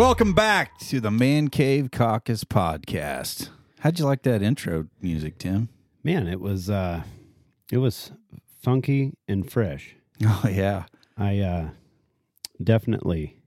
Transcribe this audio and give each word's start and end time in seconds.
Welcome 0.00 0.32
back 0.32 0.79
to 0.90 1.00
the 1.00 1.08
Man 1.08 1.46
Cave 1.46 1.92
Caucus 1.92 2.42
podcast. 2.42 3.50
How'd 3.78 4.00
you 4.00 4.04
like 4.06 4.24
that 4.24 4.42
intro 4.42 4.88
music, 5.00 5.38
Tim? 5.38 5.68
Man, 6.02 6.26
it 6.26 6.40
was 6.40 6.68
uh 6.68 7.04
it 7.70 7.76
was 7.78 8.10
funky 8.60 9.12
and 9.28 9.48
fresh. 9.48 9.94
Oh 10.24 10.48
yeah. 10.50 10.86
I 11.16 11.38
uh 11.38 11.68
definitely 12.60 13.40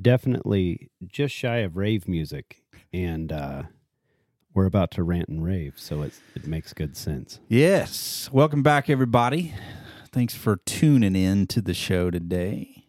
definitely 0.00 0.88
just 1.06 1.34
shy 1.34 1.58
of 1.58 1.76
rave 1.76 2.08
music 2.08 2.62
and 2.90 3.30
uh 3.30 3.64
we're 4.54 4.64
about 4.64 4.92
to 4.92 5.02
rant 5.02 5.28
and 5.28 5.44
rave, 5.44 5.74
so 5.76 6.00
it 6.00 6.14
it 6.34 6.46
makes 6.46 6.72
good 6.72 6.96
sense. 6.96 7.38
Yes. 7.48 8.30
Welcome 8.32 8.62
back 8.62 8.88
everybody. 8.88 9.52
Thanks 10.10 10.34
for 10.34 10.56
tuning 10.56 11.16
in 11.16 11.46
to 11.48 11.60
the 11.60 11.74
show 11.74 12.10
today. 12.10 12.83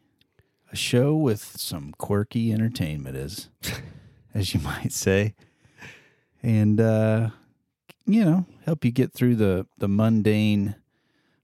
A 0.75 0.77
show 0.77 1.15
with 1.15 1.41
some 1.57 1.93
quirky 1.97 2.52
entertainment 2.52 3.16
as 3.16 3.47
as 4.33 4.53
you 4.53 4.59
might 4.59 4.91
say. 4.91 5.33
And 6.43 6.81
uh 6.81 7.29
you 8.05 8.25
know, 8.25 8.45
help 8.66 8.83
you 8.83 8.91
get 8.91 9.13
through 9.13 9.38
the 9.38 9.67
the 9.77 9.88
mundane 9.88 10.75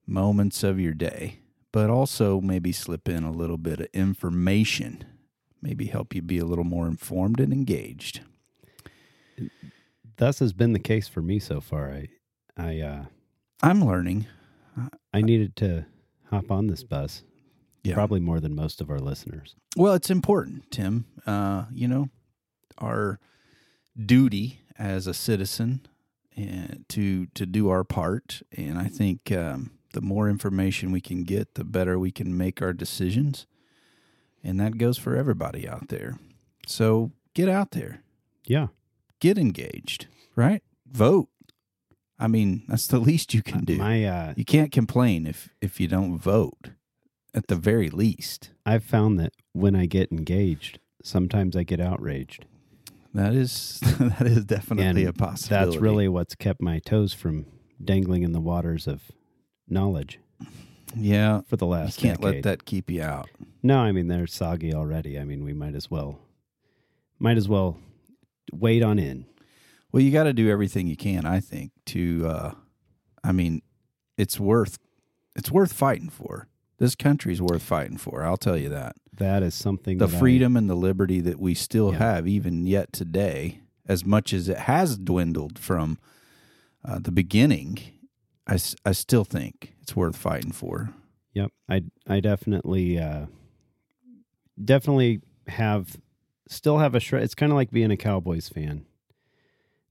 moments 0.06 0.64
of 0.64 0.82
your 0.82 0.94
day, 0.94 1.40
but 1.72 1.90
also 1.90 2.42
maybe 2.42 2.74
slip 2.74 3.08
in 3.08 3.24
a 3.24 3.32
little 3.32 3.58
bit 3.58 3.80
of 3.80 3.88
information, 3.94 5.06
maybe 5.62 5.86
help 5.86 6.14
you 6.14 6.22
be 6.22 6.38
a 6.38 6.46
little 6.46 6.66
more 6.66 6.86
informed 6.86 7.40
and 7.40 7.54
engaged. 7.54 8.20
Thus 10.18 10.40
has 10.40 10.52
been 10.52 10.74
the 10.74 10.78
case 10.80 11.08
for 11.08 11.22
me 11.22 11.40
so 11.40 11.62
far. 11.62 11.90
I 11.90 12.10
I 12.58 12.82
uh 12.82 13.06
I'm 13.64 13.82
learning. 13.86 14.28
I 15.14 15.22
needed 15.22 15.56
to 15.56 15.86
hop 16.30 16.52
on 16.52 16.68
this 16.68 16.84
bus. 16.84 17.24
Yeah. 17.84 17.96
Probably 17.96 18.20
more 18.20 18.40
than 18.40 18.56
most 18.56 18.80
of 18.82 18.90
our 18.92 19.00
listeners. 19.00 19.56
Well, 19.76 19.94
it's 19.94 20.10
important, 20.12 20.70
Tim. 20.72 21.06
Uh, 21.26 21.66
you 21.74 21.88
know, 21.88 22.10
our 22.78 23.20
duty 23.98 24.60
as 24.78 25.08
a 25.08 25.14
citizen 25.14 25.82
and 26.36 26.86
to 26.90 27.26
to 27.28 27.46
do 27.46 27.70
our 27.70 27.84
part, 27.84 28.42
and 28.56 28.78
I 28.78 28.86
think 28.86 29.32
um, 29.32 29.72
the 29.94 30.02
more 30.02 30.30
information 30.30 30.92
we 30.92 31.02
can 31.02 31.24
get, 31.24 31.56
the 31.56 31.64
better 31.64 31.98
we 32.00 32.12
can 32.12 32.38
make 32.38 32.62
our 32.62 32.72
decisions, 32.74 33.46
and 34.44 34.60
that 34.60 34.78
goes 34.78 34.98
for 34.98 35.16
everybody 35.16 35.68
out 35.68 35.90
there. 35.90 36.18
So 36.68 37.12
get 37.34 37.50
out 37.50 37.72
there, 37.72 38.02
Yeah. 38.46 38.68
get 39.20 39.38
engaged, 39.38 40.08
right? 40.36 40.64
Vote. 40.90 41.30
I 42.20 42.28
mean, 42.28 42.64
that's 42.68 42.88
the 42.88 43.00
least 43.10 43.34
you 43.34 43.42
can 43.42 43.66
do. 43.66 43.78
My 43.78 44.06
uh 44.06 44.34
you 44.38 44.46
can't 44.46 44.72
complain 44.72 45.26
if 45.28 45.50
if 45.62 45.80
you 45.80 45.88
don't 45.88 46.18
vote, 46.18 46.70
at 47.34 47.48
the 47.48 47.56
very 47.56 47.90
least. 47.90 48.52
I've 48.66 48.84
found 48.84 49.20
that 49.20 49.34
when 49.54 49.76
I 49.76 49.86
get 49.86 50.12
engaged, 50.12 50.80
sometimes 51.04 51.56
I 51.56 51.64
get 51.64 51.80
outraged. 51.80 52.46
That 53.14 53.34
is 53.34 53.80
that 54.00 54.28
is 54.28 54.46
definitely 54.46 55.04
And 55.06 55.10
a 55.10 55.14
possibility. 55.14 55.72
That's 55.72 55.82
really 55.82 56.08
what's 56.08 56.36
kept 56.36 56.62
my 56.62 56.80
toes 56.80 57.14
from 57.14 57.46
dangling 57.84 58.24
in 58.24 58.32
the 58.32 58.40
waters 58.40 58.88
of 58.88 59.02
knowledge 59.68 60.20
yeah. 60.96 61.42
for 61.48 61.58
the 61.58 61.66
You 61.66 61.72
last 61.72 62.00
can't 62.00 62.22
let 62.22 62.44
that 62.44 62.66
keep 62.66 62.90
you 62.90 63.02
out. 63.02 63.30
No, 63.64 63.80
I 63.80 63.92
mean 63.92 64.08
they're 64.08 64.28
soggy 64.28 64.74
already. 64.74 65.20
I 65.20 65.24
mean 65.24 65.44
we 65.44 65.54
might 65.54 65.76
as 65.76 65.92
well 65.92 66.20
might 67.20 67.38
as 67.38 67.48
well 67.48 67.78
wait 68.52 68.84
on 68.84 69.00
in. 69.00 69.26
Well, 69.92 70.02
you 70.02 70.12
got 70.12 70.24
to 70.24 70.34
do 70.34 70.50
everything 70.50 70.88
you 70.88 70.96
can. 70.96 71.26
I 71.26 71.40
think 71.40 71.72
to. 71.88 72.28
Uh, 72.28 72.52
I 73.24 73.32
mean, 73.32 73.62
it's 74.18 74.40
worth 74.40 74.80
it's 75.36 75.52
worth 75.52 75.74
fighting 75.74 76.10
for. 76.10 76.48
This 76.82 76.96
country's 76.96 77.40
worth 77.44 77.62
fighting 77.62 77.98
for. 77.98 78.24
I'll 78.24 78.38
tell 78.38 78.58
you 78.58 78.68
that. 78.70 78.96
That 79.14 79.44
is 79.44 79.54
something 79.54 80.00
The 80.00 80.08
that 80.08 80.16
I- 80.16 80.20
freedom 80.20 80.58
and 80.58 80.68
the 80.68 80.76
liberty 80.76 81.22
that 81.22 81.40
we 81.40 81.54
still 81.54 81.92
Yeah. 81.92 82.00
have, 82.00 82.28
even 82.28 82.66
yet 82.66 82.92
today, 82.92 83.60
as 83.88 84.04
much 84.04 84.34
as 84.34 84.50
it 84.50 84.58
has 84.58 84.98
dwindled 84.98 85.60
from 85.60 86.00
uh, 86.84 86.98
the 86.98 87.12
beginning, 87.12 87.78
I, 88.48 88.58
I 88.84 88.94
still 88.94 89.24
think 89.24 89.76
it's 89.84 89.96
worth 89.96 90.16
fighting 90.16 90.52
for. 90.52 90.92
Yep. 91.36 91.52
I 91.70 91.84
I 92.08 92.20
definitely 92.20 92.98
uh 92.98 93.28
definitely 94.64 95.22
have 95.48 95.98
still 96.48 96.80
have 96.80 96.96
a 96.96 97.00
shred 97.00 97.24
it's 97.24 97.36
kind 97.36 97.52
of 97.52 97.56
like 97.56 97.70
being 97.72 97.92
a 97.92 97.98
Cowboys 97.98 98.50
fan. 98.50 98.86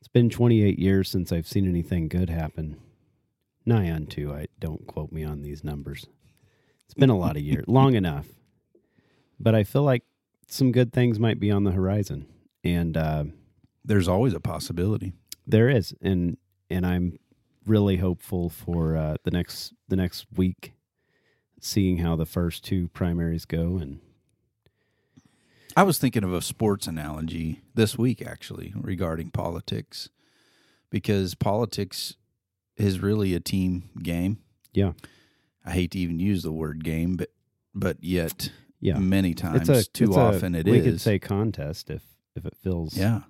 It's 0.00 0.08
been 0.08 0.28
28 0.30 0.78
years 0.78 1.08
since 1.08 1.30
I've 1.30 1.46
seen 1.46 1.68
anything 1.68 2.08
good 2.08 2.30
happen. 2.30 2.78
Nigh 3.64 3.90
on 3.90 4.06
two. 4.06 4.32
I 4.32 4.46
don't 4.58 4.86
quote 4.86 5.12
me 5.12 5.22
on 5.24 5.42
these 5.42 5.62
numbers. 5.62 6.06
It's 6.90 6.98
been 6.98 7.08
a 7.10 7.16
lot 7.16 7.36
of 7.36 7.42
years, 7.42 7.64
long 7.68 7.94
enough. 7.94 8.26
But 9.38 9.54
I 9.54 9.62
feel 9.62 9.84
like 9.84 10.02
some 10.48 10.72
good 10.72 10.92
things 10.92 11.20
might 11.20 11.38
be 11.38 11.48
on 11.52 11.62
the 11.62 11.70
horizon, 11.70 12.26
and 12.64 12.96
uh, 12.96 13.24
There's 13.84 14.08
always 14.08 14.34
a 14.34 14.40
possibility. 14.40 15.12
there 15.46 15.68
is, 15.68 15.94
and 16.02 16.36
and 16.68 16.84
I'm 16.84 17.18
really 17.64 17.98
hopeful 17.98 18.48
for 18.48 18.96
uh, 18.96 19.16
the 19.22 19.30
next 19.30 19.72
the 19.88 19.94
next 19.94 20.26
week, 20.36 20.72
seeing 21.60 21.98
how 21.98 22.16
the 22.16 22.26
first 22.26 22.64
two 22.64 22.88
primaries 22.88 23.44
go, 23.44 23.76
and 23.78 24.00
I 25.76 25.84
was 25.84 25.98
thinking 25.98 26.24
of 26.24 26.32
a 26.32 26.42
sports 26.42 26.88
analogy 26.88 27.60
this 27.76 27.96
week, 27.96 28.20
actually, 28.20 28.74
regarding 28.76 29.30
politics, 29.30 30.08
because 30.90 31.36
politics 31.36 32.16
is 32.76 32.98
really 32.98 33.32
a 33.34 33.40
team 33.40 33.90
game. 34.02 34.38
yeah, 34.74 34.92
I 35.64 35.72
hate 35.72 35.90
to 35.92 35.98
even 35.98 36.18
use 36.18 36.42
the 36.42 36.52
word 36.52 36.84
game, 36.84 37.16
but 37.16 37.30
but 37.74 37.98
yet 38.02 38.50
yeah, 38.80 38.98
many 38.98 39.34
times, 39.34 39.68
a 39.68 39.84
too 39.84 40.06
it's 40.06 40.16
a- 40.16 40.20
often 40.20 40.54
it 40.54 40.66
is. 40.66 40.72
we 40.72 40.80
could 40.80 41.00
say 41.00 41.18
contest 41.18 41.90
if 41.90 42.02
if 42.34 42.44
it 42.46 42.54
feels 42.62 42.96
yeah. 42.96 43.20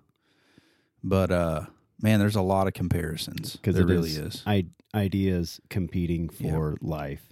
But 1.03 1.31
uh, 1.31 1.67
man, 2.01 2.21
there's 2.21 2.37
a 2.37 2.43
lot 2.43 2.67
of 2.67 2.75
comparisons. 2.75 3.57
because 3.57 3.75
there 3.75 3.85
it 3.85 3.89
really 3.89 4.11
is, 4.11 4.19
is. 4.19 4.43
I, 4.47 4.67
ideas 4.95 5.61
competing 5.71 6.29
Yeah. 6.39 6.53
for 6.53 6.77
life. 6.81 7.23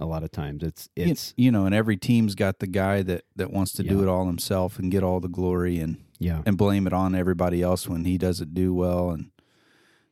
A 0.00 0.06
lot 0.06 0.24
of 0.24 0.32
times 0.32 0.62
it's 0.62 0.88
You- 0.96 1.04
it's 1.06 1.32
you 1.36 1.50
know, 1.52 1.64
and 1.66 1.74
every 1.74 1.96
team's 1.96 2.34
got 2.34 2.58
the 2.58 2.66
guy 2.66 3.02
that 3.02 3.24
that 3.36 3.52
wants 3.52 3.72
to 3.72 3.82
do 3.82 4.02
it 4.02 4.08
all 4.08 4.26
himself 4.26 4.78
and 4.78 4.90
get 4.90 5.02
all 5.02 5.20
the 5.20 5.28
glory 5.28 5.78
and 5.78 5.98
yeah. 6.18 6.42
and 6.44 6.56
blame 6.56 6.86
it 6.86 6.92
on 6.92 7.14
everybody 7.14 7.62
else 7.62 7.88
when 7.88 8.04
he 8.04 8.18
doesn't 8.18 8.54
do 8.54 8.74
well 8.74 9.10
and 9.10 9.30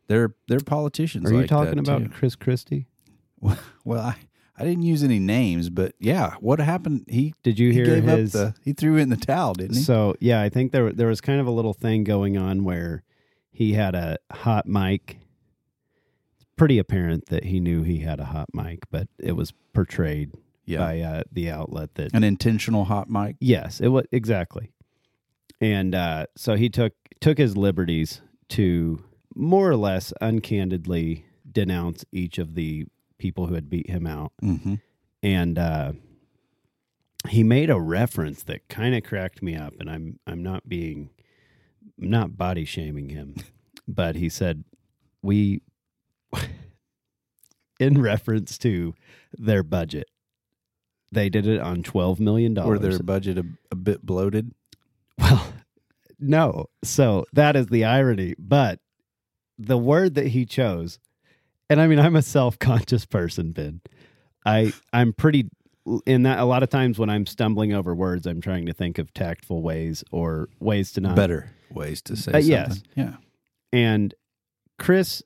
they're 0.07 0.35
they're 0.49 0.61
politicians 0.61 1.29
Are 1.31 1.33
you 1.35 1.41
like 1.41 1.49
talking 1.49 1.79
about 1.79 2.03
too. 2.03 2.09
Chris 2.09 2.35
Christie? 2.37 2.87
Well, 3.85 4.01
I, 4.01 4.17
I 4.57 4.65
didn't 4.65 4.83
use 4.83 5.03
any 5.03 5.19
names, 5.19 5.71
but 5.71 5.95
yeah, 5.99 6.35
what 6.41 6.61
happened? 6.61 7.07
He 7.09 7.35
Did 7.43 7.59
you 7.59 7.69
he 7.71 7.77
hear 7.77 7.87
gave 7.87 8.05
his? 8.05 8.35
up 8.35 8.55
the 8.55 8.61
he 8.63 8.73
threw 8.73 8.97
in 8.97 9.09
the 9.09 9.17
towel, 9.17 9.55
didn't 9.55 9.77
he? 9.77 9.83
So 9.83 10.15
yeah, 10.21 10.43
I 10.43 10.49
think 10.49 10.73
there 10.73 10.93
there 10.93 11.09
was 11.09 11.21
kind 11.21 11.41
of 11.41 11.47
a 11.47 11.51
little 11.51 11.73
thing 11.73 12.05
going 12.05 12.37
on 12.37 12.65
where 12.65 13.03
he 13.51 13.73
had 13.73 13.95
a 13.95 14.19
hot 14.31 14.67
mic. 14.67 15.19
It's 16.37 16.47
pretty 16.57 16.79
apparent 16.79 17.27
that 17.27 17.45
he 17.45 17.61
knew 17.61 17.83
he 17.83 18.01
had 18.01 18.21
a 18.21 18.27
hot 18.27 18.49
mic, 18.53 18.81
but 18.91 19.09
it 19.19 19.33
was 19.33 19.53
portrayed 19.73 20.33
yeah, 20.67 20.79
by 20.79 21.01
uh, 21.01 21.23
the 21.33 21.51
outlet 21.51 21.95
that 21.95 22.13
an 22.15 22.25
intentional 22.25 22.85
hot 22.85 23.09
mic. 23.09 23.37
yes, 23.41 23.81
it 23.81 23.89
was 23.89 24.05
exactly. 24.13 24.73
And 25.61 25.95
uh, 25.95 26.27
so 26.37 26.57
he 26.57 26.69
took 26.69 26.93
took 27.21 27.39
his 27.39 27.57
liberties 27.57 28.21
to 28.51 29.05
more 29.35 29.71
or 29.71 29.77
less 29.77 30.13
uncandidly 30.21 31.25
denounce 31.51 32.05
each 32.13 32.39
of 32.39 32.55
the 32.55 32.87
people 33.21 33.47
who 33.47 33.55
had 33.55 33.71
beat 33.71 33.89
him 33.89 34.07
out 34.07 34.33
Mm-hmm. 34.43 34.75
and 35.23 35.59
uh, 35.59 35.93
he 37.29 37.45
made 37.45 37.71
a 37.71 37.79
reference 37.79 38.43
that 38.45 38.69
kind 38.69 38.95
of 38.97 39.05
cracked 39.05 39.43
me 39.43 39.55
up. 39.55 39.75
And 39.79 39.89
I'm 39.91 40.19
I'm 40.27 40.43
not 40.43 40.69
being 40.69 41.11
I'm 42.03 42.11
not 42.11 42.37
body 42.37 42.65
shaming 42.65 43.11
him, 43.11 43.37
but 43.87 44.17
he 44.17 44.29
said 44.29 44.65
we 45.23 45.61
in 47.79 48.01
reference 48.01 48.59
to 48.59 48.95
their 49.37 49.63
budget. 49.63 50.09
They 51.13 51.29
did 51.29 51.47
it 51.47 51.61
on 51.61 51.83
twelve 51.83 52.21
million 52.21 52.55
dollars. 52.55 52.81
Were 52.81 52.89
their 52.89 52.99
budget 53.01 53.39
a, 53.39 53.45
a 53.71 53.77
bit 53.77 54.05
bloated? 54.05 54.53
Well, 55.19 55.53
no. 56.19 56.67
So 56.85 57.27
that 57.33 57.57
is 57.57 57.67
the 57.67 57.85
irony. 57.85 58.35
But 58.39 58.79
the 59.59 59.77
word 59.79 60.15
that 60.15 60.29
he 60.29 60.47
chose, 60.47 60.99
and 61.71 61.81
I 61.81 61.87
mean, 61.87 61.99
I'm 61.99 62.17
a 62.17 62.23
self 62.23 62.59
conscious 62.59 63.07
person, 63.07 63.53
Ben. 63.53 63.81
I 64.45 64.73
I'm 64.93 65.13
pretty 65.15 65.49
in 66.07 66.25
that. 66.25 66.39
A 66.39 66.45
lot 66.45 66.63
of 66.63 66.69
times 66.69 66.99
when 66.99 67.09
I'm 67.09 67.25
stumbling 67.27 67.73
over 67.73 67.95
words, 67.95 68.27
I'm 68.27 68.41
trying 68.43 68.67
to 68.67 68.73
think 68.75 68.99
of 68.99 69.13
tactful 69.15 69.63
ways 69.63 70.05
or 70.11 70.49
ways 70.61 70.93
to 70.93 71.01
not 71.01 71.17
Better. 71.17 71.51
ways 71.71 72.03
to 72.03 72.17
say 72.17 72.31
Uh, 72.31 72.35
something. 72.35 72.49
yes. 72.51 72.83
Yeah. 72.95 73.15
And 73.73 74.15
Chris, 74.79 75.23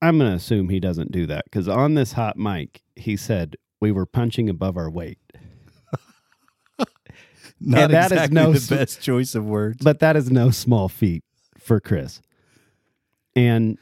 I'm 0.00 0.18
going 0.18 0.30
to 0.30 0.36
assume 0.36 0.68
he 0.68 0.80
doesn't 0.80 1.12
do 1.12 1.26
that 1.26 1.44
because 1.44 1.68
on 1.68 1.94
this 1.94 2.12
hot 2.12 2.36
mic, 2.36 2.82
he 2.96 3.16
said 3.16 3.56
we 3.80 3.92
were 3.92 4.06
punching 4.06 4.48
above 4.48 4.76
our 4.76 4.90
weight. 4.90 5.18
Not 7.60 7.90
that 7.90 8.06
is 8.06 8.12
exactly 8.12 8.34
no 8.34 8.52
the 8.52 8.74
best 8.76 9.00
choice 9.00 9.34
of 9.34 9.44
words. 9.46 9.78
But 9.82 10.00
that 10.00 10.16
is 10.16 10.30
no 10.30 10.50
small 10.50 10.88
feat 10.88 11.22
for 11.58 11.80
Chris. 11.80 12.20
And 13.36 13.78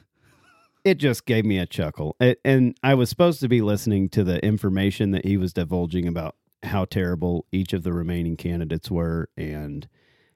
it 0.84 0.96
just 0.99 1.26
gave 1.26 1.44
me 1.44 1.58
a 1.58 1.67
chuckle. 1.67 2.17
It, 2.20 2.40
and 2.44 2.76
I 2.82 2.94
was 2.94 3.08
supposed 3.08 3.40
to 3.40 3.49
be 3.49 3.61
listening 3.61 4.08
to 4.11 4.25
the 4.25 4.44
information 4.44 5.11
that 5.12 5.25
he 5.25 5.37
was 5.37 5.52
divulging 5.52 6.06
about 6.08 6.37
how 6.64 6.84
terrible 6.84 7.46
each 7.52 7.73
of 7.73 7.82
the 7.82 7.93
remaining 7.93 8.37
candidates 8.37 8.90
were 8.90 9.29
and 9.37 9.88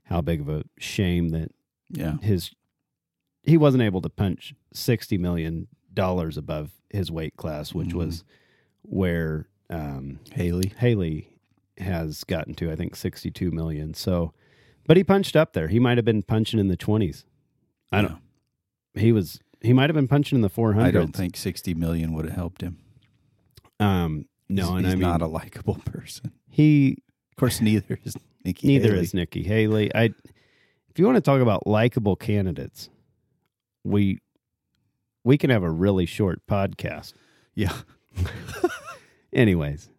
how 0.04 0.20
big 0.20 0.40
of 0.40 0.48
a 0.48 0.64
shame 0.78 1.28
that 1.31 1.50
yeah. 1.90 2.19
his 2.19 2.50
he 3.44 3.56
wasn't 3.56 3.82
able 3.82 4.00
to 4.02 4.08
punch 4.08 4.52
60 4.72 5.19
million 5.19 5.69
dollars 5.94 6.37
above 6.37 6.72
his 6.90 7.10
weight 7.12 7.37
class 7.37 7.72
which 7.72 7.90
Mhm. 7.90 7.94
was 7.94 8.25
where 8.82 9.49
um, 9.70 10.19
Haley. 10.32 10.72
Haley 10.78 11.28
has 11.78 12.25
gotten 12.25 12.54
to 12.56 12.70
I 12.70 12.76
think 12.76 12.96
62 12.96 13.50
million 13.50 13.94
so 13.94 14.32
but 14.87 14.96
he 14.96 15.04
punched 15.04 15.37
up 15.37 15.52
there 15.52 15.69
he 15.69 15.78
might 15.78 15.99
have 15.99 16.04
been 16.04 16.22
punching 16.22 16.58
in 16.58 16.69
the 16.69 16.76
20s 16.76 17.25
I 17.92 18.02
don't 18.02 18.19
he 18.94 19.12
was 19.12 19.40
he 19.60 19.72
might 19.72 19.88
have 19.90 19.94
been 19.94 20.08
punching 20.08 20.36
in 20.36 20.42
the 20.42 20.50
400s 20.50 20.82
I 20.82 20.90
don't 20.90 21.14
think 21.16 21.36
60 21.36 21.74
million 21.74 22.12
would 22.14 22.24
have 22.26 22.34
helped 22.34 22.62
him. 22.62 22.78
um 23.80 24.26
no 24.48 24.62
he's, 24.66 24.70
and 24.76 24.84
he's 24.86 24.92
I 24.92 24.96
mean 24.96 25.02
not 25.02 25.22
a 25.22 25.26
likable 25.26 25.74
person. 25.84 26.32
he 26.48 26.98
Of 27.32 27.36
course, 27.36 27.60
neither 27.60 27.98
is 28.04 28.16
Nikki. 28.44 28.66
neither 28.68 28.90
Haley. 28.90 29.00
is 29.00 29.14
Nikki 29.14 29.42
Haley 29.42 29.94
I 29.94 30.04
if 30.88 30.98
you 30.98 31.04
want 31.04 31.16
to 31.16 31.20
talk 31.20 31.40
about 31.40 31.66
likable 31.66 32.16
candidates 32.16 32.88
we 33.84 34.18
we 35.24 35.36
can 35.38 35.50
have 35.50 35.62
a 35.64 35.70
really 35.70 36.06
short 36.06 36.40
podcast 36.46 37.12
Yeah. 37.54 37.74
anyways 39.32 39.90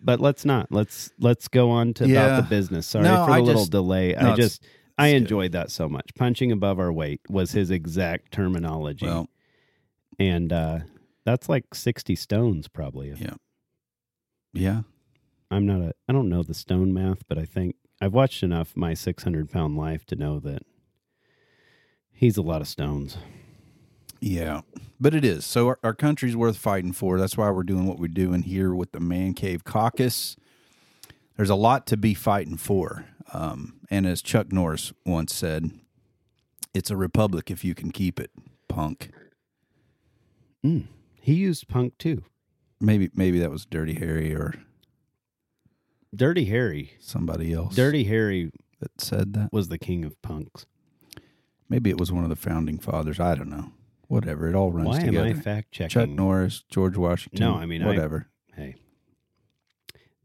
but 0.00 0.20
let's 0.20 0.44
not 0.44 0.70
let's 0.70 1.10
let's 1.18 1.48
go 1.48 1.70
on 1.70 1.92
to 1.94 2.06
Yeah. 2.08 2.24
about 2.24 2.42
the 2.44 2.48
business 2.48 2.86
sorry 2.86 3.04
No, 3.04 3.24
for 3.24 3.30
the 3.32 3.36
I 3.36 3.40
little 3.40 3.62
just- 3.62 3.72
delay 3.72 4.14
no, 4.20 4.32
i 4.32 4.36
just 4.36 4.64
i 4.98 5.08
enjoyed 5.08 5.52
that 5.52 5.70
so 5.70 5.88
much 5.88 6.10
punching 6.14 6.50
above 6.52 6.78
our 6.78 6.92
weight 6.92 7.20
was 7.28 7.52
his 7.52 7.70
exact 7.70 8.32
terminology 8.32 9.06
Well, 9.06 9.28
and 10.18 10.52
uh 10.52 10.80
that's 11.24 11.48
like 11.48 11.74
60 11.74 12.14
stones 12.16 12.68
probably 12.68 13.12
Yeah. 13.18 13.34
yeah. 14.52 14.80
i'm 15.50 15.66
not 15.66 15.80
a 15.80 15.92
i 16.08 16.12
don't 16.12 16.28
know 16.28 16.42
the 16.42 16.54
stone 16.54 16.92
math 16.92 17.26
but 17.28 17.38
i 17.38 17.44
think 17.44 17.76
i've 18.00 18.14
watched 18.14 18.42
enough 18.42 18.76
my 18.76 18.94
600 18.94 19.50
pound 19.50 19.76
life 19.76 20.04
to 20.06 20.16
know 20.16 20.38
that 20.40 20.62
he's 22.12 22.36
a 22.36 22.42
lot 22.42 22.60
of 22.60 22.68
stones 22.68 23.16
Yeah, 24.20 24.62
but 24.98 25.14
it 25.14 25.24
is. 25.24 25.44
So 25.46 25.68
our, 25.68 25.78
our 25.84 25.94
country's 25.94 26.34
worth 26.36 26.56
fighting 26.56 26.92
for. 26.92 27.20
That's 27.20 27.36
why 27.36 27.48
we're 27.52 27.62
doing 27.62 27.86
what 27.86 28.00
we're 28.00 28.08
doing 28.08 28.42
here 28.42 28.74
with 28.74 28.90
the 28.90 28.98
Man 28.98 29.32
Cave 29.32 29.62
Caucus. 29.62 30.34
There's 31.38 31.48
a 31.48 31.54
lot 31.54 31.86
to 31.86 31.96
be 31.96 32.12
fighting 32.12 32.58
for. 32.58 33.06
Um, 33.32 33.80
and 33.90 34.06
as 34.06 34.20
Chuck 34.20 34.52
Norris 34.52 34.92
once 35.06 35.34
said, 35.34 35.70
it's 36.74 36.90
a 36.90 36.96
republic 36.96 37.50
if 37.50 37.64
you 37.64 37.74
can 37.74 37.90
keep 37.90 38.20
it, 38.20 38.30
punk. 38.68 39.10
Mm. 40.62 40.88
he 41.14 41.34
used 41.34 41.68
punk 41.68 41.96
too 41.98 42.24
Maybe 42.80 43.10
maybe 43.14 43.38
that 43.38 43.50
was 43.50 43.64
Dirty 43.64 43.94
Harry 43.94 44.34
or 44.34 44.54
dirty 46.12 46.46
harry 46.46 46.94
somebody 46.98 47.52
else 47.52 47.76
dirty 47.76 48.02
harry 48.02 48.50
that 48.80 49.00
said 49.00 49.34
that. 49.34 49.52
was 49.52 49.68
the 49.68 49.78
king 49.78 50.04
of 50.04 50.20
punks 50.20 50.66
Maybe 51.68 51.90
it 51.90 51.98
was 52.00 52.10
one 52.10 52.24
of 52.24 52.30
the 52.30 52.36
founding 52.36 52.78
fathers. 52.78 53.20
I 53.20 53.34
don't 53.34 53.50
know. 53.50 53.72
Whatever. 54.06 54.48
It 54.48 54.54
all 54.54 54.72
runs 54.72 54.88
why 54.88 55.00
together. 55.00 55.26
am 55.28 55.38
i 55.38 55.40
fact 55.40 55.70
checking 55.72 55.88
Chuck 55.90 56.08
Norris, 56.08 56.64
George 56.70 56.96
Washington. 56.96 57.40
No, 57.40 57.56
I 57.56 57.66
mean, 57.66 57.82
I- 57.82 57.86
whatever. 57.86 58.28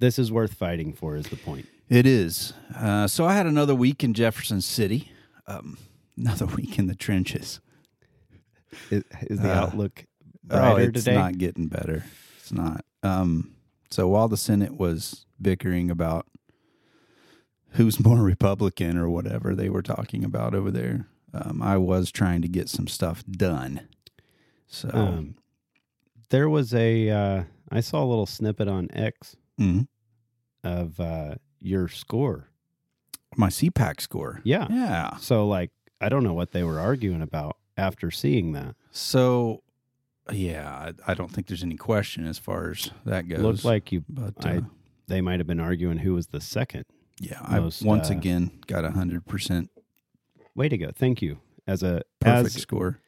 This 0.03 0.19
is 0.19 0.31
worth 0.33 0.53
fighting 0.53 0.91
for. 0.91 1.15
Is 1.15 1.27
the 1.27 1.37
point? 1.37 1.65
It 1.87 2.05
is. 2.05 2.51
Uh, 2.75 3.07
so 3.07 3.25
I 3.25 3.33
had 3.33 3.45
another 3.45 3.73
week 3.73 4.03
in 4.03 4.13
Jefferson 4.13 4.59
City. 4.59 5.11
Um, 5.47 5.77
another 6.17 6.45
week 6.57 6.77
in 6.77 6.87
the 6.87 6.95
trenches. 6.95 7.61
Is, 8.91 9.03
is 9.21 9.39
the 9.39 9.49
Uh, 9.51 9.61
outlook 9.61 10.05
Oh, 10.49 10.73
brighter 10.73 10.89
it's 10.89 11.05
today? 11.05 11.15
not 11.15 11.37
getting 11.37 11.67
better. 11.67 12.03
It's 12.37 12.51
not. 12.51 12.83
Um, 13.01 13.55
so 13.89 14.09
while 14.09 14.27
the 14.27 14.35
Senate 14.35 14.77
was 14.77 15.25
bickering 15.41 15.89
about 15.89 16.25
who's 17.71 17.97
more 18.03 18.21
Republican 18.33 18.97
or 18.97 19.09
whatever 19.09 19.55
they 19.55 19.69
were 19.69 19.81
talking 19.81 20.25
about 20.25 20.53
over 20.53 20.69
there, 20.69 21.07
um, 21.33 21.61
I 21.61 21.77
was 21.77 22.11
trying 22.11 22.41
to 22.41 22.49
get 22.49 22.67
some 22.67 22.87
stuff 22.87 23.23
done. 23.25 23.87
So 24.67 24.89
Um, 24.93 25.35
there 26.29 26.49
was 26.49 26.73
a. 26.73 27.09
Uh, 27.09 27.43
I 27.71 27.79
saw 27.79 28.03
a 28.03 28.09
little 28.11 28.25
snippet 28.25 28.67
on 28.67 28.89
X 28.91 29.35
mhm. 29.59 29.87
of 30.63 30.99
uh, 30.99 31.35
your 31.59 31.87
score. 31.87 32.49
my 33.35 33.49
CPAC 33.49 34.01
score. 34.01 34.41
Yeah. 34.43 34.67
Yeah. 34.69 35.17
So 35.17 35.47
like, 35.47 35.71
I 35.99 36.09
don't 36.09 36.23
know 36.23 36.33
what 36.33 36.51
they 36.51 36.63
were 36.63 36.79
arguing 36.79 37.21
about 37.21 37.57
after 37.77 38.11
seeing 38.11 38.51
that. 38.53 38.75
So, 38.91 39.63
yeah, 40.31 40.91
I, 41.07 41.11
I 41.11 41.13
don't 41.15 41.31
think 41.31 41.47
there's 41.47 41.63
any 41.63 41.77
question 41.77 42.27
as 42.27 42.37
far 42.37 42.69
as 42.71 42.91
that 43.05 43.27
goes. 43.27 43.39
Looked 43.39 43.65
like 43.65 43.91
you. 43.91 44.03
but 44.07 44.45
I- 44.45 44.57
uh, 44.57 44.61
They 45.07 45.21
might 45.21 45.39
have 45.39 45.47
been 45.47 45.59
arguing 45.59 45.97
who 45.99 46.13
was 46.13 46.27
the 46.27 46.41
second. 46.41 46.85
yeah, 47.19 47.39
I 47.43 47.59
most, 47.59 47.83
once 47.83 48.09
uh, 48.09 48.13
again 48.13 48.51
got 48.67 48.85
a 48.85 48.91
hundred 48.91 49.25
percent 49.25 49.69
Way 50.55 50.69
to 50.69 50.77
go! 50.77 50.91
Thank 50.93 51.21
you. 51.21 51.39
As 51.65 51.81
a 51.81 52.03
perfect 52.19 52.55
as 52.55 52.61
score 52.61 52.99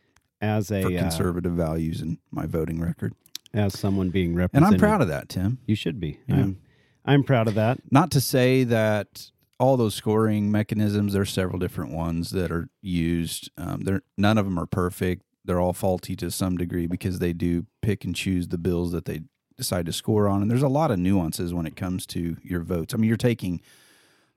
as 0.42 0.72
a 0.72 0.84
uh, 0.84 1.00
conservative 1.00 1.52
values 1.54 2.02
in 2.02 2.18
my 2.32 2.46
voting 2.48 2.80
record, 2.80 3.14
as 3.56 3.78
someone 3.78 4.10
being 4.10 4.36
represented. 4.36 4.68
and. 4.68 4.76
I'm 4.76 4.80
proud 4.80 5.02
of 5.02 5.08
that, 5.08 5.30
Tim. 5.30 5.60
You 5.66 5.76
should 5.76 6.00
be. 6.00 6.20
Yeah. 6.28 6.36
I'm. 6.36 6.60
I'm 7.08 7.24
proud 7.24 7.48
of 7.48 7.56
that. 7.56 7.80
Not 7.92 8.10
to 8.12 8.22
say 8.22 8.64
that 8.64 9.30
all 9.60 9.78
those 9.78 9.96
scoring 9.96 10.52
mechanisms. 10.52 11.14
There's 11.14 11.32
several 11.32 11.60
different 11.60 11.92
ones 11.92 12.32
that 12.32 12.52
are 12.52 12.70
used. 12.82 13.50
Um, 13.58 13.82
they're 13.82 14.02
none 14.18 14.38
of 14.38 14.46
them 14.46 14.60
are 14.60 14.66
perfect. 14.66 15.24
They're 15.44 15.60
all 15.60 15.74
faulty 15.74 16.16
to 16.18 16.32
some 16.32 16.58
degree 16.58 16.88
because 16.88 17.20
they 17.20 17.32
do 17.32 17.66
pick 17.82 18.04
and 18.04 18.16
choose 18.16 18.48
the 18.48 18.58
bills 18.58 18.92
that 18.92 19.06
they 19.06 19.22
decide 19.56 19.86
to 19.86 19.94
score 19.94 20.28
on. 20.28 20.42
And 20.42 20.50
there's 20.50 20.64
a 20.64 20.68
lot 20.68 20.92
of 20.92 21.00
nuances 21.00 21.54
when 21.54 21.68
it 21.68 21.76
comes 21.76 22.06
to 22.08 22.38
your 22.44 22.62
votes. 22.62 22.94
I 22.94 22.98
mean, 22.98 23.08
you're 23.08 23.18
taking 23.18 23.62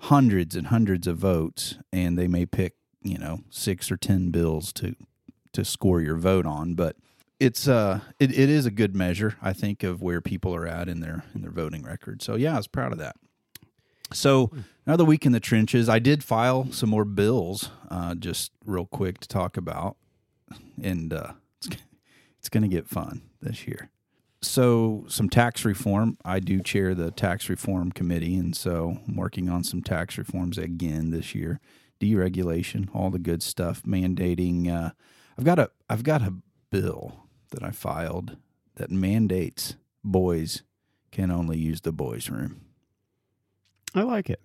hundreds 0.02 0.54
and 0.54 0.68
hundreds 0.68 1.06
of 1.06 1.16
votes, 1.16 1.78
and 1.92 2.18
they 2.18 2.28
may 2.28 2.46
pick 2.46 2.74
you 3.02 3.18
know 3.18 3.40
six 3.50 3.90
or 3.90 3.96
ten 3.96 4.30
bills 4.30 4.72
to 4.74 4.94
to 5.52 5.64
score 5.64 6.00
your 6.00 6.16
vote 6.16 6.46
on, 6.46 6.74
but 6.74 6.96
it's 7.40 7.68
uh 7.68 8.00
it, 8.18 8.30
it 8.30 8.48
is 8.48 8.66
a 8.66 8.70
good 8.70 8.94
measure 8.94 9.36
i 9.42 9.52
think 9.52 9.82
of 9.82 10.02
where 10.02 10.20
people 10.20 10.54
are 10.54 10.66
at 10.66 10.88
in 10.88 11.00
their 11.00 11.24
in 11.34 11.42
their 11.42 11.50
voting 11.50 11.82
record. 11.82 12.22
So 12.22 12.34
yeah 12.34 12.54
i 12.54 12.56
was 12.56 12.66
proud 12.66 12.92
of 12.92 12.98
that. 12.98 13.16
So 14.12 14.50
another 14.86 15.04
week 15.04 15.26
in 15.26 15.32
the 15.32 15.40
trenches 15.40 15.88
i 15.88 15.98
did 15.98 16.24
file 16.24 16.70
some 16.72 16.90
more 16.90 17.04
bills 17.04 17.70
uh 17.90 18.14
just 18.14 18.52
real 18.64 18.86
quick 18.86 19.20
to 19.20 19.28
talk 19.28 19.56
about 19.56 19.96
and 20.82 21.12
uh 21.12 21.32
it's, 21.58 21.76
it's 22.38 22.48
gonna 22.48 22.68
get 22.68 22.88
fun 22.88 23.22
this 23.40 23.66
year. 23.66 23.90
So 24.40 25.04
some 25.08 25.28
tax 25.28 25.64
reform. 25.64 26.16
I 26.24 26.38
do 26.38 26.62
chair 26.62 26.94
the 26.94 27.10
tax 27.10 27.48
reform 27.48 27.90
committee 27.90 28.36
and 28.36 28.56
so 28.56 28.98
i'm 29.06 29.16
working 29.16 29.48
on 29.48 29.62
some 29.62 29.82
tax 29.82 30.18
reforms 30.18 30.58
again 30.58 31.10
this 31.10 31.34
year. 31.34 31.60
Deregulation 32.00 32.88
all 32.94 33.10
the 33.10 33.18
good 33.18 33.42
stuff 33.42 33.82
mandating 33.82 34.68
uh 34.68 34.90
i've 35.36 35.44
got 35.44 35.58
a 35.58 35.70
i've 35.90 36.04
got 36.04 36.22
a 36.22 36.32
bill 36.70 37.27
that 37.50 37.62
I 37.62 37.70
filed 37.70 38.36
that 38.76 38.90
mandates 38.90 39.76
boys 40.04 40.62
can 41.10 41.30
only 41.30 41.58
use 41.58 41.80
the 41.80 41.92
boys' 41.92 42.30
room. 42.30 42.60
I 43.94 44.02
like 44.02 44.30
it. 44.30 44.40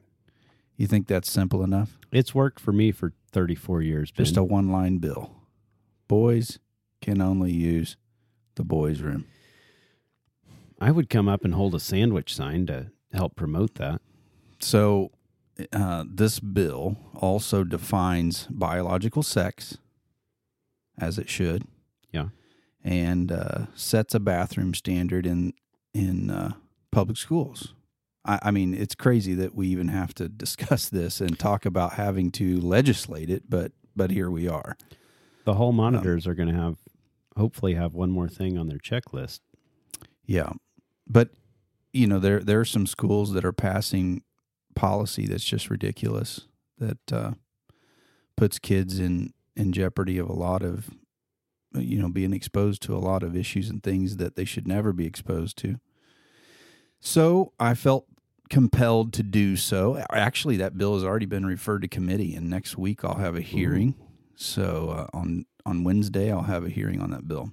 You 0.76 0.88
think 0.88 1.08
that's 1.08 1.32
simple 1.32 1.64
enough? 1.64 2.00
It's 2.12 2.34
worked 2.34 2.60
for 2.60 2.72
me 2.72 2.92
for 2.92 3.14
34 3.32 3.82
years. 3.82 4.12
Just 4.12 4.38
a 4.38 4.44
one 4.44 4.70
line 4.70 4.98
bill. 4.98 5.32
Boys 6.08 6.60
can 7.02 7.22
only 7.22 7.52
use 7.52 7.96
the 8.56 8.64
boys' 8.64 9.02
room. 9.02 9.26
I 10.80 10.92
would 10.92 11.10
come 11.10 11.30
up 11.30 11.46
and 11.46 11.54
hold 11.54 11.76
a 11.76 11.80
sandwich 11.80 12.34
sign 12.34 12.66
to 12.68 12.92
help 13.14 13.36
promote 13.36 13.76
that. 13.76 14.02
So, 14.60 15.12
uh, 15.72 16.04
this 16.08 16.40
bill 16.40 16.98
also 17.16 17.64
defines 17.64 18.48
biological 18.50 19.24
sex, 19.24 19.78
as 20.98 21.20
it 21.20 21.30
should. 21.30 21.64
And 22.84 23.32
uh, 23.32 23.66
sets 23.76 24.14
a 24.14 24.20
bathroom 24.20 24.74
standard 24.74 25.26
in 25.26 25.54
in 25.94 26.30
uh, 26.30 26.54
public 26.92 27.18
schools. 27.18 27.74
I, 28.26 28.40
I 28.44 28.52
mean, 28.52 28.74
it's 28.74 28.96
crazy 28.96 29.34
that 29.36 29.56
we 29.56 29.68
even 29.68 29.90
have 29.90 30.14
to 30.16 30.30
discuss 30.30 30.90
this 30.90 31.22
and 31.22 31.38
talk 31.38 31.66
about 31.66 31.94
having 31.94 32.32
to 32.32 32.60
legislate 32.60 33.30
it, 33.30 33.50
but 33.50 33.72
but 33.96 34.12
here 34.12 34.30
we 34.30 34.48
are. 34.48 34.76
The 35.46 35.56
hall 35.56 35.72
monitors 35.72 36.26
are 36.26 36.34
going 36.34 36.50
to 36.50 36.56
have, 36.56 36.78
hopefully, 37.38 37.74
have 37.76 37.94
one 37.94 38.12
more 38.12 38.30
thing 38.30 38.58
on 38.58 38.68
their 38.68 38.78
checklist. 38.78 39.42
Yeah, 40.26 40.54
but 41.08 41.30
you 41.92 42.08
know 42.08 42.20
there 42.20 42.40
there 42.40 42.60
are 42.60 42.66
some 42.66 42.88
schools 42.88 43.34
that 43.34 43.46
are 43.46 43.54
passing 43.54 44.24
policy 44.76 45.28
that's 45.28 45.44
just 45.44 45.70
ridiculous. 45.70 46.48
That 46.78 47.14
uh, 47.14 47.32
puts 48.36 48.58
kids 48.58 49.00
in 49.00 49.34
in 49.56 49.72
jeopardy 49.72 50.18
of 50.18 50.30
a 50.30 50.34
lot 50.34 50.64
of 50.64 50.90
you 51.76 52.02
know 52.02 52.10
being 52.10 52.34
exposed 52.34 52.82
to 52.84 52.96
a 52.96 53.00
lot 53.00 53.24
of 53.24 53.36
issues 53.36 53.70
and 53.70 53.82
things 53.82 54.18
that 54.18 54.36
they 54.36 54.46
should 54.46 54.68
never 54.68 54.94
be 54.94 55.06
exposed 55.06 55.58
to. 55.60 55.80
So 57.00 57.54
I 57.60 57.74
felt 57.74 58.06
compelled 58.50 59.14
to 59.14 59.24
do 59.24 59.56
so. 59.56 60.04
Actually, 60.12 60.58
that 60.58 60.78
bill 60.78 60.94
has 60.96 61.04
already 61.04 61.26
been 61.26 61.46
referred 61.46 61.82
to 61.82 61.88
committee, 61.88 62.36
and 62.36 62.50
next 62.50 62.78
week 62.78 63.04
I'll 63.04 63.16
have 63.16 63.36
a 63.36 63.42
hearing. 63.42 63.96
So 64.36 64.90
uh, 64.90 65.18
on 65.18 65.46
on 65.66 65.84
Wednesday 65.84 66.32
I'll 66.32 66.44
have 66.44 66.66
a 66.66 66.70
hearing 66.70 67.02
on 67.02 67.12
that 67.12 67.28
bill. 67.28 67.52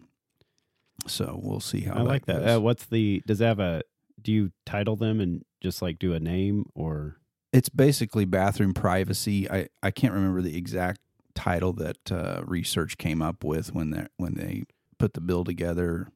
So 1.06 1.38
we'll 1.42 1.60
see 1.60 1.80
how 1.80 1.94
I 1.94 2.02
like 2.02 2.26
that. 2.26 2.56
Uh, 2.56 2.60
what's 2.60 2.86
the? 2.86 3.22
Does 3.26 3.40
it 3.40 3.44
have 3.46 3.60
a? 3.60 3.82
Do 4.20 4.32
you 4.32 4.52
title 4.66 4.96
them 4.96 5.20
and 5.20 5.44
just 5.62 5.80
like 5.80 5.98
do 5.98 6.12
a 6.12 6.20
name 6.20 6.66
or? 6.74 7.20
it's 7.52 7.68
basically 7.68 8.24
bathroom 8.24 8.74
privacy. 8.74 9.50
I, 9.50 9.68
I 9.82 9.90
can't 9.90 10.14
remember 10.14 10.42
the 10.42 10.56
exact 10.56 11.00
title 11.40 11.72
that 11.74 12.12
uh, 12.12 12.42
research 12.46 12.96
came 12.98 13.22
up 13.22 13.44
with 13.44 13.74
when 13.74 13.90
they 13.90 14.06
when 14.16 14.34
they 14.34 14.64
put 14.98 15.14
the 15.14 15.20
bill 15.20 15.44
together. 15.44 16.08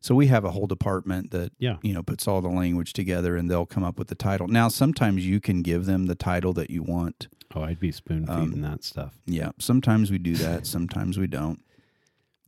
So 0.00 0.14
we 0.14 0.26
have 0.26 0.44
a 0.44 0.50
whole 0.50 0.66
department 0.66 1.30
that 1.30 1.52
Yeah. 1.58 1.76
you 1.82 1.94
know 1.94 2.02
puts 2.02 2.28
all 2.28 2.42
the 2.42 2.48
language 2.62 2.92
together, 2.92 3.36
and 3.36 3.50
they'll 3.50 3.64
come 3.66 3.84
up 3.84 3.98
with 3.98 4.08
the 4.08 4.14
title. 4.14 4.48
Now, 4.48 4.68
sometimes 4.68 5.26
you 5.26 5.40
can 5.40 5.62
give 5.62 5.86
them 5.86 6.06
the 6.06 6.14
title 6.14 6.52
that 6.54 6.68
you 6.70 6.82
want. 6.82 7.28
Oh, 7.54 7.62
I'd 7.62 7.80
be 7.80 7.92
spoon 7.92 8.26
Um, 8.28 8.46
feeding 8.46 8.62
that 8.62 8.84
stuff. 8.84 9.18
Yeah, 9.26 9.52
sometimes 9.58 10.10
we 10.10 10.18
do 10.18 10.34
that, 10.36 10.66
sometimes 10.66 11.16
we 11.18 11.26
don't. 11.26 11.60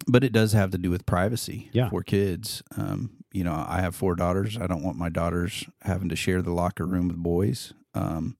But 0.06 0.22
it 0.22 0.32
does 0.32 0.52
have 0.52 0.70
to 0.72 0.78
do 0.78 0.90
with 0.90 1.06
privacy 1.06 1.70
Yeah. 1.72 1.88
for 1.88 2.02
kids. 2.02 2.62
Um, 2.76 3.10
you 3.32 3.42
know, 3.44 3.64
I 3.66 3.80
have 3.80 3.94
four 3.94 4.14
daughters. 4.16 4.58
I 4.58 4.66
don't 4.66 4.82
want 4.82 4.98
my 4.98 5.08
daughters 5.08 5.64
having 5.82 6.10
to 6.10 6.16
share 6.16 6.42
the 6.42 6.52
locker 6.52 6.86
room 6.86 7.08
with 7.08 7.16
boys. 7.16 7.72
Um, 7.94 8.36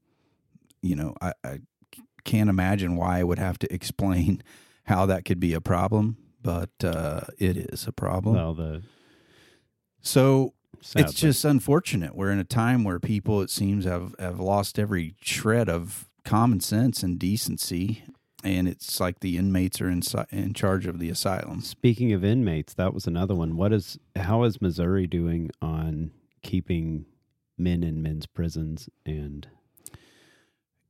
you 0.83 0.95
know, 0.95 1.15
I, 1.23 1.33
I 1.43 1.61
can't 2.27 2.51
imagine 2.51 2.97
why 2.97 3.21
I 3.21 3.25
would 3.25 3.39
have 3.39 3.59
to 3.61 3.73
explain 3.73 4.43
how 4.85 5.07
that 5.07 5.25
could 5.25 5.41
be 5.41 5.55
a 5.55 5.61
problem, 5.61 6.19
but 6.43 6.71
uh, 6.85 7.23
it 7.39 7.57
is 7.57 7.87
a 7.87 7.93
problem. 7.93 8.35
Well, 8.35 8.55
the 8.55 8.83
so 10.03 10.53
sadly. 10.81 11.05
it's 11.05 11.15
just 11.15 11.45
unfortunate. 11.45 12.15
We're 12.15 12.31
in 12.31 12.39
a 12.39 12.45
time 12.45 12.85
where 12.85 13.01
people, 13.01 13.41
it 13.41 13.51
seems, 13.51 13.85
have, 13.85 14.15
have 14.19 14.39
lost 14.39 14.79
every 14.79 15.15
shred 15.21 15.69
of 15.69 16.09
common 16.25 16.61
sense 16.61 17.03
and 17.03 17.19
decency. 17.19 18.05
And 18.45 18.69
it's 18.69 19.01
like 19.01 19.21
the 19.21 19.39
inmates 19.39 19.81
are 19.81 19.89
in, 19.89 20.03
in 20.31 20.55
charge 20.55 20.87
of 20.87 21.01
the 21.01 21.11
asylums. 21.11 21.69
Speaking 21.69 22.13
of 22.13 22.25
inmates, 22.25 22.75
that 22.75 22.95
was 22.95 23.07
another 23.07 23.35
one. 23.35 23.57
What 23.57 23.73
is 23.73 23.99
how 24.15 24.45
is 24.45 24.63
Missouri 24.63 25.09
doing 25.09 25.51
on 25.61 26.13
keeping 26.43 27.07
men 27.59 27.83
in 27.83 28.03
men's 28.03 28.27
prisons 28.27 28.89
and 29.05 29.49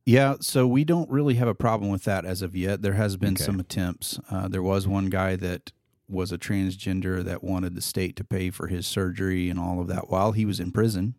Yeah, 0.07 0.35
so 0.39 0.65
we 0.65 0.85
don't 0.85 1.09
really 1.09 1.35
have 1.35 1.49
a 1.49 1.53
problem 1.53 1.91
with 1.91 2.05
that 2.05 2.23
as 2.23 2.41
of 2.41 2.55
yet. 2.55 2.81
There 2.81 2.93
has 2.93 3.17
been 3.17 3.33
Okay. 3.33 3.43
some 3.43 3.59
attempts. 3.59 4.19
Uh, 4.31 4.47
there 4.47 4.63
was 4.63 4.87
one 4.87 5.07
guy 5.07 5.35
that 5.35 5.73
was 6.07 6.31
a 6.31 6.37
transgender 6.37 7.21
that 7.25 7.43
wanted 7.43 7.75
the 7.75 7.81
state 7.81 8.15
to 8.15 8.23
pay 8.23 8.49
for 8.49 8.67
his 8.67 8.87
surgery 8.87 9.49
and 9.49 9.59
all 9.59 9.81
of 9.81 9.87
that 9.87 10.09
while 10.09 10.31
he 10.31 10.45
was 10.45 10.61
in 10.61 10.71
prison. 10.71 11.15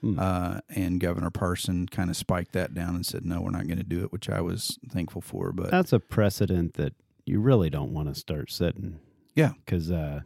Hmm. 0.00 0.16
Uh, 0.16 0.60
and 0.68 1.00
Governor 1.00 1.30
Parson 1.30 1.86
kind 1.88 2.08
of 2.08 2.16
spiked 2.16 2.52
that 2.52 2.72
down 2.72 2.94
and 2.94 3.04
said, 3.04 3.24
"No, 3.24 3.40
we're 3.40 3.50
not 3.50 3.66
going 3.66 3.78
to 3.78 3.82
do 3.82 4.04
it," 4.04 4.12
which 4.12 4.28
I 4.28 4.40
was 4.40 4.78
thankful 4.88 5.22
for. 5.22 5.50
But 5.52 5.72
that's 5.72 5.92
a 5.92 5.98
precedent 5.98 6.74
that 6.74 6.92
you 7.26 7.40
really 7.40 7.68
don't 7.68 7.92
want 7.92 8.08
to 8.08 8.14
start 8.14 8.52
setting. 8.52 9.00
Yeah. 9.34 9.54
Because 9.64 9.90
uh, 9.90 10.20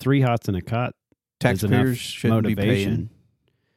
three 0.00 0.22
hots 0.22 0.48
and 0.48 0.56
a 0.56 0.60
cot 0.62 0.96
taxpayers 1.38 1.98
shouldn't 1.98 2.44
be 2.46 2.56
paying. 2.56 3.10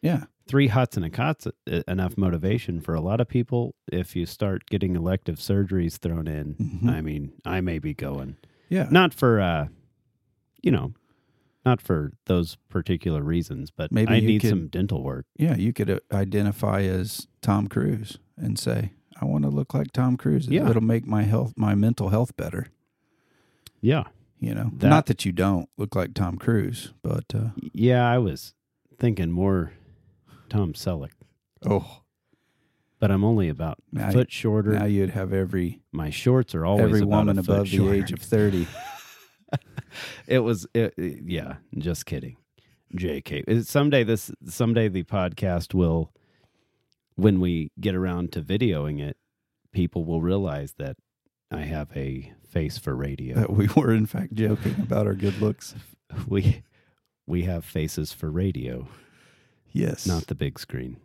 Yeah, 0.01 0.23
Three 0.47 0.67
huts 0.67 0.95
and 0.95 1.05
a 1.05 1.09
cot's 1.09 1.47
enough 1.87 2.17
motivation 2.17 2.79
for 2.79 2.93
a 2.93 3.01
lot 3.01 3.19
of 3.19 3.27
people. 3.27 3.73
If 3.91 4.15
you 4.15 4.25
start 4.27 4.67
getting 4.67 4.95
elective 4.95 5.37
surgeries 5.37 5.97
thrown 5.97 6.27
in, 6.27 6.53
Mhm. 6.55 6.89
I 6.89 7.01
mean, 7.01 7.31
I 7.45 7.61
may 7.61 7.79
be 7.79 7.93
going. 7.95 8.37
yeah. 8.69 8.87
Not 8.91 9.13
for, 9.13 9.39
uh, 9.41 9.67
you 10.61 10.71
know, 10.71 10.93
not 11.65 11.81
for 11.81 12.13
those 12.25 12.57
particular 12.69 13.23
reasons, 13.23 13.71
but 13.71 13.91
Maybe 13.91 14.11
I 14.13 14.19
need 14.19 14.41
could- 14.41 14.49
some 14.51 14.67
dental 14.67 15.03
work. 15.03 15.25
Yeah, 15.35 15.55
you 15.55 15.73
could 15.73 15.89
uh, 15.89 15.99
identify 16.13 16.81
as 16.83 17.27
Tom 17.41 17.67
Cruise 17.67 18.19
and 18.37 18.59
say, 18.59 18.91
"I 19.19 19.25
want 19.25 19.45
to 19.45 19.49
look 19.49 19.73
like 19.73 19.91
Tom 19.93 20.15
Cruise. 20.15 20.47
Yeah. 20.47 20.69
It'll 20.69 20.83
make 20.83 21.07
my 21.07 21.23
health, 21.23 21.53
my 21.57 21.73
mental 21.73 22.09
health 22.09 22.35
better." 22.37 22.67
Yeah. 23.81 24.03
You 24.39 24.53
know, 24.53 24.71
That- 24.77 24.89
not 24.89 25.05
that 25.07 25.25
you 25.25 25.31
don't 25.31 25.69
look 25.77 25.95
like 25.95 26.13
Tom 26.13 26.37
Cruise, 26.37 26.93
but 27.01 27.33
uh, 27.33 27.49
Yeah, 27.73 28.07
I 28.07 28.19
was 28.19 28.53
thinking 28.99 29.31
more 29.31 29.71
Tom 30.49 30.73
Selleck, 30.73 31.11
oh, 31.67 32.01
but 32.99 33.11
I'm 33.11 33.23
only 33.23 33.49
about 33.49 33.77
Now 33.91 34.09
a 34.09 34.11
foot 34.11 34.31
shorter. 34.31 34.71
now 34.71 34.85
you'd 34.85 35.11
have 35.11 35.33
every 35.33 35.81
My 35.91 36.09
shorts 36.09 36.55
are 36.55 36.65
always 36.65 36.85
every 36.85 37.03
woman 37.03 37.37
above 37.37 37.69
the 37.69 37.89
age 37.91 38.11
of 38.11 38.19
thirty. 38.19 38.67
it 40.27 40.39
was 40.39 40.65
it, 40.73 40.93
it- 40.97 41.23
yeah 41.25 41.55
just 41.77 42.05
kidding. 42.05 42.37
Jk 42.95 43.47
uh, 43.49 43.63
someday 43.63 44.03
this 44.03 44.31
someday 44.47 44.87
the 44.87 45.03
podcast 45.03 45.73
will 45.73 46.11
when 47.15 47.39
we 47.39 47.71
get 47.79 47.95
around 47.95 48.31
to 48.33 48.41
videoing 48.41 49.01
it 49.01 49.17
people 49.71 50.05
will 50.05 50.21
realize 50.21 50.73
that 50.77 50.95
i 51.51 51.61
have 51.61 51.89
a 51.95 52.31
face 52.55 52.77
for 52.77 52.95
radio. 52.95 53.35
That 53.35 53.51
we 53.51 53.67
were 53.75 53.93
in 53.93 54.05
fact 54.05 54.33
joking 54.33 54.75
about 54.79 55.07
our 55.07 55.13
good 55.13 55.41
looks. 55.41 55.75
we 56.27 56.63
we 57.27 57.43
have 57.43 57.65
faces 57.65 58.13
for 58.13 58.31
radio 58.31 58.87
Yes, 59.75 60.05
not 60.07 60.27
the 60.27 60.35
big 60.35 60.57
screen 60.59 60.97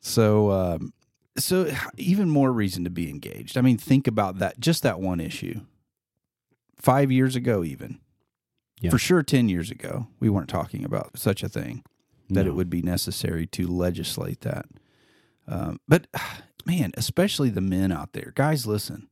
so. 0.00 0.50
Um, 0.52 0.92
so 1.36 1.70
even 1.96 2.28
more 2.30 2.52
reason 2.52 2.82
to 2.84 2.90
be 2.90 3.08
engaged. 3.08 3.56
I 3.56 3.60
mean, 3.60 3.78
think 3.78 4.06
about 4.08 4.38
that. 4.40 4.58
Just 4.58 4.82
that 4.82 4.98
one 5.00 5.20
issue. 5.20 5.60
Five 6.76 7.10
years 7.12 7.36
ago, 7.36 7.62
even 7.64 8.00
Yeah. 8.80 8.90
for 8.90 8.98
sure, 8.98 9.22
ten 9.22 9.48
years 9.48 9.70
ago, 9.70 10.08
we 10.20 10.28
weren't 10.28 10.48
talking 10.48 10.84
about 10.84 11.16
such 11.18 11.42
a 11.42 11.48
thing. 11.48 11.84
that 12.30 12.44
No. 12.44 12.50
it 12.50 12.54
would 12.54 12.68
be 12.68 12.82
necessary 12.82 13.46
to 13.46 13.66
legislate 13.66 14.42
that. 14.42 14.66
Um, 15.46 15.80
but 15.88 16.06
man, 16.66 16.90
especially 16.94 17.48
the 17.50 17.60
men 17.62 17.90
out 17.92 18.12
there, 18.12 18.32
guys, 18.34 18.66
listen. 18.66 19.08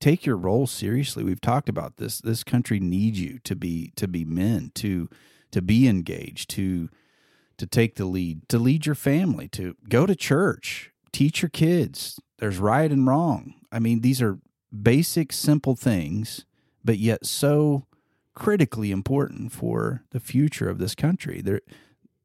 Take 0.00 0.24
your 0.24 0.36
role 0.36 0.66
seriously. 0.66 1.22
We've 1.24 1.40
talked 1.40 1.68
about 1.68 1.98
this. 1.98 2.20
This 2.20 2.42
country 2.42 2.80
needs 2.80 3.20
you 3.20 3.38
to 3.44 3.54
be 3.54 3.92
to 3.96 4.08
be 4.08 4.24
men, 4.24 4.72
to 4.76 5.08
to 5.52 5.60
be 5.60 5.86
engaged, 5.86 6.48
to 6.50 6.88
to 7.60 7.66
take 7.66 7.96
the 7.96 8.06
lead, 8.06 8.48
to 8.48 8.58
lead 8.58 8.86
your 8.86 8.94
family, 8.94 9.46
to 9.48 9.76
go 9.88 10.06
to 10.06 10.16
church, 10.16 10.90
teach 11.12 11.42
your 11.42 11.50
kids. 11.50 12.18
There's 12.38 12.56
right 12.56 12.90
and 12.90 13.06
wrong. 13.06 13.54
I 13.70 13.78
mean, 13.78 14.00
these 14.00 14.22
are 14.22 14.38
basic, 14.82 15.30
simple 15.30 15.76
things, 15.76 16.46
but 16.82 16.98
yet 16.98 17.26
so 17.26 17.86
critically 18.34 18.90
important 18.90 19.52
for 19.52 20.04
the 20.10 20.20
future 20.20 20.70
of 20.70 20.78
this 20.78 20.94
country. 20.94 21.42
There, 21.42 21.60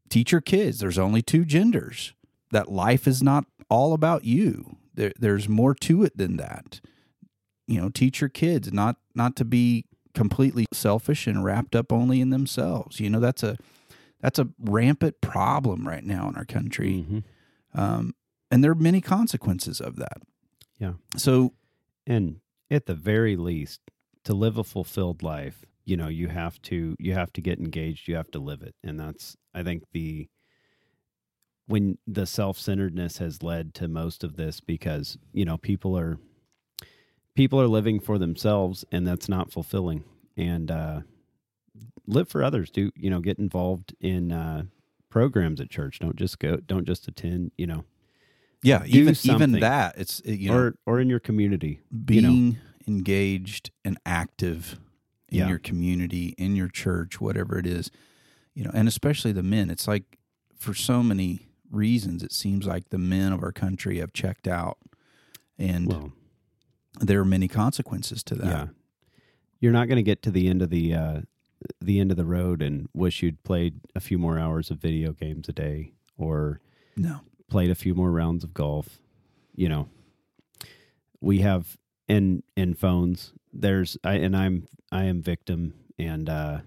teach 0.09 0.31
your 0.31 0.39
kids 0.39 0.79
there's 0.79 0.97
only 0.97 1.21
two 1.21 1.43
genders. 1.43 2.13
That 2.51 2.71
life 2.71 3.05
is 3.07 3.21
not 3.21 3.45
all 3.69 3.91
about 3.91 4.23
you. 4.23 4.77
There, 4.93 5.11
there's 5.19 5.49
more 5.49 5.75
to 5.75 6.03
it 6.03 6.17
than 6.17 6.37
that. 6.37 6.79
You 7.67 7.81
know, 7.81 7.89
teach 7.89 8.21
your 8.21 8.29
kids 8.29 8.71
not 8.71 8.95
not 9.13 9.35
to 9.35 9.43
be 9.43 9.85
completely 10.13 10.65
selfish 10.71 11.27
and 11.27 11.43
wrapped 11.43 11.75
up 11.75 11.91
only 11.91 12.21
in 12.21 12.29
themselves. 12.29 13.01
You 13.01 13.09
know, 13.09 13.19
that's 13.19 13.43
a 13.43 13.57
that's 14.25 14.39
a 14.39 14.49
rampant 14.59 15.21
problem 15.21 15.87
right 15.87 16.03
now 16.03 16.27
in 16.27 16.35
our 16.35 16.45
country, 16.45 17.05
Mhm. 17.07 17.23
um, 17.75 18.15
and 18.49 18.63
there 18.63 18.71
are 18.71 18.75
many 18.75 18.99
consequences 18.99 19.79
of 19.79 19.97
that. 19.97 20.23
Yeah. 20.79 20.93
So 21.15 21.53
and 22.07 22.41
at 22.71 22.87
the 22.87 22.95
very 22.95 23.35
least 23.35 23.81
to 24.23 24.33
live 24.33 24.57
a 24.57 24.63
fulfilled 24.63 25.21
life 25.21 25.63
you 25.85 25.95
know 25.95 26.07
you 26.07 26.27
have 26.29 26.59
to 26.63 26.95
you 26.99 27.13
have 27.13 27.31
to 27.33 27.41
get 27.41 27.59
engaged 27.59 28.07
you 28.07 28.15
have 28.15 28.31
to 28.31 28.39
live 28.39 28.63
it 28.63 28.73
and 28.83 28.99
that's 28.99 29.37
i 29.53 29.61
think 29.61 29.83
the 29.91 30.27
when 31.67 31.97
the 32.07 32.25
self-centeredness 32.25 33.17
has 33.19 33.41
led 33.43 33.73
to 33.75 33.87
most 33.87 34.23
of 34.23 34.35
this 34.35 34.59
because 34.59 35.17
you 35.33 35.45
know 35.45 35.57
people 35.57 35.95
are 35.97 36.17
people 37.35 37.59
are 37.61 37.67
living 37.67 37.99
for 37.99 38.17
themselves 38.17 38.83
and 38.91 39.05
that's 39.07 39.29
not 39.29 39.51
fulfilling 39.51 40.03
and 40.37 40.69
uh 40.71 41.01
live 42.07 42.27
for 42.29 42.43
others 42.43 42.69
do 42.69 42.91
you 42.95 43.09
know 43.09 43.19
get 43.19 43.39
involved 43.39 43.95
in 43.99 44.31
uh 44.31 44.63
programs 45.09 45.59
at 45.59 45.69
church 45.69 45.99
don't 45.99 46.15
just 46.15 46.39
go 46.39 46.57
don't 46.57 46.85
just 46.85 47.07
attend 47.07 47.51
you 47.57 47.65
know 47.67 47.83
yeah, 48.63 48.83
even 48.87 49.15
even 49.25 49.51
that 49.59 49.95
it's 49.97 50.21
you 50.25 50.49
know 50.49 50.57
or 50.57 50.75
or 50.87 50.99
in 50.99 51.07
your 51.07 51.19
community 51.19 51.81
being 52.05 52.49
know. 52.49 52.55
engaged 52.87 53.69
and 53.83 53.95
active 54.05 54.79
in 55.29 55.39
Yeah. 55.39 55.49
your 55.49 55.59
community, 55.59 56.33
in 56.37 56.55
your 56.55 56.67
church, 56.69 57.21
whatever 57.21 57.59
it 57.59 57.67
is, 57.67 57.91
you 58.55 58.63
know, 58.63 58.71
and 58.73 58.87
especially 58.87 59.31
the 59.31 59.43
men. 59.43 59.69
It's 59.69 59.87
like 59.87 60.17
for 60.57 60.73
so 60.73 61.03
many 61.03 61.47
reasons, 61.69 62.23
it 62.23 62.31
seems 62.31 62.65
like 62.65 62.89
the 62.89 62.97
men 62.97 63.31
of 63.33 63.43
our 63.43 63.51
country 63.51 63.99
have 63.99 64.13
checked 64.13 64.47
out, 64.47 64.77
and 65.59 65.87
well 65.87 66.11
there 66.99 67.19
are 67.19 67.25
many 67.25 67.47
consequences 67.47 68.23
to 68.23 68.35
that. 68.35 68.45
Yeah. 68.47 68.67
You're 69.59 69.73
not 69.73 69.87
going 69.87 69.97
to 69.97 70.03
get 70.03 70.21
to 70.23 70.31
the 70.31 70.47
end 70.47 70.61
of 70.63 70.69
the 70.71 70.93
uh, 70.93 71.21
the 71.81 71.99
end 71.99 72.11
of 72.11 72.17
the 72.17 72.25
road 72.25 72.61
and 72.61 72.87
wish 72.93 73.21
you'd 73.23 73.43
played 73.43 73.79
a 73.95 73.99
few 73.99 74.17
more 74.17 74.37
hours 74.39 74.71
of 74.71 74.77
video 74.77 75.11
games 75.13 75.49
a 75.49 75.53
day 75.53 75.93
or 76.17 76.61
No, 76.95 77.21
played 77.49 77.69
a 77.69 77.75
few 77.75 77.95
more 77.95 78.11
rounds 78.11 78.43
of 78.43 78.53
golf. 78.53 78.99
You 79.55 79.69
know, 79.69 79.89
we 81.21 81.39
have 81.39 81.77
in 82.07 82.43
in 82.55 82.73
phones. 82.73 83.33
There's 83.53 83.97
I 84.03 84.15
and 84.15 84.35
I'm 84.35 84.67
I 84.91 85.05
am 85.05 85.21
victim 85.21 85.73
and 85.97 86.29
uh, 86.29 86.59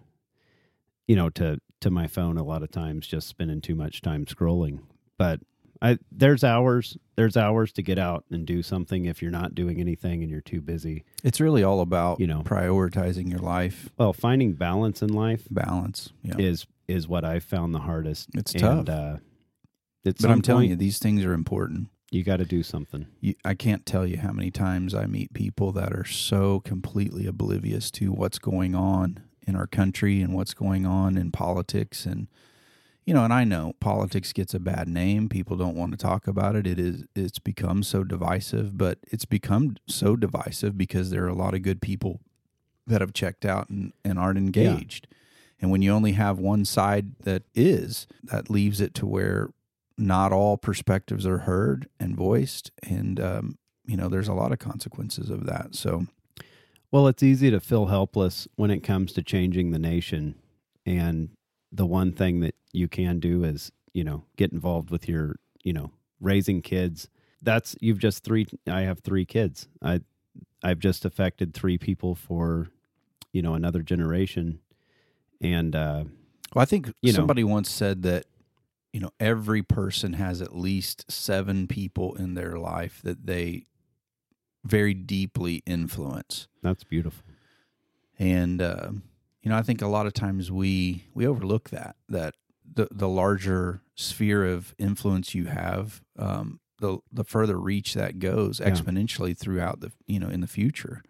you 1.07 1.17
know 1.17 1.31
to 1.31 1.61
to 1.81 1.91
my 1.91 2.07
phone 2.07 2.37
a 2.37 2.43
lot 2.43 2.63
of 2.63 2.71
times 2.71 3.07
just 3.07 3.29
spending 3.29 3.61
too 3.61 3.75
much 3.75 4.03
time 4.03 4.25
scrolling. 4.25 4.81
But 5.17 5.41
I 5.81 5.99
there's 6.11 6.43
hours 6.45 6.97
there's 7.17 7.37
hours 7.37 7.73
to 7.73 7.83
get 7.83 7.99
out 7.99 8.25
and 8.31 8.47
do 8.47 8.63
something 8.63 9.05
if 9.05 9.21
you're 9.23 9.31
not 9.31 9.55
doing 9.55 9.81
anything 9.81 10.23
and 10.23 10.31
you're 10.31 10.41
too 10.41 10.61
busy. 10.61 11.05
It's 11.25 11.41
really 11.41 11.63
all 11.63 11.81
about 11.81 12.21
You 12.21 12.27
know. 12.27 12.43
prioritizing 12.43 13.31
your 13.31 13.41
life 13.41 13.89
Well, 13.99 14.13
finding 14.13 14.55
balance 14.55 15.03
in 15.03 15.13
life 15.13 15.47
balance. 15.51 16.11
Yeah. 16.23 16.37
is 16.39 16.67
is 16.89 17.07
what 17.07 17.25
I 17.25 17.39
found 17.41 17.75
the 17.75 17.81
hardest. 17.81 18.29
It's 18.35 18.53
and, 18.55 18.87
tough. 18.87 18.89
Uh, 18.89 19.17
at 20.07 20.19
but 20.19 20.31
I'm 20.31 20.43
telling 20.43 20.63
point, 20.63 20.71
you, 20.71 20.77
these 20.77 20.99
things 20.99 21.25
are 21.25 21.33
important. 21.35 21.89
you 22.11 22.25
got 22.25 22.39
to 22.39 22.45
do 22.47 22.63
something. 22.63 23.07
You, 23.21 23.35
I 23.45 23.55
can't 23.55 23.85
tell 23.85 24.07
you 24.07 24.17
how 24.17 24.33
many 24.33 24.51
times 24.51 24.95
I 24.95 25.05
meet 25.07 25.35
people 25.35 25.71
that 25.73 25.93
are 25.93 26.05
so 26.07 26.61
completely 26.61 27.27
oblivious 27.27 27.91
to 27.93 28.11
what's 28.13 28.39
going 28.39 28.75
on 28.75 29.21
in 29.47 29.55
our 29.55 29.67
country 29.67 30.23
and 30.23 30.33
what's 30.35 30.55
going 30.55 30.87
on 30.87 31.19
in 31.19 31.31
politics 31.31 32.07
and 32.07 32.29
you 33.09 33.15
know 33.15 33.25
and 33.25 33.33
I 33.33 33.43
know 33.45 33.73
politics 33.81 34.35
gets 34.35 34.53
a 34.53 34.61
bad 34.61 34.87
name. 34.87 35.31
People 35.31 35.57
don't 35.57 35.77
want 35.77 35.93
to 35.93 35.97
talk 35.97 36.27
about 36.27 36.55
it. 36.55 36.67
It 36.67 36.79
is 36.79 37.05
it's 37.17 37.39
become 37.39 37.83
so 37.83 38.05
divisive 38.05 38.77
but 38.77 38.99
it's 39.05 39.25
become 39.25 39.79
so 39.87 40.15
divisive 40.15 40.77
because 40.77 41.09
there 41.09 41.25
are 41.25 41.29
a 41.29 41.35
lot 41.35 41.55
of 41.55 41.63
good 41.63 41.81
people 41.81 42.21
that 42.87 43.01
have 43.01 43.15
checked 43.15 43.47
out 43.47 43.71
and, 43.71 43.95
and 44.05 44.19
aren't 44.19 44.37
engaged. 44.37 45.07
And 45.59 45.71
when 45.71 45.81
you 45.81 45.91
only 45.91 46.13
have 46.13 46.39
one 46.39 46.67
side 46.67 47.17
that 47.21 47.45
is 47.55 48.07
that 48.25 48.51
leaves 48.51 48.79
it 48.79 48.93
to 48.97 49.07
where 49.07 49.49
not 49.97 50.31
all 50.31 50.59
perspectives 50.59 51.27
are 51.27 51.39
heard 51.39 51.89
and 51.99 52.15
voiced. 52.15 52.71
And 52.83 53.19
um, 53.19 53.59
you 53.87 53.97
know 53.97 54.11
there's 54.11 54.29
a 54.29 54.35
lot 54.35 54.53
of 54.53 54.59
consequences 54.59 55.31
of 55.31 55.47
that. 55.47 55.75
So 55.75 56.09
Well, 56.91 57.09
it's 57.09 57.23
easy 57.23 57.51
to 57.51 57.59
feel 57.59 57.87
helpless 57.87 58.47
when 58.57 58.71
it 58.71 58.83
comes 58.83 59.15
to 59.15 59.23
changing 59.23 59.71
the 59.71 59.79
nation. 59.79 60.35
And 60.85 61.31
the 61.73 61.87
one 61.87 62.13
thing 62.13 62.41
that 62.41 62.55
you 62.73 62.89
can 62.89 63.21
do 63.21 63.45
is, 63.45 63.73
you 63.93 64.05
know, 64.05 64.25
get 64.37 64.53
involved 64.53 64.91
with 64.91 65.09
your, 65.09 65.37
you 65.63 65.73
know, 65.73 65.91
raising 66.21 66.63
kids. 66.63 67.09
That's 67.43 67.77
you've 67.81 67.99
just 67.99 68.25
three 68.25 68.47
I 68.67 68.83
have 68.83 69.01
three 69.01 69.25
kids. 69.25 69.69
I 69.83 70.01
I've 70.63 70.79
just 70.81 71.05
affected 71.05 71.55
three 71.55 71.79
people 71.79 72.15
for, 72.15 72.69
you 73.33 73.43
know, 73.43 73.55
another 73.55 73.83
generation. 73.83 74.61
And 75.41 75.75
uh 75.77 76.05
Well, 76.55 76.63
I 76.63 76.67
think 76.67 76.93
You 77.03 77.13
know. 77.13 77.17
somebody 77.17 77.45
once 77.45 77.71
said 77.71 78.03
that 78.03 78.27
you 78.93 79.01
know 79.01 79.11
every 79.21 79.63
person 79.63 80.15
has 80.15 80.41
at 80.41 80.57
least 80.57 81.11
seven 81.11 81.67
people 81.69 82.15
in 82.15 82.35
their 82.35 82.59
life 82.59 83.01
that 83.05 83.27
they 83.27 83.67
very 84.65 84.95
deeply 84.95 85.63
influence, 85.67 86.49
that's 86.63 86.85
beautiful. 86.85 87.23
and 88.19 88.61
uh, 88.61 88.91
you 89.49 89.55
know 89.55 89.59
I 89.59 89.63
think 89.63 89.81
a 89.81 89.87
lot 89.89 90.07
of 90.07 90.13
times 90.13 90.53
we 90.53 91.05
we 91.15 91.27
overlook 91.27 91.71
that 91.71 91.97
that 92.11 92.35
the 92.71 92.87
the 92.91 93.09
larger 93.09 93.81
sphere 93.95 94.45
of 94.45 94.75
influence 94.79 95.35
you 95.35 95.47
have, 95.47 96.03
um, 96.19 96.61
the 96.81 96.99
the 97.11 97.25
further 97.25 97.59
reach 97.59 97.95
that 97.95 98.19
goes 98.19 98.61
Yeah. 98.61 98.69
exponentially 98.69 99.35
throughout 99.35 99.81
the 99.81 99.91
you 100.07 100.21
know 100.21 100.29
in 100.29 100.43
the 100.43 100.47
future. 100.47 101.03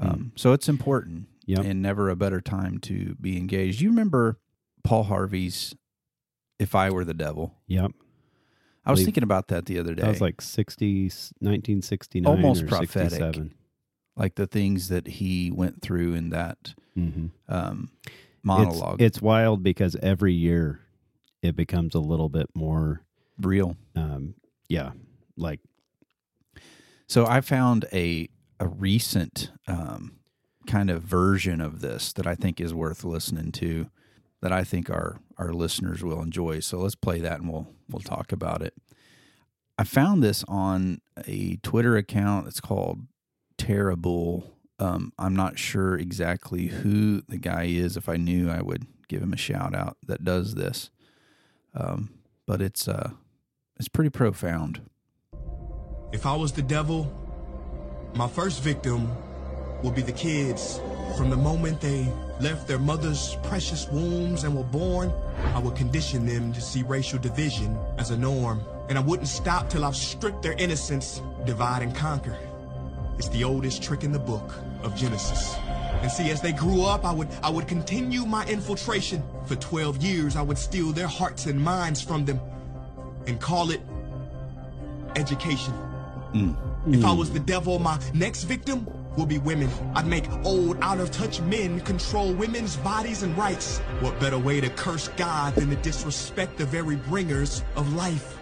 Um, 0.00 0.32
So 0.34 0.52
it's 0.52 0.68
important 0.68 1.28
Yep. 1.46 1.64
and 1.64 1.80
never 1.80 2.10
a 2.10 2.16
better 2.16 2.40
time 2.40 2.78
to 2.80 3.14
be 3.20 3.36
engaged. 3.36 3.80
You 3.80 3.90
remember 3.90 4.40
Paul 4.82 5.04
Harvey's 5.04 5.76
"If 6.58 6.74
I 6.74 6.90
Were 6.90 7.04
the 7.04 7.14
Devil"? 7.14 7.54
Yep. 7.68 7.92
I 8.84 8.90
was 8.90 8.98
Believe- 8.98 9.06
thinking 9.06 9.22
about 9.22 9.46
that 9.48 9.66
the 9.66 9.78
other 9.78 9.94
day. 9.94 10.02
That 10.02 10.08
was 10.08 10.20
like 10.20 10.40
60 10.40 11.04
1969 11.40 12.26
Almost 12.26 12.64
or 12.64 12.66
prophetic. 12.66 13.10
67. 13.10 13.54
like 14.16 14.34
the 14.34 14.48
things 14.48 14.88
that 14.88 15.06
he 15.06 15.52
went 15.52 15.80
through 15.82 16.14
in 16.14 16.30
that 16.30 16.74
Mhm. 16.96 17.30
um, 17.48 17.90
It's- 18.06 18.12
monologue. 18.42 19.00
It's, 19.02 19.20
wild 19.22 19.62
because 19.62 19.96
every 19.96 20.32
year 20.34 20.80
it 21.42 21.56
becomes 21.56 21.94
a 21.94 22.00
little 22.00 22.28
bit 22.28 22.48
more, 22.54 23.02
real. 23.38 23.76
um, 23.96 24.34
yeah, 24.68 24.92
like 25.36 25.60
So 27.06 27.26
I 27.26 27.40
found 27.40 27.84
a 27.92 28.28
a 28.60 28.68
recent 28.68 29.50
um, 29.66 30.16
kind 30.66 30.88
of 30.90 31.02
version 31.02 31.60
of 31.60 31.80
this 31.80 32.12
that 32.14 32.26
I 32.26 32.34
think 32.34 32.60
is 32.60 32.72
worth 32.72 33.04
listening 33.04 33.52
to. 33.52 33.90
That 34.40 34.52
I 34.52 34.62
think 34.64 34.88
our 34.90 35.20
our 35.36 35.52
listeners 35.52 36.02
will 36.02 36.22
enjoy. 36.22 36.60
So 36.60 36.78
let's 36.78 36.94
play 36.94 37.20
that 37.20 37.40
and 37.40 37.50
we'll 37.52 37.66
we'll 37.90 38.00
talk 38.00 38.30
about 38.32 38.62
it. 38.62 38.74
I 39.78 39.84
found 39.84 40.22
this 40.22 40.44
on 40.48 41.00
a 41.26 41.56
Twitter 41.56 41.96
account. 41.96 42.46
It's 42.46 42.60
called 42.60 43.06
Terrible. 43.58 44.53
Um, 44.78 45.12
I'm 45.18 45.36
not 45.36 45.58
sure 45.58 45.96
exactly 45.96 46.66
who 46.66 47.22
the 47.28 47.38
guy 47.38 47.64
is. 47.64 47.96
If 47.96 48.08
I 48.08 48.16
knew, 48.16 48.50
I 48.50 48.60
would 48.60 48.86
give 49.08 49.22
him 49.22 49.32
a 49.32 49.36
shout 49.36 49.74
out 49.74 49.96
that 50.06 50.24
does 50.24 50.54
this. 50.54 50.90
Um, 51.74 52.10
but 52.46 52.60
it's 52.60 52.88
uh, 52.88 53.10
it's 53.76 53.88
pretty 53.88 54.10
profound. 54.10 54.80
If 56.12 56.26
I 56.26 56.34
was 56.34 56.52
the 56.52 56.62
devil, 56.62 57.12
my 58.14 58.28
first 58.28 58.62
victim 58.62 59.08
would 59.82 59.94
be 59.94 60.02
the 60.02 60.12
kids. 60.12 60.80
From 61.16 61.30
the 61.30 61.36
moment 61.36 61.80
they 61.80 62.08
left 62.40 62.66
their 62.66 62.78
mother's 62.78 63.36
precious 63.44 63.88
wombs 63.88 64.44
and 64.44 64.56
were 64.56 64.64
born, 64.64 65.12
I 65.54 65.58
would 65.58 65.76
condition 65.76 66.26
them 66.26 66.52
to 66.52 66.60
see 66.60 66.82
racial 66.82 67.18
division 67.18 67.78
as 67.98 68.10
a 68.10 68.16
norm. 68.16 68.60
And 68.88 68.98
I 68.98 69.00
wouldn't 69.00 69.28
stop 69.28 69.68
till 69.70 69.84
I've 69.84 69.96
stripped 69.96 70.42
their 70.42 70.54
innocence, 70.54 71.20
divide 71.44 71.82
and 71.82 71.94
conquer. 71.94 72.36
It's 73.18 73.28
the 73.28 73.44
oldest 73.44 73.82
trick 73.82 74.04
in 74.04 74.12
the 74.12 74.18
book 74.18 74.54
of 74.82 74.94
Genesis. 74.96 75.56
And 76.02 76.10
see, 76.10 76.30
as 76.30 76.40
they 76.40 76.52
grew 76.52 76.82
up, 76.82 77.04
I 77.04 77.12
would 77.12 77.28
I 77.42 77.50
would 77.50 77.66
continue 77.66 78.26
my 78.26 78.44
infiltration. 78.46 79.22
For 79.46 79.56
12 79.56 80.02
years, 80.02 80.36
I 80.36 80.42
would 80.42 80.58
steal 80.58 80.92
their 80.92 81.06
hearts 81.06 81.46
and 81.46 81.60
minds 81.60 82.02
from 82.02 82.24
them 82.24 82.40
and 83.26 83.40
call 83.40 83.70
it 83.70 83.80
education. 85.16 85.72
Hmm. 85.72 86.52
If 86.88 87.04
I 87.04 87.12
hmm. 87.12 87.18
was 87.18 87.30
the 87.32 87.40
devil, 87.40 87.78
my 87.78 87.98
next 88.12 88.44
victim 88.44 88.86
will 89.16 89.26
be 89.26 89.38
women. 89.38 89.70
I'd 89.94 90.06
make 90.06 90.30
old, 90.44 90.78
out 90.82 90.98
of 90.98 91.10
touch 91.10 91.40
men 91.42 91.80
control 91.80 92.32
women's 92.32 92.76
bodies 92.78 93.22
and 93.22 93.36
rights. 93.38 93.78
What 94.00 94.18
better 94.18 94.38
way 94.38 94.60
to 94.60 94.68
curse 94.70 95.08
God 95.08 95.54
than 95.54 95.70
to 95.70 95.76
disrespect 95.76 96.58
the 96.58 96.66
very 96.66 96.96
bringers 96.96 97.62
of 97.76 97.94
life? 97.94 98.38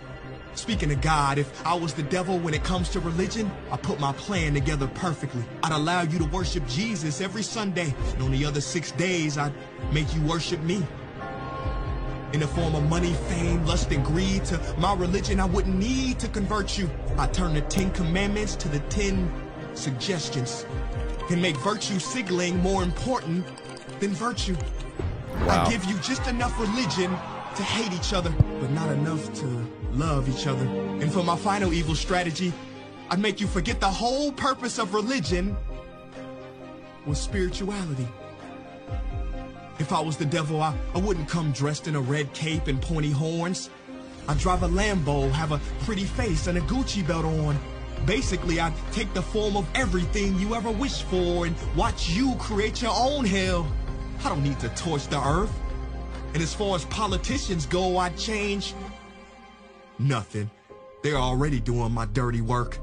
Speaking 0.54 0.92
of 0.92 1.00
God, 1.00 1.38
if 1.38 1.66
I 1.66 1.74
was 1.74 1.94
the 1.94 2.02
devil 2.02 2.38
when 2.38 2.52
it 2.52 2.62
comes 2.62 2.90
to 2.90 3.00
religion, 3.00 3.50
I 3.70 3.76
put 3.78 3.98
my 3.98 4.12
plan 4.12 4.52
together 4.54 4.86
perfectly. 4.86 5.42
I'd 5.62 5.72
allow 5.72 6.02
you 6.02 6.18
to 6.18 6.26
worship 6.26 6.66
Jesus 6.68 7.20
every 7.20 7.42
Sunday, 7.42 7.94
and 8.14 8.22
on 8.22 8.32
the 8.32 8.44
other 8.44 8.60
six 8.60 8.92
days, 8.92 9.38
I'd 9.38 9.52
make 9.92 10.14
you 10.14 10.20
worship 10.22 10.60
me. 10.62 10.84
In 12.34 12.40
the 12.40 12.46
form 12.46 12.74
of 12.74 12.88
money, 12.88 13.12
fame, 13.28 13.64
lust, 13.66 13.90
and 13.92 14.04
greed, 14.04 14.44
to 14.46 14.58
my 14.78 14.94
religion, 14.94 15.40
I 15.40 15.46
wouldn't 15.46 15.76
need 15.76 16.18
to 16.20 16.28
convert 16.28 16.78
you. 16.78 16.88
I 17.18 17.26
turn 17.28 17.54
the 17.54 17.62
Ten 17.62 17.90
Commandments 17.90 18.54
to 18.56 18.68
the 18.68 18.80
Ten 18.80 19.32
Suggestions. 19.74 20.66
Can 21.28 21.40
make 21.40 21.56
virtue 21.58 21.98
signaling 21.98 22.58
more 22.58 22.82
important 22.82 23.46
than 24.00 24.10
virtue. 24.10 24.56
Wow. 25.46 25.64
I 25.64 25.70
give 25.70 25.84
you 25.86 25.98
just 25.98 26.26
enough 26.26 26.58
religion 26.60 27.10
to 27.56 27.62
hate 27.62 27.92
each 27.92 28.12
other, 28.12 28.30
but 28.60 28.70
not 28.70 28.90
enough 28.90 29.32
to 29.34 29.46
love 29.92 30.28
each 30.28 30.46
other. 30.46 30.64
And 30.64 31.12
for 31.12 31.22
my 31.22 31.36
final 31.36 31.72
evil 31.72 31.94
strategy, 31.94 32.52
I'd 33.10 33.18
make 33.18 33.40
you 33.40 33.46
forget 33.46 33.80
the 33.80 33.90
whole 33.90 34.32
purpose 34.32 34.78
of 34.78 34.94
religion 34.94 35.56
was 37.06 37.20
spirituality. 37.20 38.08
If 39.78 39.92
I 39.92 40.00
was 40.00 40.16
the 40.16 40.24
devil, 40.24 40.62
I, 40.62 40.74
I 40.94 40.98
wouldn't 40.98 41.28
come 41.28 41.52
dressed 41.52 41.88
in 41.88 41.96
a 41.96 42.00
red 42.00 42.32
cape 42.32 42.68
and 42.68 42.80
pointy 42.80 43.10
horns. 43.10 43.68
I'd 44.28 44.38
drive 44.38 44.62
a 44.62 44.68
Lambo, 44.68 45.30
have 45.32 45.52
a 45.52 45.60
pretty 45.80 46.04
face 46.04 46.46
and 46.46 46.56
a 46.56 46.60
Gucci 46.62 47.06
belt 47.06 47.24
on. 47.24 47.58
Basically, 48.06 48.60
I'd 48.60 48.72
take 48.92 49.12
the 49.14 49.22
form 49.22 49.56
of 49.56 49.66
everything 49.74 50.38
you 50.38 50.54
ever 50.54 50.70
wished 50.70 51.04
for 51.04 51.46
and 51.46 51.56
watch 51.76 52.10
you 52.10 52.34
create 52.38 52.80
your 52.80 52.94
own 52.94 53.24
hell. 53.24 53.66
I 54.24 54.28
don't 54.28 54.42
need 54.42 54.60
to 54.60 54.68
torch 54.70 55.08
the 55.08 55.20
earth. 55.20 55.52
And 56.34 56.42
as 56.42 56.54
far 56.54 56.74
as 56.76 56.84
politicians 56.86 57.66
go, 57.66 57.98
I'd 57.98 58.16
change 58.16 58.74
nothing. 59.98 60.50
They're 61.02 61.16
already 61.16 61.60
doing 61.60 61.92
my 61.92 62.06
dirty 62.06 62.40
work. 62.40 62.78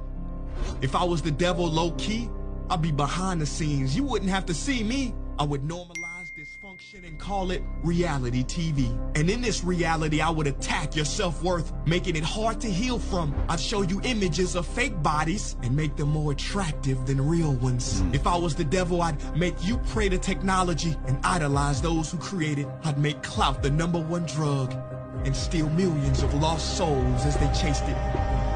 If 0.81 0.95
I 0.95 1.03
was 1.03 1.21
the 1.21 1.31
devil 1.31 1.65
low 1.65 1.91
key, 1.91 2.29
I'd 2.69 2.81
be 2.81 2.91
behind 2.91 3.41
the 3.41 3.45
scenes. 3.45 3.95
You 3.95 4.03
wouldn't 4.03 4.29
have 4.29 4.45
to 4.47 4.53
see 4.53 4.83
me. 4.83 5.15
I 5.39 5.43
would 5.43 5.63
normalize 5.63 6.08
call 7.19 7.51
it 7.51 7.61
reality 7.83 8.43
TV. 8.43 8.89
And 9.15 9.29
in 9.29 9.41
this 9.41 9.63
reality, 9.63 10.21
I 10.21 10.29
would 10.29 10.47
attack 10.47 10.95
your 10.95 11.05
self-worth, 11.05 11.71
making 11.85 12.15
it 12.15 12.23
hard 12.23 12.59
to 12.61 12.67
heal 12.67 12.97
from. 12.97 13.35
I'd 13.49 13.59
show 13.59 13.81
you 13.81 14.01
images 14.03 14.55
of 14.55 14.65
fake 14.65 15.03
bodies 15.03 15.55
and 15.61 15.75
make 15.75 15.95
them 15.95 16.09
more 16.09 16.31
attractive 16.31 17.05
than 17.05 17.21
real 17.27 17.53
ones. 17.53 17.99
Hmm. 17.99 18.15
If 18.15 18.25
I 18.25 18.35
was 18.37 18.55
the 18.55 18.63
devil, 18.63 19.01
I'd 19.01 19.37
make 19.37 19.55
you 19.63 19.77
pray 19.89 20.09
to 20.09 20.17
technology 20.17 20.95
and 21.07 21.19
idolize 21.23 21.81
those 21.81 22.11
who 22.11 22.17
create 22.17 22.57
it. 22.57 22.67
I'd 22.83 22.97
make 22.97 23.21
clout 23.21 23.61
the 23.61 23.69
number 23.69 23.99
one 23.99 24.25
drug 24.25 24.73
and 25.25 25.35
steal 25.35 25.69
millions 25.69 26.23
of 26.23 26.33
lost 26.33 26.77
souls 26.77 27.25
as 27.25 27.37
they 27.37 27.47
chased 27.47 27.83
it. 27.83 28.48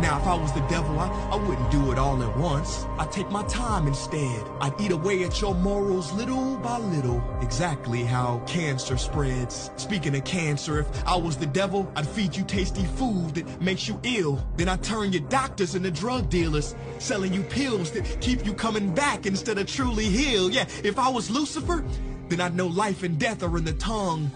Now, 0.00 0.18
if 0.18 0.26
I 0.26 0.34
was 0.34 0.50
the 0.52 0.60
devil, 0.60 0.98
I, 0.98 1.08
I 1.30 1.36
wouldn't 1.36 1.70
do 1.70 1.92
it 1.92 1.98
all 1.98 2.22
at 2.22 2.36
once. 2.38 2.86
I'd 2.98 3.12
take 3.12 3.30
my 3.30 3.42
time 3.44 3.86
instead. 3.86 4.46
I'd 4.58 4.80
eat 4.80 4.92
away 4.92 5.24
at 5.24 5.40
your 5.42 5.54
morals 5.54 6.10
little 6.14 6.56
by 6.56 6.78
little. 6.78 7.22
Exactly 7.42 8.02
how 8.04 8.42
cancer 8.46 8.96
spreads. 8.96 9.70
Speaking 9.76 10.16
of 10.16 10.24
cancer, 10.24 10.78
if 10.78 11.06
I 11.06 11.16
was 11.16 11.36
the 11.36 11.44
devil, 11.44 11.90
I'd 11.96 12.08
feed 12.08 12.34
you 12.34 12.44
tasty 12.44 12.84
food 12.84 13.34
that 13.34 13.60
makes 13.60 13.88
you 13.88 14.00
ill. 14.02 14.42
Then 14.56 14.70
I'd 14.70 14.82
turn 14.82 15.12
your 15.12 15.22
doctors 15.28 15.74
into 15.74 15.90
drug 15.90 16.30
dealers, 16.30 16.74
selling 16.98 17.34
you 17.34 17.42
pills 17.42 17.90
that 17.90 18.20
keep 18.22 18.46
you 18.46 18.54
coming 18.54 18.94
back 18.94 19.26
instead 19.26 19.58
of 19.58 19.66
truly 19.66 20.06
heal. 20.06 20.50
Yeah, 20.50 20.66
if 20.82 20.98
I 20.98 21.10
was 21.10 21.30
Lucifer, 21.30 21.84
then 22.30 22.40
I'd 22.40 22.54
know 22.54 22.68
life 22.68 23.02
and 23.02 23.18
death 23.18 23.42
are 23.42 23.58
in 23.58 23.66
the 23.66 23.74
tongue. 23.74 24.30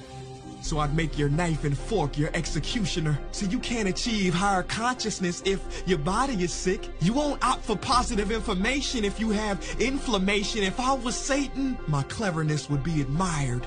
So 0.65 0.79
I'd 0.79 0.97
make 0.97 1.19
your 1.19 1.29
knife 1.29 1.65
and 1.65 1.77
fork 1.77 2.17
your 2.17 2.31
executioner. 2.33 3.21
So 3.33 3.45
you 3.45 3.59
can't 3.59 3.87
achieve 3.87 4.33
higher 4.33 4.63
consciousness 4.63 5.43
if 5.45 5.87
your 5.87 5.99
body 5.99 6.43
is 6.43 6.55
sick. 6.55 6.89
You 7.03 7.13
won't 7.13 7.45
opt 7.45 7.67
for 7.67 7.77
positive 7.77 8.31
information 8.31 9.05
if 9.05 9.21
you 9.21 9.29
have 9.29 9.63
inflammation. 9.79 10.63
If 10.63 10.81
I 10.81 10.95
was 10.95 11.17
Satan, 11.17 11.77
my 11.87 12.03
cleverness 12.05 12.71
would 12.71 12.83
be 12.83 13.03
admired. 13.03 13.67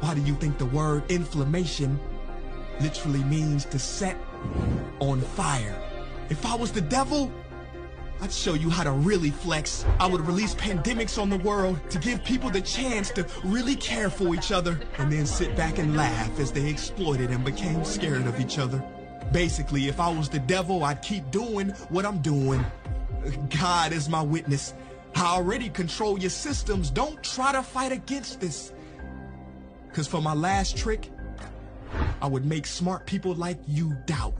Why 0.00 0.14
do 0.14 0.22
you 0.22 0.34
think 0.36 0.56
the 0.56 0.64
word 0.64 1.02
inflammation 1.10 2.00
literally 2.80 3.22
means 3.24 3.66
to 3.66 3.78
set 3.78 4.16
on 5.00 5.20
fire? 5.20 5.78
If 6.30 6.46
I 6.46 6.54
was 6.54 6.72
the 6.72 6.80
devil, 6.80 7.30
I'd 8.20 8.32
show 8.32 8.54
you 8.54 8.68
how 8.68 8.82
to 8.82 8.90
really 8.90 9.30
flex. 9.30 9.84
I 10.00 10.06
would 10.06 10.26
release 10.26 10.54
pandemics 10.54 11.20
on 11.22 11.30
the 11.30 11.38
world 11.38 11.78
to 11.90 11.98
give 11.98 12.24
people 12.24 12.50
the 12.50 12.60
chance 12.60 13.10
to 13.12 13.24
really 13.44 13.76
care 13.76 14.10
for 14.10 14.34
each 14.34 14.50
other 14.50 14.80
and 14.98 15.12
then 15.12 15.24
sit 15.24 15.56
back 15.56 15.78
and 15.78 15.96
laugh 15.96 16.38
as 16.40 16.50
they 16.50 16.68
exploited 16.68 17.30
and 17.30 17.44
became 17.44 17.84
scared 17.84 18.26
of 18.26 18.40
each 18.40 18.58
other. 18.58 18.84
Basically, 19.32 19.86
if 19.86 20.00
I 20.00 20.08
was 20.08 20.28
the 20.28 20.40
devil, 20.40 20.82
I'd 20.84 21.00
keep 21.00 21.30
doing 21.30 21.68
what 21.90 22.04
I'm 22.04 22.18
doing. 22.18 22.64
God 23.50 23.92
is 23.92 24.08
my 24.08 24.22
witness. 24.22 24.74
I 25.14 25.26
already 25.26 25.68
control 25.68 26.18
your 26.18 26.30
systems. 26.30 26.90
Don't 26.90 27.22
try 27.22 27.52
to 27.52 27.62
fight 27.62 27.92
against 27.92 28.40
this. 28.40 28.72
Because 29.88 30.08
for 30.08 30.20
my 30.20 30.34
last 30.34 30.76
trick, 30.76 31.10
I 32.20 32.26
would 32.26 32.44
make 32.44 32.66
smart 32.66 33.06
people 33.06 33.34
like 33.34 33.58
you 33.66 33.96
doubt 34.06 34.34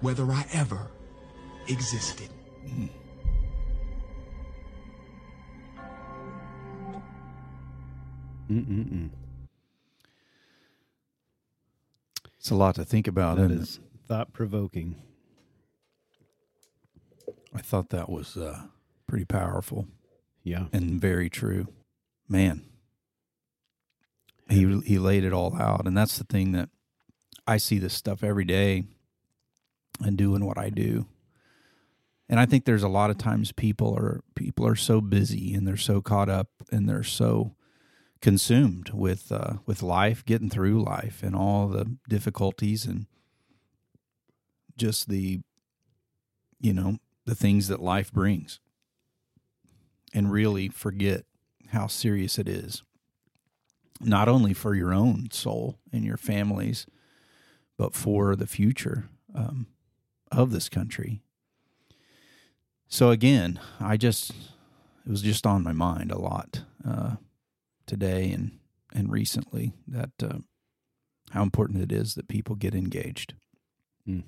whether 0.00 0.30
I 0.30 0.44
ever 0.52 0.88
existed. 1.68 2.28
Mm-mm-mm. 8.50 9.10
It's 12.38 12.50
a 12.50 12.54
lot 12.54 12.76
to 12.76 12.84
think 12.84 13.08
about. 13.08 13.38
That 13.38 13.50
is 13.50 13.80
thought 14.06 14.32
provoking. 14.32 14.96
I 17.54 17.60
thought 17.60 17.90
that 17.90 18.08
was 18.08 18.36
uh, 18.36 18.62
pretty 19.08 19.24
powerful 19.24 19.86
Yeah. 20.44 20.66
and 20.72 21.00
very 21.00 21.28
true. 21.28 21.68
Man, 22.28 22.62
he 24.48 24.80
he 24.80 24.98
laid 24.98 25.24
it 25.24 25.32
all 25.32 25.56
out, 25.56 25.86
and 25.86 25.96
that's 25.96 26.18
the 26.18 26.24
thing 26.24 26.52
that 26.52 26.68
I 27.46 27.56
see 27.56 27.78
this 27.78 27.94
stuff 27.94 28.22
every 28.22 28.44
day, 28.44 28.84
and 30.00 30.16
doing 30.16 30.44
what 30.44 30.58
I 30.58 30.70
do. 30.70 31.06
And 32.28 32.40
I 32.40 32.46
think 32.46 32.64
there's 32.64 32.82
a 32.82 32.88
lot 32.88 33.10
of 33.10 33.18
times 33.18 33.52
people 33.52 33.94
are 33.94 34.22
people 34.34 34.66
are 34.66 34.76
so 34.76 35.00
busy 35.00 35.54
and 35.54 35.66
they're 35.66 35.76
so 35.76 36.00
caught 36.00 36.28
up 36.28 36.48
and 36.72 36.88
they're 36.88 37.04
so 37.04 37.54
consumed 38.20 38.90
with 38.90 39.30
uh, 39.30 39.54
with 39.66 39.82
life, 39.82 40.24
getting 40.24 40.50
through 40.50 40.82
life, 40.82 41.22
and 41.22 41.36
all 41.36 41.68
the 41.68 41.96
difficulties 42.08 42.84
and 42.84 43.06
just 44.76 45.08
the 45.08 45.40
you 46.60 46.72
know 46.72 46.98
the 47.24 47.34
things 47.34 47.68
that 47.68 47.80
life 47.80 48.12
brings, 48.12 48.58
and 50.12 50.32
really 50.32 50.68
forget 50.68 51.24
how 51.68 51.86
serious 51.86 52.38
it 52.38 52.48
is, 52.48 52.82
not 54.00 54.28
only 54.28 54.52
for 54.52 54.74
your 54.74 54.92
own 54.92 55.28
soul 55.30 55.78
and 55.92 56.04
your 56.04 56.16
families, 56.16 56.86
but 57.76 57.94
for 57.94 58.34
the 58.34 58.46
future 58.46 59.08
um, 59.34 59.66
of 60.32 60.50
this 60.50 60.68
country. 60.68 61.20
So 62.88 63.10
again, 63.10 63.58
I 63.80 63.96
just 63.96 64.30
it 64.30 65.10
was 65.10 65.22
just 65.22 65.46
on 65.46 65.62
my 65.62 65.72
mind 65.72 66.10
a 66.10 66.18
lot 66.18 66.62
uh, 66.86 67.16
today 67.86 68.30
and 68.32 68.58
and 68.92 69.10
recently 69.10 69.72
that 69.88 70.10
uh, 70.22 70.38
how 71.30 71.42
important 71.42 71.82
it 71.82 71.92
is 71.92 72.14
that 72.14 72.28
people 72.28 72.54
get 72.54 72.74
engaged 72.74 73.34
Mm. 74.08 74.22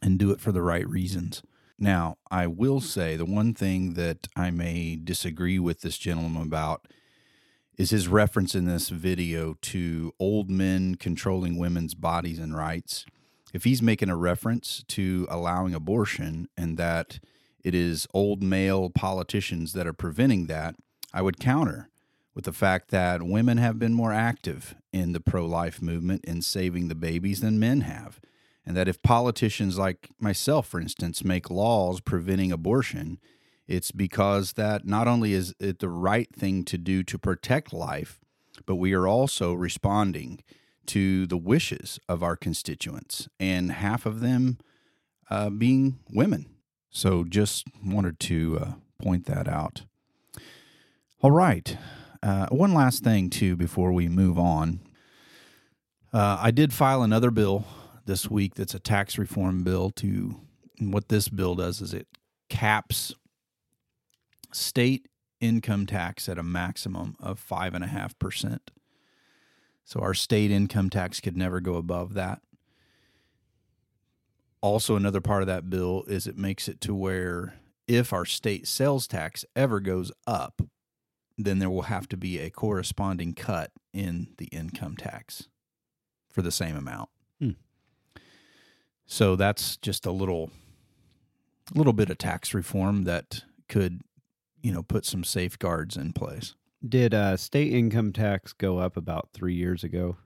and 0.00 0.18
do 0.18 0.30
it 0.30 0.40
for 0.40 0.52
the 0.52 0.62
right 0.62 0.88
reasons. 0.88 1.42
Now, 1.78 2.16
I 2.30 2.46
will 2.46 2.80
say 2.80 3.14
the 3.14 3.26
one 3.26 3.52
thing 3.52 3.92
that 3.92 4.26
I 4.34 4.50
may 4.50 4.96
disagree 4.96 5.58
with 5.58 5.82
this 5.82 5.98
gentleman 5.98 6.40
about 6.44 6.88
is 7.76 7.90
his 7.90 8.08
reference 8.08 8.54
in 8.54 8.64
this 8.64 8.88
video 8.88 9.54
to 9.60 10.14
old 10.18 10.48
men 10.48 10.94
controlling 10.94 11.58
women's 11.58 11.94
bodies 11.94 12.38
and 12.38 12.56
rights. 12.56 13.04
If 13.52 13.64
he's 13.64 13.82
making 13.82 14.08
a 14.08 14.16
reference 14.16 14.82
to 14.88 15.26
allowing 15.28 15.74
abortion 15.74 16.48
and 16.56 16.78
that 16.78 17.20
it 17.64 17.74
is 17.74 18.06
old 18.14 18.42
male 18.42 18.90
politicians 18.90 19.72
that 19.72 19.86
are 19.86 19.92
preventing 19.92 20.46
that, 20.46 20.74
I 21.12 21.22
would 21.22 21.40
counter 21.40 21.88
with 22.34 22.44
the 22.44 22.52
fact 22.52 22.90
that 22.90 23.22
women 23.22 23.58
have 23.58 23.78
been 23.78 23.94
more 23.94 24.12
active 24.12 24.74
in 24.92 25.12
the 25.12 25.20
pro 25.20 25.44
life 25.44 25.82
movement 25.82 26.24
in 26.24 26.42
saving 26.42 26.88
the 26.88 26.94
babies 26.94 27.40
than 27.40 27.58
men 27.58 27.80
have. 27.80 28.20
And 28.64 28.76
that 28.76 28.86
if 28.88 29.02
politicians 29.02 29.78
like 29.78 30.10
myself, 30.20 30.68
for 30.68 30.80
instance, 30.80 31.24
make 31.24 31.50
laws 31.50 32.00
preventing 32.00 32.52
abortion, 32.52 33.18
it's 33.66 33.90
because 33.90 34.52
that 34.52 34.86
not 34.86 35.08
only 35.08 35.32
is 35.32 35.54
it 35.58 35.78
the 35.78 35.88
right 35.88 36.32
thing 36.34 36.64
to 36.64 36.78
do 36.78 37.02
to 37.02 37.18
protect 37.18 37.72
life, 37.72 38.20
but 38.66 38.76
we 38.76 38.92
are 38.92 39.06
also 39.06 39.52
responding 39.54 40.42
to 40.86 41.26
the 41.26 41.36
wishes 41.36 41.98
of 42.08 42.22
our 42.22 42.36
constituents, 42.36 43.28
and 43.38 43.72
half 43.72 44.06
of 44.06 44.20
them 44.20 44.58
uh, 45.30 45.50
being 45.50 45.98
women. 46.10 46.46
So 46.90 47.24
just 47.24 47.66
wanted 47.84 48.18
to 48.20 48.58
uh, 48.60 48.72
point 49.00 49.26
that 49.26 49.48
out. 49.48 49.82
All 51.20 51.30
right. 51.30 51.76
Uh, 52.22 52.46
one 52.48 52.74
last 52.74 53.04
thing, 53.04 53.30
too, 53.30 53.56
before 53.56 53.92
we 53.92 54.08
move 54.08 54.38
on. 54.38 54.80
Uh, 56.12 56.38
I 56.40 56.50
did 56.50 56.72
file 56.72 57.02
another 57.02 57.30
bill 57.30 57.64
this 58.06 58.30
week 58.30 58.54
that's 58.54 58.74
a 58.74 58.78
tax 58.80 59.18
reform 59.18 59.62
bill 59.62 59.90
to 59.90 60.40
what 60.80 61.08
this 61.08 61.28
bill 61.28 61.54
does 61.54 61.80
is 61.80 61.92
it 61.92 62.06
caps 62.48 63.12
state 64.52 65.08
income 65.40 65.86
tax 65.86 66.28
at 66.28 66.38
a 66.38 66.42
maximum 66.42 67.16
of 67.20 67.38
five 67.38 67.74
and 67.74 67.84
a 67.84 67.88
half 67.88 68.18
percent. 68.18 68.70
So 69.84 70.00
our 70.00 70.14
state 70.14 70.50
income 70.50 70.90
tax 70.90 71.20
could 71.20 71.36
never 71.36 71.60
go 71.60 71.74
above 71.74 72.14
that. 72.14 72.40
Also, 74.60 74.96
another 74.96 75.20
part 75.20 75.42
of 75.42 75.46
that 75.46 75.70
bill 75.70 76.04
is 76.08 76.26
it 76.26 76.36
makes 76.36 76.68
it 76.68 76.80
to 76.82 76.94
where 76.94 77.54
if 77.86 78.12
our 78.12 78.24
state 78.24 78.66
sales 78.66 79.06
tax 79.06 79.44
ever 79.54 79.80
goes 79.80 80.12
up, 80.26 80.62
then 81.36 81.60
there 81.60 81.70
will 81.70 81.82
have 81.82 82.08
to 82.08 82.16
be 82.16 82.38
a 82.38 82.50
corresponding 82.50 83.32
cut 83.32 83.70
in 83.92 84.28
the 84.38 84.46
income 84.46 84.96
tax 84.96 85.48
for 86.28 86.42
the 86.42 86.50
same 86.50 86.76
amount. 86.76 87.08
Hmm. 87.40 87.50
So 89.06 89.36
that's 89.36 89.76
just 89.76 90.04
a 90.04 90.10
little 90.10 90.50
little 91.74 91.92
bit 91.92 92.10
of 92.10 92.18
tax 92.18 92.54
reform 92.54 93.04
that 93.04 93.44
could, 93.68 94.00
you 94.62 94.72
know, 94.72 94.82
put 94.82 95.04
some 95.04 95.22
safeguards 95.22 95.96
in 95.96 96.12
place. 96.12 96.54
Did 96.86 97.12
uh, 97.12 97.36
state 97.36 97.72
income 97.72 98.12
tax 98.12 98.52
go 98.52 98.78
up 98.78 98.96
about 98.96 99.30
three 99.32 99.54
years 99.54 99.84
ago? 99.84 100.16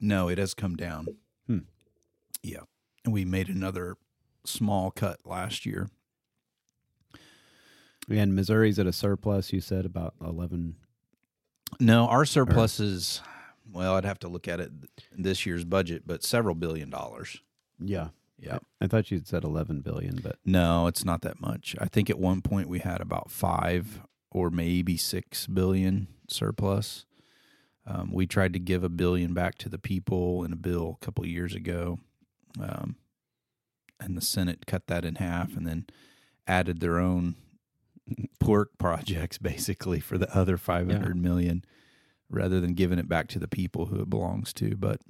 No, 0.00 0.28
it 0.28 0.38
has 0.38 0.54
come 0.54 0.76
down. 0.76 1.06
Hmm. 1.46 1.58
Yeah. 2.42 2.60
And 3.06 3.14
we 3.14 3.24
made 3.24 3.48
another 3.48 3.96
small 4.44 4.90
cut 4.90 5.20
last 5.24 5.64
year. 5.64 5.88
And 8.10 8.34
Missouri's 8.34 8.78
at 8.80 8.86
a 8.86 8.92
surplus. 8.92 9.52
You 9.52 9.60
said 9.60 9.84
about 9.86 10.14
eleven. 10.20 10.74
No, 11.80 12.06
our 12.08 12.24
surplus 12.24 12.80
is 12.80 13.22
well, 13.72 13.94
I'd 13.94 14.04
have 14.04 14.18
to 14.20 14.28
look 14.28 14.48
at 14.48 14.60
it 14.60 14.70
this 15.16 15.46
year's 15.46 15.64
budget, 15.64 16.02
but 16.04 16.24
several 16.24 16.54
billion 16.56 16.90
dollars. 16.90 17.40
Yeah, 17.78 18.08
Yeah. 18.38 18.58
I 18.80 18.86
thought 18.88 19.10
you'd 19.10 19.26
said 19.28 19.44
eleven 19.44 19.80
billion, 19.82 20.16
but 20.22 20.38
No, 20.44 20.88
it's 20.88 21.04
not 21.04 21.22
that 21.22 21.40
much. 21.40 21.76
I 21.80 21.86
think 21.86 22.10
at 22.10 22.18
one 22.18 22.42
point 22.42 22.68
we 22.68 22.80
had 22.80 23.00
about 23.00 23.30
five 23.30 24.00
or 24.32 24.50
maybe 24.50 24.96
six 24.96 25.46
billion 25.46 26.08
surplus. 26.28 27.06
Um, 27.86 28.10
we 28.12 28.26
tried 28.26 28.52
to 28.54 28.58
give 28.58 28.82
a 28.82 28.88
billion 28.88 29.32
back 29.32 29.58
to 29.58 29.68
the 29.68 29.78
people 29.78 30.42
in 30.42 30.52
a 30.52 30.56
bill 30.56 30.98
a 31.00 31.04
couple 31.04 31.22
of 31.22 31.30
years 31.30 31.54
ago, 31.54 32.00
um, 32.60 32.96
and 34.00 34.16
the 34.16 34.20
Senate 34.22 34.66
cut 34.66 34.86
that 34.86 35.04
in 35.04 35.16
half 35.16 35.56
and 35.56 35.66
then 35.66 35.86
added 36.46 36.80
their 36.80 36.98
own 36.98 37.34
pork 38.40 38.70
projects 38.78 39.38
basically 39.38 40.00
for 40.00 40.18
the 40.18 40.34
other 40.36 40.56
five 40.56 40.90
hundred 40.90 41.16
million, 41.16 41.64
rather 42.30 42.60
than 42.60 42.74
giving 42.74 42.98
it 42.98 43.08
back 43.08 43.28
to 43.28 43.38
the 43.38 43.48
people 43.48 43.86
who 43.86 44.00
it 44.00 44.10
belongs 44.10 44.52
to. 44.54 44.76
But 44.76 45.00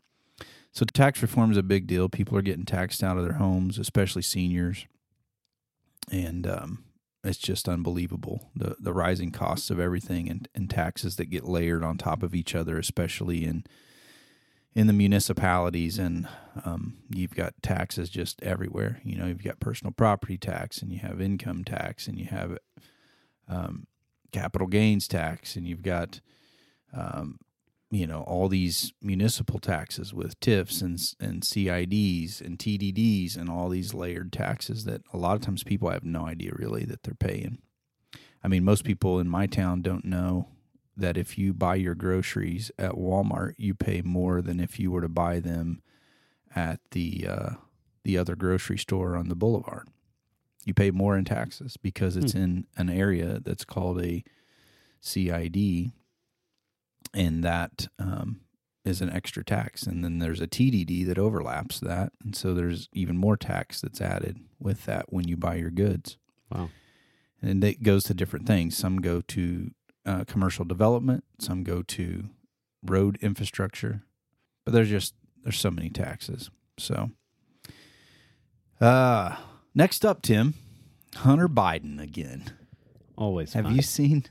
So 0.73 0.85
tax 0.85 1.23
reform 1.23 1.51
is 1.51 1.57
a 1.57 1.63
big 1.63 1.87
deal. 1.87 2.09
People 2.09 2.37
are 2.39 2.43
getting 2.43 2.65
taxed 2.65 3.03
out 3.03 3.19
of 3.19 3.25
their 3.25 3.35
homes, 3.35 3.79
especially 3.79 4.23
seniors, 4.23 4.87
and 6.11 6.47
um, 6.47 6.85
it's 7.25 7.39
just 7.39 7.69
unbelievable 7.69 8.51
the 8.55 8.77
the 8.79 8.93
rising 8.93 9.31
costs 9.33 9.71
of 9.71 9.81
everything 9.81 10.29
and, 10.29 10.49
and 10.55 10.71
taxes 10.71 11.17
that 11.17 11.31
get 11.31 11.45
layered 11.45 11.83
on 11.83 11.99
top 11.99 12.23
of 12.23 12.35
each 12.35 12.55
other, 12.55 12.79
especially 12.79 13.45
in 13.45 13.65
in 14.77 14.87
the 14.87 14.93
municipalities. 14.93 15.99
And 15.99 16.29
um, 16.65 16.99
you've 17.09 17.35
got 17.35 17.55
taxes 17.63 18.11
just 18.11 18.41
everywhere. 18.43 19.01
You 19.03 19.17
know, 19.17 19.27
you've 19.27 19.43
got 19.43 19.59
personal 19.59 19.93
property 19.93 20.37
tax, 20.37 20.83
and 20.83 20.93
you 20.93 21.01
have 21.01 21.21
income 21.21 21.65
tax, 21.65 22.07
and 22.07 22.19
you 22.19 22.27
have 22.27 22.59
um, 23.49 23.87
capital 24.31 24.69
gains 24.69 25.09
tax, 25.09 25.57
and 25.57 25.67
you've 25.67 25.83
got 25.83 26.21
um, 26.93 27.39
you 27.91 28.07
know 28.07 28.21
all 28.23 28.49
these 28.49 28.93
municipal 29.01 29.59
taxes 29.59 30.13
with 30.13 30.39
TIFs 30.41 30.83
and 30.83 31.01
and 31.19 31.43
CIDs 31.43 32.41
and 32.41 32.59
TDDs 32.59 33.37
and 33.37 33.49
all 33.49 33.71
these 33.71 33.95
layered 33.95 34.33
taxes 34.33 34.85
that 34.85 35.03
a 35.13 35.17
lot 35.17 35.37
of 35.37 35.41
times 35.41 35.65
people 35.65 35.91
have 35.91 36.05
no 36.05 36.27
idea 36.27 36.53
really 36.55 36.85
that 36.85 37.03
they're 37.03 37.15
paying. 37.15 37.59
I 38.45 38.49
mean, 38.49 38.63
most 38.63 38.85
people 38.85 39.19
in 39.19 39.29
my 39.29 39.47
town 39.47 39.83
don't 39.83 40.05
know 40.05 40.49
that 40.97 41.17
if 41.17 41.37
you 41.39 41.53
buy 41.53 41.75
your 41.75 41.95
groceries 41.95 42.71
at 42.79 42.93
Walmart, 42.93 43.55
you 43.59 43.75
pay 43.75 44.01
more 44.03 44.41
than 44.41 44.61
if 44.61 44.79
you 44.81 44.91
were 44.91 45.03
to 45.03 45.09
buy 45.09 45.41
them 45.41 45.83
at 46.55 46.81
the 46.93 47.27
uh, 47.29 47.51
the 48.05 48.17
other 48.17 48.35
grocery 48.37 48.79
store 48.79 49.17
on 49.17 49.29
the 49.29 49.35
boulevard. 49.35 49.89
You 50.65 50.75
pay 50.75 50.91
more 50.91 51.17
in 51.17 51.25
taxes 51.25 51.77
because 51.77 52.17
it's 52.17 52.33
Hmm. 52.33 52.39
in 52.39 52.67
an 52.77 52.89
area 52.91 53.41
that's 53.45 53.65
called 53.65 54.01
a 54.03 54.25
CID, 55.01 55.93
and 57.15 57.45
that 57.45 57.89
um, 57.99 58.41
is 58.85 59.01
an 59.01 59.11
extra 59.11 59.45
tax. 59.45 59.83
And 59.85 60.03
then 60.05 60.19
there's 60.19 60.41
a 60.41 60.47
TDD 60.47 61.07
that 61.07 61.19
overlaps 61.19 61.81
that, 61.81 62.13
and 62.23 62.35
so 62.35 62.55
there's 62.55 62.89
even 62.93 63.17
more 63.17 63.37
tax 63.37 63.81
that's 63.81 64.01
added 64.01 64.39
with 64.59 64.85
that 64.87 65.13
when 65.13 65.29
you 65.29 65.37
buy 65.37 65.57
your 65.57 65.71
goods. 65.71 66.17
Wow. 66.51 66.71
And 67.43 67.63
it 67.63 67.83
goes 67.83 68.05
to 68.05 68.15
different 68.15 68.47
things. 68.47 68.77
Some 68.77 69.01
go 69.01 69.21
to 69.21 69.71
uh, 70.07 70.25
commercial 70.25 70.65
development, 70.65 71.25
some 71.39 71.63
go 71.65 71.83
to 71.83 72.31
road 72.83 73.19
infrastructure, 73.21 74.03
but 74.65 74.73
there's 74.73 74.89
just 74.89 75.15
there's 75.43 75.59
so 75.59 75.71
many 75.71 75.91
taxes. 75.91 76.51
So, 76.79 77.11
uh, 78.81 79.37
next 79.75 80.05
up, 80.05 80.23
Tim, 80.23 80.55
Hunter 81.17 81.49
Biden 81.49 82.01
again. 82.01 82.45
Always. 83.17 83.53
Have 83.55 83.65
fun. 83.65 83.75
you 83.77 83.83
seen 83.83 84.25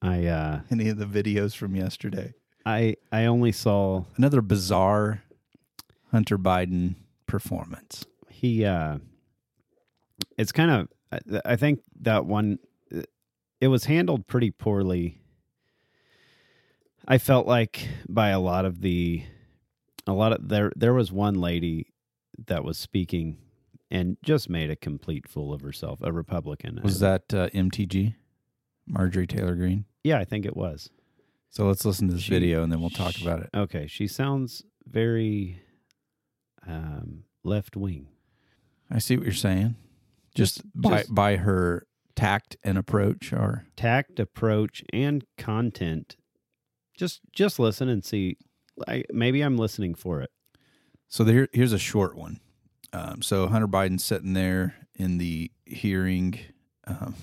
I 0.00 0.26
uh, 0.26 0.60
any 0.70 0.88
of 0.88 0.98
the 0.98 1.06
videos 1.06 1.54
from 1.54 1.76
yesterday? 1.76 2.32
I 2.66 2.96
I 3.12 3.26
only 3.26 3.52
saw 3.52 4.04
Another 4.16 4.40
bizarre 4.40 5.22
Hunter 6.10 6.38
Biden 6.38 6.94
performance. 7.26 8.04
he. 8.30 8.64
Uh, 8.64 8.98
it's 10.38 10.52
kind 10.52 10.70
of. 10.70 10.88
I- 11.12 11.52
I 11.52 11.56
think 11.56 11.80
that 12.00 12.24
one. 12.26 12.58
It 13.64 13.68
was 13.68 13.86
handled 13.86 14.26
pretty 14.26 14.50
poorly. 14.50 15.22
I 17.08 17.16
felt 17.16 17.46
like 17.46 17.88
by 18.06 18.28
a 18.28 18.38
lot 18.38 18.66
of 18.66 18.82
the, 18.82 19.22
a 20.06 20.12
lot 20.12 20.34
of 20.34 20.50
there 20.50 20.70
there 20.76 20.92
was 20.92 21.10
one 21.10 21.32
lady 21.36 21.94
that 22.46 22.62
was 22.62 22.76
speaking 22.76 23.38
and 23.90 24.18
just 24.22 24.50
made 24.50 24.68
a 24.68 24.76
complete 24.76 25.26
fool 25.26 25.50
of 25.50 25.62
herself, 25.62 26.00
a 26.02 26.12
Republican. 26.12 26.78
Was 26.84 27.00
that 27.00 27.32
uh, 27.32 27.48
MTG, 27.54 28.16
Marjorie 28.86 29.26
Taylor 29.26 29.54
Greene? 29.54 29.86
Yeah, 30.02 30.18
I 30.18 30.24
think 30.26 30.44
it 30.44 30.54
was. 30.58 30.90
So 31.48 31.66
let's 31.66 31.86
listen 31.86 32.08
to 32.08 32.14
this 32.16 32.22
She- 32.24 32.34
video 32.34 32.62
and 32.62 32.70
then 32.70 32.82
we'll 32.82 32.90
talk 32.90 33.18
about 33.22 33.40
it. 33.40 33.48
Okay, 33.54 33.86
she 33.86 34.06
sounds 34.06 34.62
very 34.86 35.62
um, 36.68 37.24
left 37.44 37.76
wing. 37.78 38.08
I 38.90 38.98
see 38.98 39.16
what 39.16 39.24
you're 39.24 39.32
saying. 39.32 39.76
Just, 40.34 40.56
Just- 40.56 40.66
by 40.74 40.98
just- 40.98 41.14
by 41.14 41.36
her 41.36 41.86
tact 42.16 42.56
and 42.62 42.78
approach, 42.78 43.32
or 43.32 43.66
tact 43.76 44.20
approach 44.20 44.82
and 44.92 45.24
content 45.36 46.16
just 46.96 47.20
just 47.32 47.58
listen 47.58 47.88
and 47.88 48.04
see 48.04 48.36
I, 48.86 49.02
maybe 49.10 49.40
i'm 49.40 49.56
listening 49.56 49.96
for 49.96 50.20
it 50.20 50.30
so 51.14 51.22
there, 51.22 51.46
here's 51.52 51.72
a 51.72 51.78
short 51.78 52.16
one. 52.16 52.40
Um, 52.92 53.22
so 53.22 53.46
Hunter 53.46 53.68
Biden's 53.68 54.04
sitting 54.04 54.32
there 54.32 54.74
in 54.96 55.18
the 55.18 55.48
hearing, 55.64 56.40
um, 56.88 57.14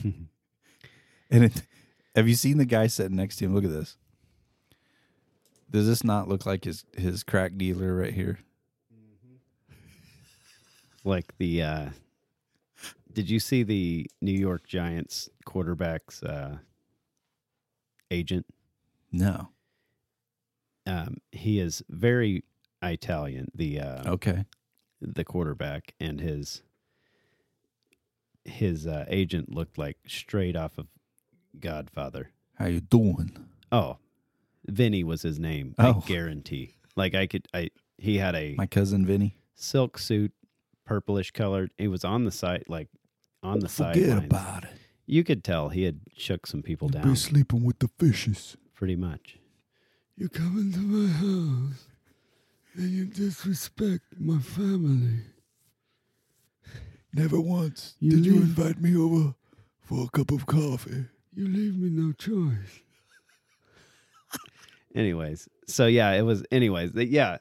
and 0.04 1.44
it, 1.44 1.62
have 2.14 2.28
you 2.28 2.36
seen 2.36 2.58
the 2.58 2.64
guy 2.64 2.86
sitting 2.86 3.16
next 3.16 3.38
to 3.38 3.44
him? 3.44 3.56
Look 3.56 3.64
at 3.64 3.72
this. 3.72 3.96
Does 5.68 5.88
this 5.88 6.04
not 6.04 6.28
look 6.28 6.46
like 6.46 6.62
his 6.62 6.84
his 6.96 7.24
crack 7.24 7.56
dealer 7.56 7.92
right 7.92 8.14
here? 8.14 8.38
like 11.02 11.36
the 11.38 11.62
uh 11.62 11.88
did 13.16 13.30
you 13.30 13.40
see 13.40 13.62
the 13.62 14.06
new 14.20 14.38
york 14.38 14.66
giants 14.66 15.28
quarterback's 15.46 16.22
uh 16.22 16.58
agent 18.10 18.44
No. 19.10 19.48
um 20.86 21.16
he 21.32 21.58
is 21.58 21.82
very 21.88 22.44
italian 22.82 23.50
the 23.54 23.80
uh 23.80 24.10
Okay. 24.12 24.44
the 25.00 25.24
quarterback 25.24 25.94
and 25.98 26.20
his 26.20 26.62
his 28.44 28.86
uh, 28.86 29.04
agent 29.08 29.50
looked 29.52 29.76
like 29.76 29.96
straight 30.06 30.54
off 30.54 30.78
of 30.78 30.86
godfather 31.58 32.30
How 32.54 32.66
you 32.66 32.80
doing? 32.80 33.36
Oh, 33.72 33.96
Vinny 34.68 35.02
was 35.02 35.22
his 35.22 35.40
name. 35.40 35.74
Oh. 35.78 36.00
I 36.04 36.06
guarantee. 36.06 36.76
Like 36.94 37.14
I 37.16 37.26
could, 37.26 37.48
I 37.52 37.70
he 37.98 38.18
had 38.18 38.36
a 38.36 38.54
My 38.56 38.66
cousin 38.66 39.04
Vinny. 39.04 39.36
silk 39.56 39.98
suit, 39.98 40.32
purplish 40.84 41.32
colored. 41.32 41.72
He 41.76 41.88
was 41.88 42.04
on 42.04 42.22
the 42.24 42.30
site 42.30 42.70
like 42.70 42.88
on 43.42 43.60
the 43.60 43.68
Forget 43.68 43.94
sidelines. 43.96 44.24
about 44.26 44.64
it. 44.64 44.70
You 45.06 45.22
could 45.24 45.44
tell 45.44 45.68
he 45.68 45.84
had 45.84 46.00
shook 46.16 46.46
some 46.46 46.62
people 46.62 46.88
Be 46.88 46.98
down, 46.98 47.16
sleeping 47.16 47.62
with 47.64 47.78
the 47.78 47.88
fishes. 47.98 48.56
pretty 48.74 48.96
much. 48.96 49.38
You 50.16 50.28
come 50.28 50.58
into 50.58 50.78
my 50.80 51.10
house 51.12 51.86
and 52.74 52.90
you 52.90 53.04
disrespect 53.06 54.02
my 54.18 54.38
family. 54.40 55.20
Never 57.12 57.40
once 57.40 57.94
You 58.00 58.10
did 58.12 58.26
you 58.26 58.34
invite 58.36 58.80
me 58.80 58.96
over 58.96 59.34
for 59.80 60.04
a 60.04 60.08
cup 60.10 60.30
of 60.32 60.44
coffee. 60.46 61.04
You 61.34 61.46
leave 61.48 61.76
me 61.78 61.88
no 61.90 62.12
choice. 62.12 62.80
Anyways, 64.94 65.48
so 65.66 65.86
yeah, 65.86 66.12
it 66.12 66.22
was. 66.22 66.42
Anyways, 66.50 66.92
yeah. 66.94 67.38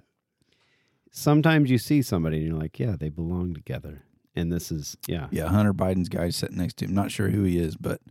Sometimes 1.11 1.69
you 1.71 1.77
see 1.77 2.01
somebody 2.01 2.37
and 2.37 2.47
you're 2.47 2.57
like, 2.57 2.77
yeah, 2.77 2.95
they 2.99 3.07
belong 3.09 3.53
together. 3.53 4.03
And 4.35 4.51
this 4.51 4.71
is, 4.71 4.97
yeah, 5.07 5.27
Yeah, 5.31 5.47
Hunter 5.47 5.73
Biden's 5.73 6.09
guy 6.09 6.29
sitting 6.29 6.57
next 6.57 6.77
to 6.77 6.85
him. 6.85 6.93
Not 6.93 7.11
sure 7.11 7.29
who 7.29 7.43
he 7.43 7.57
is, 7.57 7.77
but 7.77 8.01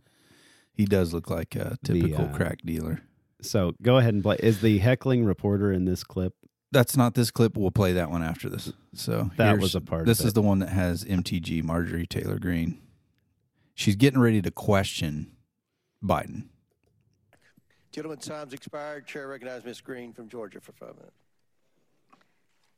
he 0.73 0.85
does 0.85 1.13
look 1.13 1.29
like 1.29 1.55
a 1.55 1.77
The, 1.83 1.93
typical 1.93 2.25
uh, 2.25 2.33
crack 2.35 2.59
dealer. 2.65 3.01
So 3.41 3.73
go 3.81 3.97
ahead 3.97 4.13
and 4.15 4.23
play. 4.23 4.37
Is 4.39 4.61
the 4.61 4.79
heckling 4.79 5.23
reporter 5.25 5.71
in 5.71 5.85
this 5.85 6.03
clip? 6.03 6.33
That's 6.71 6.97
not 6.97 7.13
this 7.13 7.29
clip. 7.31 7.55
We'll 7.55 7.69
play 7.71 7.93
that 7.93 8.09
one 8.09 8.23
after 8.23 8.49
this. 8.49 8.73
So 8.93 9.29
That 9.37 9.59
was 9.59 9.75
a 9.75 9.81
part 9.81 10.01
of 10.01 10.07
This 10.07 10.19
is 10.21 10.31
it. 10.31 10.33
the 10.35 10.41
one 10.41 10.59
that 10.59 10.69
has 10.69 11.03
MTG 11.05 11.63
Marjorie 11.63 12.07
Taylor 12.07 12.39
Greene. 12.39 12.81
She's 13.75 13.95
getting 13.95 14.19
ready 14.19 14.41
to 14.41 14.51
question 14.51 15.31
Biden. 16.03 16.45
Gentlemen, 17.91 18.19
time's 18.19 18.53
expired. 18.53 19.05
Chair 19.05 19.27
recognizes 19.27 19.63
Ms. 19.65 19.81
Greene 19.81 20.11
from 20.11 20.27
Georgia 20.27 20.59
for 20.59 20.71
five 20.73 20.95
minutes. 20.97 21.15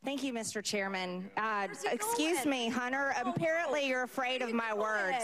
Thank 0.07 0.23
you, 0.23 0.31
Mr. 0.31 0.63
Chairman. 0.63 1.29
Uh, 1.35 1.67
excuse 1.91 2.45
me, 2.45 2.69
Hunter. 2.69 3.13
Apparently, 3.25 3.89
you're 3.89 4.03
afraid 4.03 4.41
of 4.41 4.53
my 4.53 4.73
words. 4.73 5.17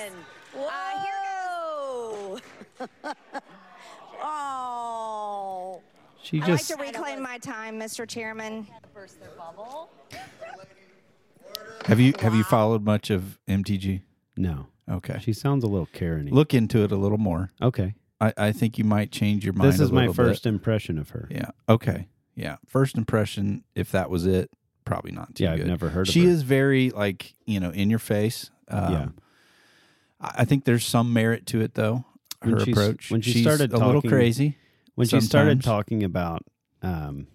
Uh, 0.54 1.02
here 1.02 1.14
Whoa! 1.80 2.40
oh. 4.22 5.82
She 6.22 6.42
I'd 6.42 6.50
like 6.50 6.66
to 6.66 6.76
reclaim 6.76 7.22
my 7.22 7.38
time, 7.38 7.80
Mr. 7.80 8.06
Chairman. 8.06 8.68
Burst 8.94 9.22
their 9.22 9.30
bubble. 9.38 9.90
Have 11.86 12.02
you 12.02 12.14
have 12.20 12.36
you 12.36 12.44
followed 12.44 12.84
much 12.84 13.10
of 13.10 13.40
MTG? 13.48 14.02
no. 14.36 14.68
Okay, 14.92 15.18
She 15.22 15.32
sounds 15.32 15.64
a 15.64 15.68
little 15.68 15.88
Karen. 15.94 16.28
look 16.30 16.54
into 16.54 16.84
it 16.84 16.92
a 16.92 16.98
little 16.98 17.18
more. 17.18 17.52
Okay. 17.62 17.94
I, 18.20 18.34
I 18.36 18.52
think 18.52 18.78
you 18.78 18.84
might 18.84 19.14
change 19.14 19.46
your 19.46 19.54
mind. 19.54 19.72
This 19.72 19.80
a 19.80 19.84
is 19.84 19.92
my 19.94 20.10
first 20.12 20.44
bit. 20.44 20.50
impression 20.50 20.98
of 20.98 21.12
her. 21.12 21.30
Yeah. 21.32 21.52
Okay. 21.70 22.10
Yeah. 22.36 22.58
First 22.68 22.98
impression. 22.98 23.64
If 23.76 23.92
that 23.92 24.10
was 24.10 24.26
it, 24.26 24.52
probably 24.86 25.12
not 25.12 25.36
too 25.36 25.44
Yeah, 25.46 25.54
I've 25.54 25.66
never 25.66 25.90
heard 25.90 26.08
of 26.08 26.14
She 26.14 26.24
her. 26.26 26.30
is 26.32 26.42
very 26.44 26.90
like 26.90 27.34
you 27.46 27.60
know 27.60 27.70
in 27.72 27.90
your 27.90 28.00
face. 28.00 28.50
Um, 28.68 28.92
Yeah. 28.94 29.08
I 30.22 30.46
think 30.46 30.64
there's 30.64 30.86
some 30.86 31.12
merit 31.12 31.46
to 31.48 31.62
it 31.62 31.74
though. 31.74 32.06
Her 32.42 32.56
When 32.56 32.70
approach. 32.70 33.12
when 33.12 33.22
she 33.22 33.32
She's 33.34 33.42
started 33.44 33.74
a 33.74 33.78
little 33.78 33.96
talking- 34.02 34.10
crazy. 34.10 34.58
when 34.96 35.08
she 35.08 35.20
started 35.22 35.62
talking 35.64 36.04
about 36.04 36.44
um 36.82 37.28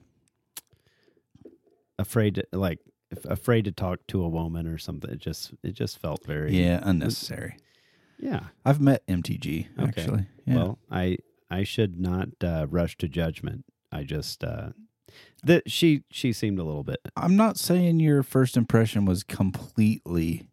afraid 1.98 2.36
to 2.36 2.44
like 2.52 2.78
afraid 3.24 3.64
to 3.64 3.72
talk 3.72 4.00
to 4.08 4.22
a 4.22 4.28
woman 4.28 4.66
or 4.66 4.78
something 4.78 5.10
it 5.10 5.18
just 5.18 5.52
it 5.62 5.72
just 5.72 5.98
felt 5.98 6.24
very 6.26 6.54
Yeah, 6.56 6.80
unnecessary. 6.82 7.56
yeah 8.18 8.48
I've 8.64 8.80
met 8.80 9.06
MTG 9.06 9.66
Okay. 9.78 9.88
actually. 9.88 10.26
Yeah. 10.46 10.54
well 10.56 10.78
i 10.90 11.16
i 11.50 11.64
should 11.64 11.98
not 11.98 12.28
uh, 12.42 12.66
rush 12.68 12.96
to 12.98 13.08
judgment 13.08 13.64
i 13.90 14.02
just 14.04 14.44
uh 14.44 14.70
That 15.44 15.70
she 15.70 16.02
she 16.10 16.32
seemed 16.32 16.58
a 16.58 16.64
little 16.64 16.82
bit 16.82 16.98
I'm 17.16 17.36
not 17.36 17.58
saying 17.58 18.00
your 18.00 18.22
first 18.22 18.56
impression 18.56 19.04
was 19.04 19.22
completely 19.22 20.48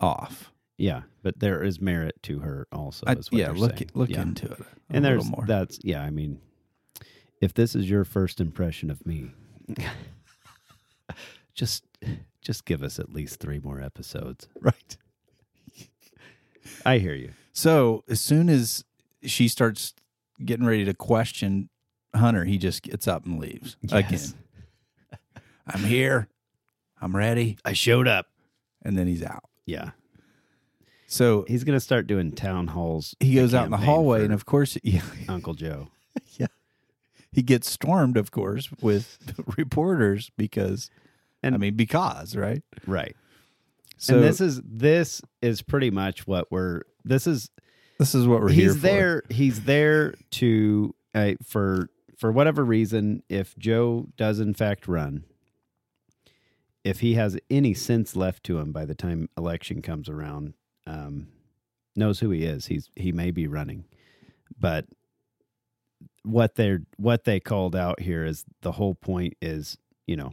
off. 0.00 0.52
yeah, 0.76 1.02
but 1.22 1.40
there 1.40 1.62
is 1.62 1.80
merit 1.80 2.22
to 2.24 2.40
her 2.40 2.66
also. 2.70 3.04
I, 3.06 3.16
yeah, 3.32 3.50
look 3.50 3.78
saying. 3.78 3.90
look 3.94 4.10
Yeah. 4.10 4.22
into 4.22 4.46
it. 4.50 4.60
And 4.90 5.04
there's 5.04 5.24
more. 5.28 5.44
that's 5.46 5.78
yeah. 5.82 6.02
I 6.02 6.10
mean, 6.10 6.40
if 7.40 7.54
this 7.54 7.74
is 7.74 7.88
your 7.88 8.04
first 8.04 8.40
impression 8.40 8.90
of 8.90 9.04
me, 9.06 9.30
just 11.54 11.84
just 12.42 12.64
give 12.64 12.82
us 12.82 12.98
at 12.98 13.10
least 13.12 13.40
three 13.40 13.58
more 13.58 13.80
episodes. 13.80 14.46
right. 14.60 14.96
I 16.84 16.98
hear 16.98 17.14
you. 17.14 17.32
So 17.52 18.04
as 18.08 18.20
soon 18.20 18.48
as 18.48 18.84
she 19.24 19.48
starts 19.48 19.94
getting 20.44 20.66
ready 20.66 20.84
to 20.84 20.94
question 20.94 21.68
Hunter, 22.14 22.44
he 22.44 22.58
just 22.58 22.82
gets 22.82 23.06
up 23.08 23.24
and 23.26 23.38
leaves 23.38 23.76
Yes. 23.82 24.32
again. 24.32 25.42
I'm 25.66 25.84
here. 25.84 26.28
I'm 27.00 27.14
ready, 27.14 27.58
I 27.64 27.74
showed 27.74 28.08
up. 28.08 28.26
and 28.82 28.96
then 28.98 29.06
he's 29.06 29.22
out. 29.22 29.44
Yeah, 29.66 29.90
So 31.06 31.44
he's 31.46 31.62
gonna 31.64 31.78
start 31.80 32.06
doing 32.06 32.32
town 32.32 32.68
halls. 32.68 33.14
he 33.20 33.34
goes 33.34 33.52
out 33.54 33.66
in 33.66 33.70
the 33.70 33.76
hallway, 33.76 34.24
and 34.24 34.32
of 34.32 34.46
course, 34.46 34.78
yeah, 34.82 35.02
Uncle 35.28 35.54
Joe. 35.54 35.88
Yeah. 36.36 36.46
He 37.30 37.42
gets 37.42 37.70
stormed, 37.70 38.16
of 38.16 38.30
course, 38.32 38.70
with 38.80 39.18
reporters 39.58 40.30
because, 40.36 40.90
And- 41.42 41.54
I 41.54 41.58
mean, 41.58 41.74
because 41.76 42.34
right. 42.34 42.62
Right. 42.86 43.14
So 43.98 44.14
and 44.14 44.24
this 44.24 44.40
is 44.40 44.60
this 44.64 45.20
is 45.42 45.60
pretty 45.62 45.90
much 45.90 46.26
what 46.26 46.50
we're. 46.50 46.82
This 47.04 47.26
is 47.26 47.50
this 47.98 48.14
is 48.14 48.26
what 48.26 48.40
we're 48.40 48.48
here 48.48 48.64
he's 48.68 48.76
for. 48.76 48.80
there. 48.80 49.22
He's 49.28 49.60
there 49.62 50.14
to 50.32 50.94
uh, 51.14 51.32
for 51.44 51.88
for 52.18 52.32
whatever 52.32 52.64
reason. 52.64 53.22
If 53.30 53.56
Joe 53.56 54.08
does 54.16 54.40
in 54.40 54.52
fact 54.52 54.86
run, 54.86 55.24
if 56.84 57.00
he 57.00 57.14
has 57.14 57.38
any 57.48 57.72
sense 57.72 58.14
left 58.16 58.44
to 58.44 58.58
him 58.58 58.72
by 58.72 58.84
the 58.84 58.94
time 58.94 59.30
election 59.38 59.80
comes 59.80 60.08
around, 60.08 60.54
um, 60.86 61.28
knows 61.96 62.20
who 62.20 62.30
he 62.30 62.44
is. 62.44 62.66
He's 62.66 62.90
he 62.96 63.12
may 63.12 63.30
be 63.30 63.46
running, 63.46 63.84
but 64.58 64.86
what 66.24 66.56
they're 66.56 66.82
what 66.96 67.24
they 67.24 67.40
called 67.40 67.74
out 67.74 68.00
here 68.00 68.24
is 68.24 68.44
the 68.62 68.72
whole 68.72 68.94
point 68.94 69.34
is 69.40 69.78
you 70.06 70.16
know 70.16 70.32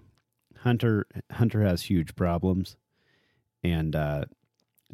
Hunter 0.60 1.06
Hunter 1.32 1.62
has 1.62 1.84
huge 1.84 2.15
problems, 2.15 2.76
and 3.63 3.95
uh, 3.95 4.26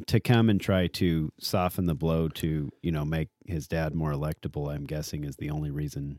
to 0.06 0.20
come 0.20 0.50
and 0.50 0.60
try 0.60 0.86
to 0.88 1.32
soften 1.38 1.86
the 1.86 1.94
blow 1.94 2.28
to 2.28 2.70
you 2.82 2.92
know 2.92 3.04
make 3.04 3.28
his 3.46 3.66
dad 3.66 3.94
more 3.94 4.12
electable, 4.12 4.72
I'm 4.72 4.84
guessing 4.84 5.24
is 5.24 5.36
the 5.36 5.50
only 5.50 5.70
reason 5.70 6.18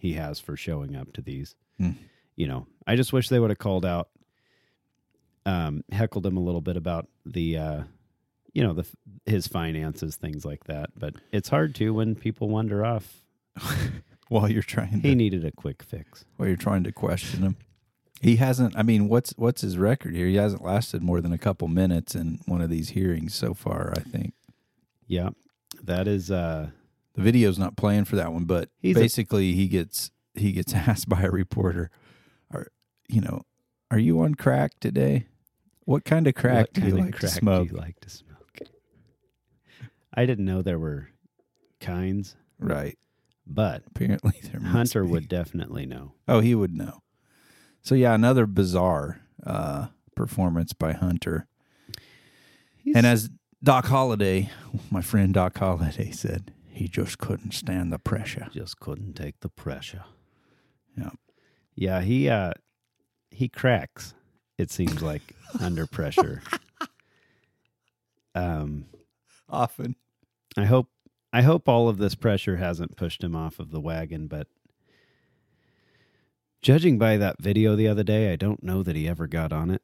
he 0.00 0.14
has 0.14 0.40
for 0.40 0.56
showing 0.56 0.96
up 0.96 1.12
to 1.12 1.22
these. 1.22 1.54
Hmm. 1.78 1.90
You 2.36 2.48
know, 2.48 2.66
I 2.86 2.96
just 2.96 3.12
wish 3.12 3.28
they 3.28 3.38
would 3.38 3.50
have 3.50 3.58
called 3.58 3.84
out, 3.84 4.08
um, 5.46 5.84
heckled 5.92 6.26
him 6.26 6.36
a 6.36 6.40
little 6.40 6.60
bit 6.60 6.76
about 6.76 7.08
the, 7.26 7.56
uh, 7.56 7.82
you 8.52 8.62
know, 8.62 8.72
the 8.72 8.86
his 9.26 9.46
finances, 9.46 10.16
things 10.16 10.44
like 10.44 10.64
that. 10.64 10.90
But 10.98 11.14
it's 11.32 11.48
hard 11.48 11.74
to 11.76 11.94
when 11.94 12.14
people 12.14 12.48
wander 12.48 12.84
off. 12.84 13.16
while 14.28 14.48
you're 14.50 14.62
trying 14.62 15.02
to, 15.02 15.08
He 15.08 15.14
needed 15.14 15.44
a 15.44 15.50
quick 15.50 15.82
fix. 15.82 16.24
while 16.36 16.48
you're 16.48 16.56
trying 16.56 16.84
to 16.84 16.92
question 16.92 17.42
him. 17.42 17.56
He 18.20 18.36
hasn't. 18.36 18.76
I 18.76 18.82
mean, 18.82 19.08
what's 19.08 19.32
what's 19.36 19.62
his 19.62 19.76
record 19.78 20.14
here? 20.14 20.26
He 20.26 20.36
hasn't 20.36 20.62
lasted 20.62 21.02
more 21.02 21.20
than 21.20 21.32
a 21.32 21.38
couple 21.38 21.68
minutes 21.68 22.14
in 22.14 22.38
one 22.46 22.60
of 22.60 22.70
these 22.70 22.90
hearings 22.90 23.34
so 23.34 23.54
far. 23.54 23.92
I 23.96 24.00
think 24.00 24.34
Yeah, 25.06 25.30
that 25.82 26.06
is. 26.06 26.30
uh 26.30 26.70
the 27.20 27.24
video's 27.24 27.58
not 27.58 27.76
playing 27.76 28.04
for 28.04 28.16
that 28.16 28.32
one, 28.32 28.44
but 28.44 28.68
He's 28.78 28.96
a- 28.96 29.00
basically 29.00 29.52
he 29.52 29.68
gets 29.68 30.10
he 30.34 30.52
gets 30.52 30.72
asked 30.88 31.08
by 31.08 31.22
a 31.22 31.30
reporter, 31.30 31.90
"Are 32.52 32.66
you 33.08 33.20
know, 33.20 33.42
are 33.90 33.98
you 33.98 34.20
on 34.20 34.34
crack 34.34 34.78
today? 34.80 35.26
What 35.84 36.04
kind 36.04 36.26
of 36.26 36.34
crack 36.34 36.68
what 36.68 36.72
do 36.74 36.80
you 36.82 36.86
kind 36.88 36.98
of 36.98 37.04
like 37.06 37.14
crack 37.16 37.32
to 37.32 37.38
smoke?" 37.38 37.68
Do 37.68 37.74
you 37.74 37.80
like 37.80 38.00
to 38.00 38.10
smoke? 38.10 38.58
I 40.12 40.26
didn't 40.26 40.44
know 40.44 40.62
there 40.62 40.78
were 40.78 41.08
kinds, 41.80 42.36
Right. 42.58 42.98
but 43.46 43.84
Apparently, 43.86 44.34
there 44.50 44.60
must 44.60 44.72
Hunter 44.72 45.04
be. 45.04 45.10
would 45.12 45.28
definitely 45.28 45.86
know. 45.86 46.14
Oh, 46.26 46.40
he 46.40 46.54
would 46.54 46.74
know. 46.76 47.02
So 47.82 47.94
yeah, 47.94 48.14
another 48.14 48.46
bizarre 48.46 49.20
uh, 49.46 49.86
performance 50.16 50.72
by 50.72 50.92
Hunter. 50.92 51.46
And 52.94 53.06
as 53.06 53.30
Doc 53.62 53.86
Holliday, 53.86 54.50
my 54.90 55.00
friend 55.00 55.32
Doc 55.32 55.56
Holliday 55.58 56.10
said, 56.10 56.52
he 56.80 56.88
just 56.88 57.18
couldn't 57.18 57.52
stand 57.52 57.92
the 57.92 57.98
pressure. 57.98 58.48
just 58.52 58.80
couldn't 58.80 59.12
take 59.12 59.38
the 59.40 59.50
pressure. 59.50 60.04
Yeah. 60.96 61.10
Yeah, 61.74 62.00
he 62.00 62.26
uh 62.30 62.54
he 63.30 63.50
cracks, 63.50 64.14
it 64.56 64.70
seems 64.70 65.02
like, 65.02 65.34
under 65.60 65.86
pressure. 65.86 66.42
Um 68.34 68.86
Often. 69.46 69.96
I 70.56 70.64
hope 70.64 70.88
I 71.34 71.42
hope 71.42 71.68
all 71.68 71.90
of 71.90 71.98
this 71.98 72.14
pressure 72.14 72.56
hasn't 72.56 72.96
pushed 72.96 73.22
him 73.22 73.36
off 73.36 73.58
of 73.58 73.72
the 73.72 73.80
wagon, 73.80 74.26
but 74.26 74.46
judging 76.62 76.98
by 76.98 77.18
that 77.18 77.42
video 77.42 77.76
the 77.76 77.88
other 77.88 78.04
day, 78.04 78.32
I 78.32 78.36
don't 78.36 78.62
know 78.62 78.82
that 78.84 78.96
he 78.96 79.06
ever 79.06 79.26
got 79.26 79.52
on 79.52 79.70
it. 79.70 79.82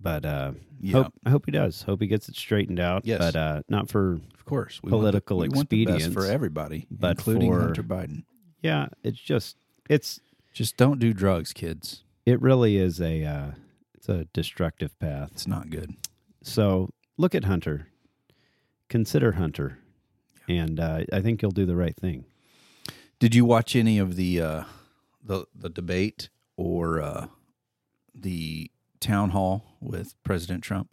But 0.00 0.24
uh 0.26 0.52
Yeah, 0.80 0.92
hope 1.04 1.12
I 1.24 1.30
hope 1.30 1.46
he 1.46 1.52
does. 1.52 1.82
Hope 1.82 2.00
he 2.00 2.06
gets 2.06 2.28
it 2.28 2.36
straightened 2.36 2.80
out. 2.80 3.06
Yes. 3.06 3.18
But 3.18 3.36
uh 3.36 3.62
not 3.68 3.88
for 3.88 4.14
of 4.34 4.44
course. 4.44 4.80
political 4.80 5.38
want 5.38 5.48
the, 5.50 5.52
we 5.52 5.56
want 5.56 5.70
the 5.70 5.82
expedience, 5.82 6.14
for 6.14 6.26
everybody, 6.26 6.86
but 6.90 7.18
including 7.18 7.50
for- 7.52 7.60
Hunter 7.60 7.82
Biden. 7.82 8.24
yeah, 8.62 8.88
it's 9.02 9.20
just 9.20 9.56
it's 9.88 10.20
Just 10.52 10.76
don't 10.76 10.98
do 10.98 11.12
drugs, 11.12 11.52
kids. 11.52 12.02
it 12.26 12.40
really 12.42 12.76
is 12.76 13.00
a 13.00 13.24
uh 13.24 13.50
it's 13.94 14.08
a 14.08 14.24
destructive 14.32 14.98
path. 14.98 15.30
It's 15.32 15.46
not 15.46 15.70
good. 15.70 15.94
So 16.42 16.90
look 17.16 17.34
at 17.34 17.44
Hunter. 17.44 17.88
Consider 18.88 19.32
Hunter. 19.32 19.78
And 20.48 20.80
uh, 20.80 21.00
I 21.12 21.20
think 21.20 21.42
you'll 21.42 21.50
do 21.50 21.66
the 21.66 21.76
right 21.76 21.94
thing. 21.94 22.24
Did 23.18 23.34
you 23.34 23.44
watch 23.44 23.76
any 23.76 23.98
of 23.98 24.16
the 24.16 24.40
uh, 24.40 24.64
the 25.22 25.44
the 25.54 25.68
debate 25.68 26.30
or 26.56 27.02
uh, 27.02 27.26
the 28.14 28.70
town 29.00 29.30
hall 29.30 29.76
with 29.80 30.14
President 30.24 30.62
Trump? 30.62 30.88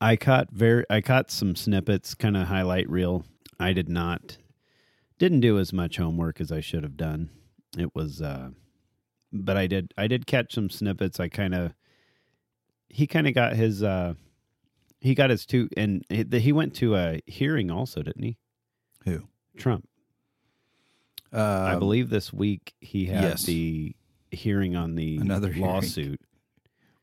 I 0.00 0.16
caught 0.16 0.50
very 0.50 0.84
I 0.90 1.00
caught 1.00 1.30
some 1.30 1.54
snippets, 1.54 2.14
kind 2.14 2.36
of 2.36 2.48
highlight 2.48 2.90
reel. 2.90 3.24
I 3.60 3.72
did 3.72 3.88
not 3.88 4.36
didn't 5.18 5.40
do 5.40 5.58
as 5.58 5.72
much 5.72 5.96
homework 5.96 6.40
as 6.40 6.50
I 6.50 6.60
should 6.60 6.82
have 6.82 6.96
done. 6.96 7.30
It 7.78 7.94
was 7.94 8.20
uh 8.20 8.50
but 9.32 9.56
I 9.56 9.66
did 9.66 9.94
I 9.96 10.08
did 10.08 10.26
catch 10.26 10.54
some 10.54 10.70
snippets. 10.70 11.20
I 11.20 11.28
kind 11.28 11.54
of 11.54 11.72
he 12.88 13.06
kind 13.06 13.28
of 13.28 13.34
got 13.34 13.54
his 13.54 13.82
uh 13.82 14.14
he 15.00 15.14
got 15.14 15.30
his 15.30 15.46
two 15.46 15.68
and 15.76 16.04
he, 16.08 16.24
he 16.38 16.52
went 16.52 16.74
to 16.76 16.96
a 16.96 17.20
hearing 17.26 17.70
also, 17.70 18.02
didn't 18.02 18.22
he? 18.22 18.38
Who? 19.04 19.22
Trump. 19.56 19.88
Uh, 21.32 21.72
I 21.74 21.78
believe 21.78 22.10
this 22.10 22.32
week 22.32 22.74
he 22.80 23.06
had 23.06 23.22
yes. 23.22 23.44
the 23.44 23.96
hearing 24.30 24.76
on 24.76 24.96
the 24.96 25.16
Another 25.16 25.50
hearing. 25.50 26.18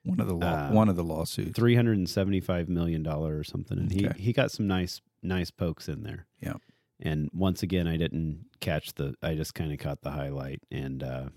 One 0.04 0.20
of 0.20 0.28
the 0.28 0.36
law, 0.36 0.70
uh, 0.70 0.72
one 0.72 0.90
of 0.90 0.96
the 0.96 1.04
lawsuits. 1.04 1.52
three 1.56 1.76
hundred 1.76 1.98
and 1.98 2.10
seventy-five 2.10 2.70
million 2.70 3.04
dollar 3.04 3.38
or 3.38 3.44
something, 3.44 3.78
and 3.78 3.92
he 3.92 4.08
Okay. 4.08 4.20
he 4.20 4.34
got 4.34 4.52
some 4.52 4.68
nice 4.68 5.02
nice 5.22 5.52
pokes 5.52 5.88
in 5.90 6.04
there. 6.04 6.26
Yeah. 6.42 6.54
And 7.02 7.30
once 7.34 7.64
again, 7.64 7.88
I 7.88 7.96
didn't 7.98 8.46
catch 8.60 8.94
the. 8.96 9.16
I 9.22 9.36
just 9.36 9.54
kind 9.54 9.72
of 9.72 9.80
caught 9.80 10.02
the 10.02 10.12
highlight, 10.12 10.62
and 10.70 11.02
uh, 11.02 11.30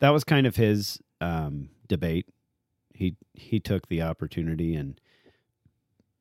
that 0.00 0.10
was 0.10 0.24
kind 0.24 0.46
of 0.46 0.56
his 0.56 0.98
um, 1.20 1.70
debate. 1.88 2.26
He 2.92 3.16
he 3.32 3.60
took 3.60 3.88
the 3.88 4.02
opportunity, 4.02 4.74
and 4.74 5.00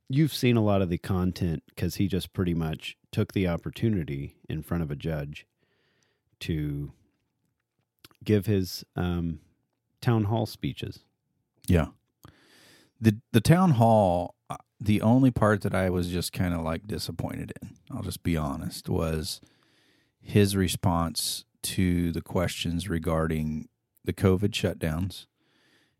you've 0.09 0.33
seen 0.33 0.55
a 0.55 0.63
lot 0.63 0.81
of 0.81 0.89
the 0.89 0.97
content 0.97 1.63
because 1.67 1.95
he 1.95 2.07
just 2.07 2.31
pretty 2.33 2.53
much 2.53 2.95
took 3.11 3.33
the 3.33 3.47
opportunity 3.47 4.37
in 4.47 4.61
front 4.63 4.83
of 4.83 4.91
a 4.91 4.95
judge 4.95 5.45
to 6.39 6.91
give 8.23 8.45
his 8.45 8.85
um, 8.95 9.39
town 10.01 10.25
hall 10.25 10.45
speeches. 10.45 10.99
Yeah. 11.67 11.87
The 12.99 13.17
the 13.31 13.41
town 13.41 13.71
hall 13.71 14.35
uh, 14.49 14.57
the 14.79 15.01
only 15.01 15.31
part 15.31 15.61
that 15.61 15.73
I 15.75 15.89
was 15.89 16.09
just 16.09 16.33
kind 16.33 16.53
of 16.53 16.61
like 16.61 16.87
disappointed 16.87 17.53
in, 17.61 17.75
I'll 17.91 18.03
just 18.03 18.23
be 18.23 18.35
honest, 18.37 18.89
was 18.89 19.41
his 20.21 20.55
response 20.55 21.45
to 21.63 22.11
the 22.11 22.21
questions 22.21 22.89
regarding 22.89 23.69
the 24.05 24.13
COVID 24.13 24.49
shutdowns 24.51 25.25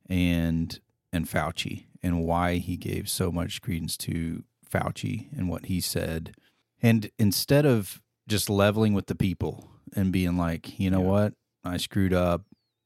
and 0.10 0.80
and 1.12 1.28
Fauci 1.30 1.86
and 2.02 2.24
why 2.26 2.56
he 2.58 2.76
gave 2.76 3.10
so 3.10 3.32
much 3.32 3.62
credence 3.62 3.96
to 3.98 4.44
Fauci 4.70 5.28
and 5.38 5.48
what 5.50 5.68
he 5.68 5.80
said. 5.80 6.36
And 6.82 7.10
instead 7.18 7.66
of 7.66 8.02
just 8.28 8.50
leveling 8.50 8.94
with 8.94 9.08
the 9.08 9.16
people 9.16 9.70
and 9.96 10.12
being 10.12 10.36
like, 10.38 10.80
you 10.80 10.90
know 10.90 11.02
Yeah. 11.02 11.08
what, 11.10 11.34
I 11.64 11.78
screwed 11.78 12.14
up. 12.14 12.44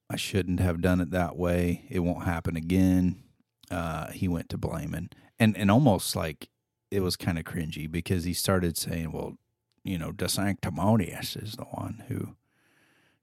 I 0.10 0.16
shouldn't 0.16 0.60
have 0.60 0.82
done 0.82 1.02
it 1.02 1.12
that 1.12 1.36
way. 1.38 1.86
It 1.90 2.00
won't 2.00 2.24
happen 2.26 2.56
again. 2.56 3.24
Uh, 3.70 4.12
he 4.12 4.28
went 4.28 4.48
to 4.50 4.58
blaming 4.58 5.10
and 5.40 5.58
and 5.58 5.70
almost 5.70 6.16
like 6.16 6.50
it 6.90 7.02
was 7.02 7.18
kind 7.18 7.38
of 7.38 7.44
cringy 7.44 7.92
because 7.92 8.24
he 8.24 8.34
started 8.34 8.78
saying, 8.78 9.12
"Well, 9.12 9.38
you 9.84 9.98
know, 9.98 10.12
DeSanctimonious 10.14 11.42
is 11.42 11.56
the 11.56 11.66
one 11.66 12.04
who 12.08 12.36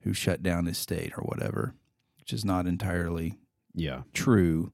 who 0.00 0.12
shut 0.12 0.42
down 0.42 0.66
his 0.66 0.78
state 0.78 1.12
or 1.16 1.22
whatever." 1.22 1.74
which 2.18 2.32
is 2.32 2.42
not 2.44 2.66
entirely 2.66 3.34
Yeah. 3.74 4.04
true. 4.14 4.72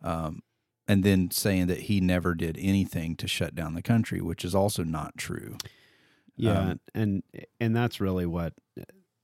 Um, 0.00 0.42
and 0.88 1.04
then 1.04 1.30
saying 1.30 1.68
that 1.68 1.82
he 1.82 2.00
never 2.00 2.34
did 2.34 2.58
anything 2.58 3.14
to 3.18 3.28
shut 3.28 3.54
down 3.54 3.74
the 3.74 3.82
country, 3.82 4.20
which 4.20 4.44
is 4.44 4.52
also 4.52 4.82
not 4.82 5.16
true. 5.16 5.58
Yeah, 6.34 6.58
Um, 6.58 6.80
and 6.92 7.22
and 7.60 7.76
that's 7.76 8.00
really 8.00 8.26
what 8.26 8.54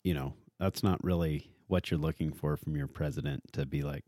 you 0.04 0.14
know. 0.14 0.34
That's 0.60 0.84
not 0.84 1.02
really 1.02 1.50
what 1.68 1.90
you're 1.90 2.00
looking 2.00 2.32
for 2.32 2.56
from 2.56 2.76
your 2.76 2.88
president 2.88 3.44
to 3.52 3.64
be 3.66 3.82
like. 3.82 4.04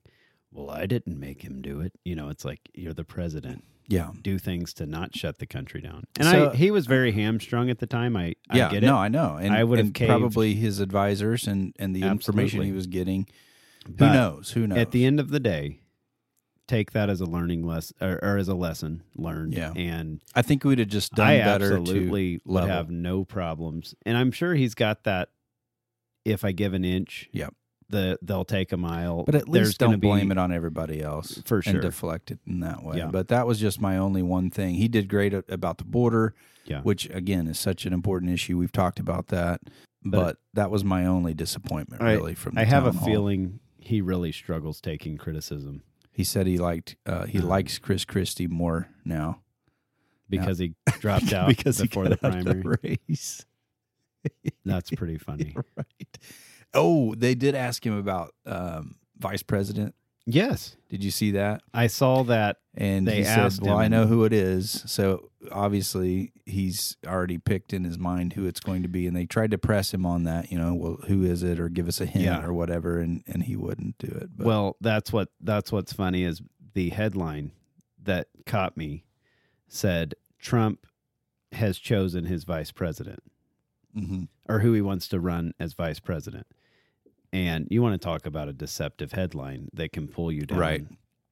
Well, 0.53 0.69
I 0.71 0.87
didn't 0.87 1.19
make 1.21 1.43
him 1.43 1.63
do 1.63 1.81
it. 1.81 1.93
You 2.05 2.17
know, 2.17 2.29
it's 2.29 2.45
like 2.45 2.59
you're 2.75 2.93
the 2.93 3.05
president. 3.05 3.63
Yeah. 3.87 4.11
Do 4.21 4.37
things 4.39 4.75
to 4.75 4.87
not 4.87 5.17
shut 5.17 5.39
the 5.39 5.47
country 5.47 5.81
down. 5.81 6.05
And 6.19 6.27
So- 6.29 6.51
I, 6.51 6.57
he 6.57 6.71
was 6.73 6.87
very 6.87 7.13
hamstrung 7.13 7.71
at 7.71 7.79
the 7.79 7.87
time. 7.87 8.17
I, 8.17 8.35
yeah, 8.53 8.67
I 8.67 8.71
get 8.73 8.83
it. 8.83 8.87
no, 8.87 8.97
I 8.97 9.07
know, 9.09 9.37
and 9.37 9.53
I 9.55 9.63
would've 9.63 9.93
probably 9.95 10.55
his 10.55 10.81
advisors 10.81 11.47
and 11.47 11.73
and 11.79 11.95
the 11.95 12.03
information 12.03 12.63
he 12.63 12.73
was 12.73 12.89
getting. 12.89 13.29
Who 13.87 14.07
knows? 14.07 14.51
Who 14.51 14.67
knows? 14.67 14.79
At 14.79 14.91
the 14.91 15.05
end 15.05 15.21
of 15.21 15.31
the 15.31 15.41
day, 15.41 15.81
take 16.69 16.93
that 16.93 17.11
as 17.11 17.21
a 17.21 17.27
learning 17.27 17.67
lesson 17.67 17.97
or, 18.01 18.19
or 18.23 18.37
as 18.37 18.49
a 18.49 18.55
lesson 18.55 19.03
learned. 19.17 19.55
Yeah. 19.55 19.73
And 19.75 20.21
I 20.35 20.43
think 20.43 20.65
we'd 20.65 20.79
have 20.79 20.89
just 20.89 21.13
done 21.15 21.27
I 21.29 21.39
better 21.39 21.77
absolutely 21.79 22.39
to 22.39 22.43
would 22.45 22.55
level. 22.55 22.71
have 22.71 22.91
no 22.91 23.25
problems. 23.25 23.95
And 24.07 24.17
I'm 24.17 24.31
sure 24.31 24.55
he's 24.55 24.75
got 24.75 25.05
that. 25.05 25.31
If 26.25 26.45
I 26.45 26.53
give 26.53 26.75
an 26.75 26.85
inch, 26.85 27.29
Yep. 27.33 27.55
the 27.89 28.18
they'll 28.23 28.45
take 28.45 28.73
a 28.73 28.77
mile. 28.77 29.25
But 29.25 29.35
at 29.35 29.49
least 29.49 29.79
don't 29.79 30.01
blame 30.01 30.31
it 30.31 30.39
on 30.39 30.53
everybody 30.53 31.01
else 31.03 31.43
For 31.45 31.62
sure. 31.62 31.73
and 31.73 31.83
deflect 31.83 32.31
it 32.31 32.39
in 32.47 32.61
that 32.61 32.83
way. 32.85 32.99
Yeah. 32.99 33.07
But 33.09 33.29
that 33.29 33.47
was 33.47 33.59
just 33.59 33.81
my 33.81 33.97
only 33.97 34.23
one 34.23 34.51
thing. 34.51 34.75
He 34.75 34.87
did 34.89 35.09
great 35.09 35.33
about 35.49 35.79
the 35.79 35.85
border, 35.85 36.35
Yeah. 36.66 36.83
which 36.83 37.09
again 37.11 37.47
is 37.47 37.59
such 37.59 37.87
an 37.87 37.93
important 37.93 38.31
issue. 38.33 38.57
We've 38.59 38.71
talked 38.73 39.01
about 39.01 39.29
that, 39.29 39.61
but, 40.05 40.11
But- 40.21 40.37
that 40.55 40.71
was 40.71 40.85
my 40.85 41.07
only 41.07 41.35
disappointment 41.35 42.03
I- 42.03 42.12
really 42.12 42.35
from. 42.35 42.55
The 42.55 42.61
I 42.61 42.64
have 42.64 42.87
a 42.87 42.93
hall. 42.93 43.07
feeling 43.07 43.61
he 43.79 44.01
really 44.01 44.31
struggles 44.33 44.81
taking 44.81 45.16
criticism 45.16 45.83
He 46.12 46.23
said 46.25 46.47
he 46.47 46.59
liked 46.59 46.97
uh, 47.07 47.25
he 47.27 47.39
Um, 47.39 47.47
likes 47.49 47.79
Chris 47.79 48.05
Christie 48.05 48.47
more 48.47 48.89
now 49.07 49.41
because 50.29 50.59
he 50.59 50.75
dropped 51.01 51.33
out 51.33 51.49
because 51.49 51.81
before 51.81 52.05
he 52.05 52.11
the 52.11 52.16
got 52.16 52.35
out 52.35 52.47
of 52.47 52.61
primary. 52.61 52.99
race. 53.09 53.47
That's 54.64 54.91
pretty 54.91 55.18
funny. 55.18 55.55
right. 55.77 56.18
Oh, 56.75 57.14
they 57.14 57.35
did 57.35 57.55
ask 57.55 57.85
him 57.85 57.97
about 57.97 58.35
um, 58.47 58.97
vice 59.18 59.43
president. 59.43 59.95
yes, 60.27 60.77
Did 60.89 61.03
you 61.03 61.11
see 61.11 61.33
that? 61.33 61.62
I 61.75 61.87
saw 61.89 62.23
that. 62.25 62.59
And 62.75 63.09
They 63.09 63.16
he 63.16 63.25
asked 63.25 63.57
said, 63.57 63.66
"Well, 63.66 63.77
I 63.79 63.89
know 63.89 64.07
who 64.07 64.25
it 64.25 64.33
is." 64.33 64.85
So 64.87 65.31
obviously, 65.51 66.33
he's 66.47 66.97
already 67.05 67.37
picked 67.39 67.73
in 67.73 67.83
his 67.83 67.99
mind 67.99 68.35
who 68.35 68.47
it's 68.47 68.61
going 68.61 68.83
to 68.85 68.89
be. 68.89 69.09
And 69.09 69.16
they 69.16 69.27
tried 69.27 69.51
to 69.51 69.59
press 69.59 69.93
him 69.93 70.07
on 70.07 70.23
that. 70.25 70.53
You 70.53 70.59
know, 70.59 70.75
well, 70.75 70.99
who 71.09 71.25
is 71.25 71.43
it, 71.43 71.59
or 71.59 71.68
give 71.68 71.89
us 71.89 72.01
a 72.01 72.07
hint, 72.07 72.27
Yeah. 72.27 72.45
or 72.45 72.53
whatever. 72.53 73.01
And 73.01 73.25
and 73.27 73.43
he 73.43 73.57
wouldn't 73.57 73.99
do 73.99 74.07
it. 74.07 74.31
But, 74.37 74.47
Well, 74.47 74.77
that's 74.81 75.12
what 75.12 75.31
that's 75.41 75.73
what's 75.73 75.93
funny 75.93 76.23
is 76.23 76.41
the 76.75 76.91
headline 76.91 77.51
that 78.01 78.29
caught 78.47 78.77
me 78.77 79.05
said 79.66 80.14
Trump 80.39 80.87
has 81.51 81.77
chosen 81.79 82.27
his 82.27 82.45
vice 82.45 82.71
president 82.71 83.21
Mhm. 83.97 84.28
or 84.49 84.61
who 84.61 84.72
he 84.72 84.80
wants 84.80 85.09
to 85.09 85.20
run 85.20 85.53
as 85.59 85.72
vice 85.74 86.01
president. 86.01 86.47
And 87.32 87.68
you 87.70 87.80
want 87.82 88.01
to 88.01 88.05
talk 88.05 88.26
about 88.26 88.49
a 88.49 88.53
deceptive 88.53 89.12
headline 89.12 89.68
that 89.72 89.93
can 89.93 90.09
pull 90.09 90.32
you 90.32 90.47
down 90.47 90.59
Right. 90.59 90.86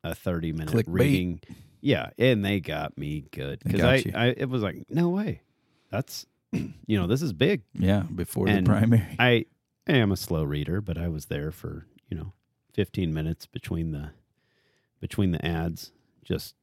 a 0.05 0.15
30 0.15 0.53
minute 0.53 0.69
Clickbait. 0.75 0.85
reading. 0.89 1.41
Yeah, 1.81 2.11
and 2.19 2.45
they 2.45 2.61
got 2.61 2.97
me 2.99 3.25
good 3.33 3.61
because 3.65 3.81
I. 3.83 4.05
I 4.15 4.27
it 4.37 4.49
was 4.49 4.63
like 4.63 4.85
no 4.91 5.09
way, 5.11 5.43
that's 5.91 6.27
you 6.53 6.69
know 6.99 7.07
this 7.07 7.23
is 7.23 7.33
big. 7.33 7.63
yeah, 7.75 8.03
before 8.15 8.49
And 8.49 8.67
the 8.67 8.71
primary. 8.71 9.17
I 9.19 9.47
I 9.89 9.93
am 9.93 10.11
a 10.13 10.17
slow 10.17 10.43
reader, 10.45 10.81
but 10.81 10.99
I 10.99 11.09
was 11.09 11.27
there 11.27 11.51
for 11.53 11.87
you 12.11 12.17
know 12.17 12.33
15 12.75 13.13
minutes 13.15 13.47
between 13.47 13.93
the 13.93 14.11
between 15.01 15.31
the 15.31 15.45
ads, 15.45 15.93
just 16.25 16.55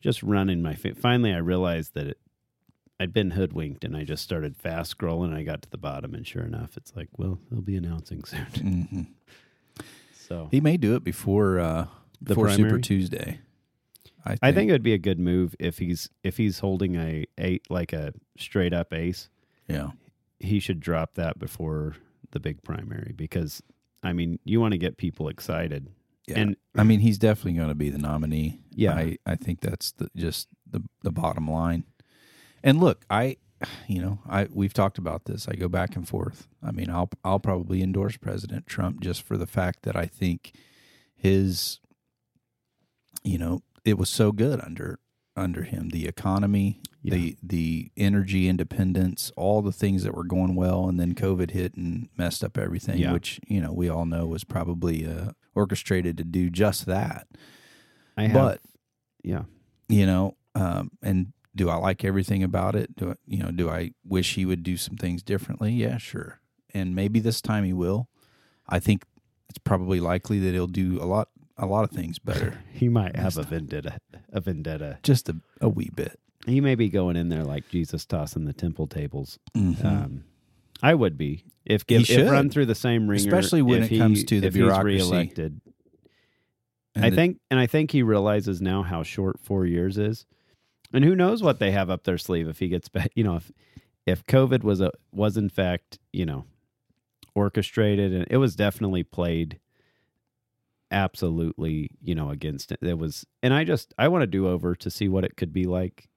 just 0.00 0.22
running 0.22 0.62
my. 0.62 0.74
Fa- 0.74 0.94
Finally, 0.94 1.32
I 1.34 1.38
realized 1.38 1.92
that 1.94 2.06
it, 2.08 2.18
I'd 3.00 3.12
been 3.14 3.30
hoodwinked, 3.32 3.82
and 3.84 3.96
I 3.96 4.04
just 4.04 4.22
started 4.22 4.56
fast 4.56 4.96
scrolling. 4.96 5.26
And 5.28 5.34
I 5.34 5.42
got 5.42 5.62
to 5.62 5.70
the 5.70 5.78
bottom, 5.78 6.14
and 6.14 6.26
sure 6.26 6.42
enough, 6.44 6.76
it's 6.76 6.94
like, 6.94 7.08
well, 7.16 7.40
they'll 7.50 7.62
be 7.62 7.76
announcing 7.76 8.22
soon. 8.24 8.46
Mhm. 8.54 9.06
So 10.12 10.48
He 10.50 10.60
may 10.60 10.76
do 10.76 10.94
it 10.94 11.02
before 11.02 11.58
uh, 11.58 11.86
The 12.20 12.34
before 12.34 12.50
Super? 12.50 12.78
Tuesday. 12.78 13.40
I 14.24 14.28
think. 14.30 14.38
I 14.42 14.52
think 14.52 14.68
it 14.68 14.72
would 14.72 14.82
be 14.82 14.92
a 14.92 14.98
good 14.98 15.18
move 15.18 15.56
if 15.58 15.78
he's 15.78 16.10
if 16.22 16.36
he's 16.36 16.58
holding 16.60 16.94
a 16.96 17.24
eight 17.38 17.68
like 17.70 17.92
a 17.94 18.12
straight 18.38 18.72
up 18.74 18.92
ace. 18.92 19.28
yeah. 19.66 19.90
he 20.38 20.60
should 20.60 20.78
drop 20.80 21.14
that 21.14 21.38
before 21.38 21.96
the 22.32 22.38
big 22.40 22.62
primary 22.62 23.12
because 23.16 23.62
I 24.02 24.12
mean 24.12 24.38
you 24.44 24.60
want 24.60 24.72
to 24.72 24.78
get 24.78 24.98
people 24.98 25.28
excited. 25.28 25.88
Yeah. 26.28 26.38
And 26.40 26.56
I 26.76 26.84
mean, 26.84 27.00
he's 27.00 27.18
definitely 27.18 27.54
going 27.54 27.70
to 27.70 27.74
be 27.74 27.88
the 27.90 27.98
nominee. 27.98 28.60
Yeah. 28.74 28.94
I, 28.94 29.16
I 29.26 29.34
think 29.36 29.60
that's 29.62 29.92
the, 29.92 30.10
just 30.14 30.48
the 30.70 30.82
the 31.02 31.10
bottom 31.10 31.50
line. 31.50 31.84
And 32.62 32.80
look, 32.80 33.04
I, 33.10 33.36
you 33.86 34.00
know, 34.00 34.18
I 34.28 34.48
we've 34.52 34.74
talked 34.74 34.98
about 34.98 35.24
this. 35.24 35.48
I 35.48 35.54
go 35.54 35.68
back 35.68 35.96
and 35.96 36.08
forth. 36.08 36.48
I 36.62 36.72
mean, 36.72 36.90
I'll 36.90 37.10
I'll 37.24 37.40
probably 37.40 37.82
endorse 37.82 38.16
President 38.16 38.66
Trump 38.66 39.00
just 39.00 39.22
for 39.22 39.36
the 39.36 39.46
fact 39.46 39.82
that 39.82 39.96
I 39.96 40.06
think 40.06 40.52
his, 41.14 41.80
you 43.22 43.38
know, 43.38 43.62
it 43.84 43.98
was 43.98 44.10
so 44.10 44.32
good 44.32 44.60
under 44.60 44.98
under 45.36 45.62
him. 45.62 45.90
The 45.90 46.06
economy, 46.06 46.80
the 47.02 47.36
the 47.42 47.90
energy 47.96 48.48
independence, 48.48 49.32
all 49.36 49.62
the 49.62 49.72
things 49.72 50.04
that 50.04 50.14
were 50.14 50.24
going 50.24 50.54
well, 50.54 50.88
and 50.88 50.98
then 50.98 51.14
COVID 51.14 51.50
hit 51.50 51.74
and 51.74 52.08
messed 52.16 52.44
up 52.44 52.58
everything. 52.58 52.98
Yeah. 52.98 53.12
Which 53.12 53.40
you 53.46 53.60
know 53.60 53.72
we 53.72 53.88
all 53.88 54.06
know 54.06 54.26
was 54.26 54.44
probably 54.44 55.06
uh, 55.06 55.32
orchestrated 55.54 56.16
to 56.18 56.24
do 56.24 56.50
just 56.50 56.86
that. 56.86 57.26
I 58.16 58.24
have 58.24 58.32
But 58.32 58.60
yeah. 59.22 59.44
you 59.88 60.06
know, 60.06 60.36
um, 60.54 60.90
and 61.02 61.32
do 61.54 61.68
I 61.68 61.76
like 61.76 62.04
everything 62.04 62.42
about 62.42 62.74
it? 62.76 62.94
Do 62.96 63.10
I, 63.10 63.14
you 63.26 63.38
know? 63.38 63.50
Do 63.50 63.68
I 63.68 63.92
wish 64.04 64.34
he 64.36 64.44
would 64.44 64.62
do 64.62 64.76
some 64.76 64.96
things 64.96 65.22
differently? 65.22 65.72
Yeah, 65.72 65.98
sure. 65.98 66.40
And 66.72 66.94
maybe 66.94 67.18
this 67.20 67.40
time 67.40 67.64
he 67.64 67.72
will. 67.72 68.08
I 68.68 68.78
think 68.78 69.04
it's 69.48 69.58
probably 69.58 69.98
likely 70.00 70.38
that 70.40 70.52
he'll 70.54 70.68
do 70.68 71.02
a 71.02 71.06
lot, 71.06 71.28
a 71.58 71.66
lot 71.66 71.82
of 71.84 71.90
things 71.90 72.18
better, 72.20 72.62
He 72.72 72.88
might 72.88 73.16
have 73.16 73.36
a 73.36 73.42
vendetta 73.42 73.98
a 74.32 74.40
vendetta. 74.40 74.98
just 75.02 75.28
a, 75.28 75.36
a 75.60 75.68
wee 75.68 75.90
bit. 75.94 76.18
He 76.46 76.60
may 76.60 76.74
be 76.76 76.88
going 76.88 77.16
in 77.16 77.28
there 77.30 77.42
like 77.44 77.68
Jesus 77.68 78.06
tossing 78.06 78.44
the 78.44 78.52
temple 78.52 78.86
tables. 78.86 79.38
Mhm. 79.56 79.84
Um 79.84 80.24
I 80.82 80.94
would 80.94 81.18
be 81.18 81.44
if 81.66 81.82
He 81.86 81.96
give, 81.98 82.06
should. 82.06 82.20
if 82.20 82.30
run 82.30 82.48
through 82.48 82.66
the 82.66 82.74
same 82.76 83.08
wringer, 83.08 83.26
Especially 83.28 83.60
when 83.60 83.82
it 83.82 83.98
comes 83.98 84.24
to 84.24 84.40
the 84.40 84.46
if 84.46 84.54
bureaucracy. 84.54 84.98
He's 85.02 85.10
reelected. 85.10 85.60
And 86.94 87.04
I 87.04 87.10
the- 87.10 87.16
think, 87.16 87.38
and 87.50 87.60
I 87.60 87.66
think 87.66 87.90
he 87.90 88.02
realizes 88.02 88.60
now 88.62 88.82
how 88.82 89.02
short 89.02 89.38
four 89.40 89.66
years 89.66 89.98
is, 89.98 90.26
and 90.92 91.04
who 91.04 91.14
knows 91.14 91.42
what 91.42 91.58
they 91.58 91.70
have 91.70 91.90
up 91.90 92.04
their 92.04 92.18
sleeve 92.18 92.48
if 92.48 92.58
he 92.58 92.68
gets 92.68 92.88
back. 92.88 93.10
You 93.16 93.24
know, 93.24 93.36
if 93.36 93.50
if 94.06 94.24
COVID 94.26 94.62
was 94.62 94.80
a 94.80 94.92
was 95.12 95.36
in 95.36 95.48
fact 95.48 95.98
you 96.12 96.26
know 96.26 96.44
orchestrated 97.34 98.12
and 98.12 98.26
it 98.30 98.38
was 98.38 98.56
definitely 98.56 99.02
played 99.02 99.58
absolutely 100.90 101.90
you 102.02 102.14
know 102.14 102.30
against 102.30 102.72
it. 102.72 102.78
It 102.82 102.98
was, 102.98 103.26
and 103.42 103.54
I 103.54 103.64
just 103.64 103.94
I 103.98 104.08
want 104.08 104.22
to 104.22 104.26
do 104.26 104.48
over 104.48 104.74
to 104.76 104.90
see 104.90 105.08
what 105.08 105.24
it 105.24 105.36
could 105.36 105.52
be 105.52 105.64
like 105.64 106.08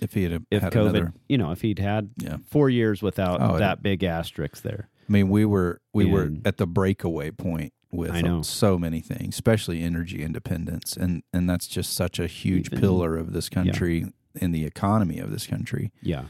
if 0.00 0.14
he 0.14 0.24
had, 0.24 0.44
if 0.50 0.62
had 0.62 0.72
COVID, 0.72 0.80
another, 0.80 1.12
you 1.28 1.38
know, 1.38 1.50
if 1.50 1.62
he'd 1.62 1.78
had 1.78 2.10
yeah. 2.18 2.36
four 2.46 2.70
years 2.70 3.02
without 3.02 3.40
Oh, 3.40 3.58
that 3.58 3.82
big 3.82 4.04
asterisk 4.04 4.62
there. 4.62 4.88
I 5.08 5.12
mean, 5.12 5.28
we 5.30 5.44
were 5.44 5.80
we 5.94 6.04
were 6.04 6.30
at 6.44 6.58
the 6.58 6.66
breakaway 6.66 7.30
point 7.30 7.72
with 7.90 8.10
I 8.10 8.20
know. 8.20 8.42
so 8.42 8.78
many 8.78 9.00
things, 9.00 9.34
especially 9.34 9.82
energy 9.82 10.22
independence, 10.22 10.96
and 10.96 11.22
and 11.32 11.48
that's 11.48 11.66
just 11.66 11.92
such 11.94 12.18
a 12.18 12.26
huge 12.26 12.68
Even- 12.68 12.80
pillar 12.80 13.16
of 13.16 13.32
this 13.32 13.48
country 13.48 14.06
in 14.34 14.52
the 14.52 14.64
economy 14.64 15.18
of 15.18 15.30
this 15.30 15.46
country. 15.46 15.90
Yeah, 16.02 16.24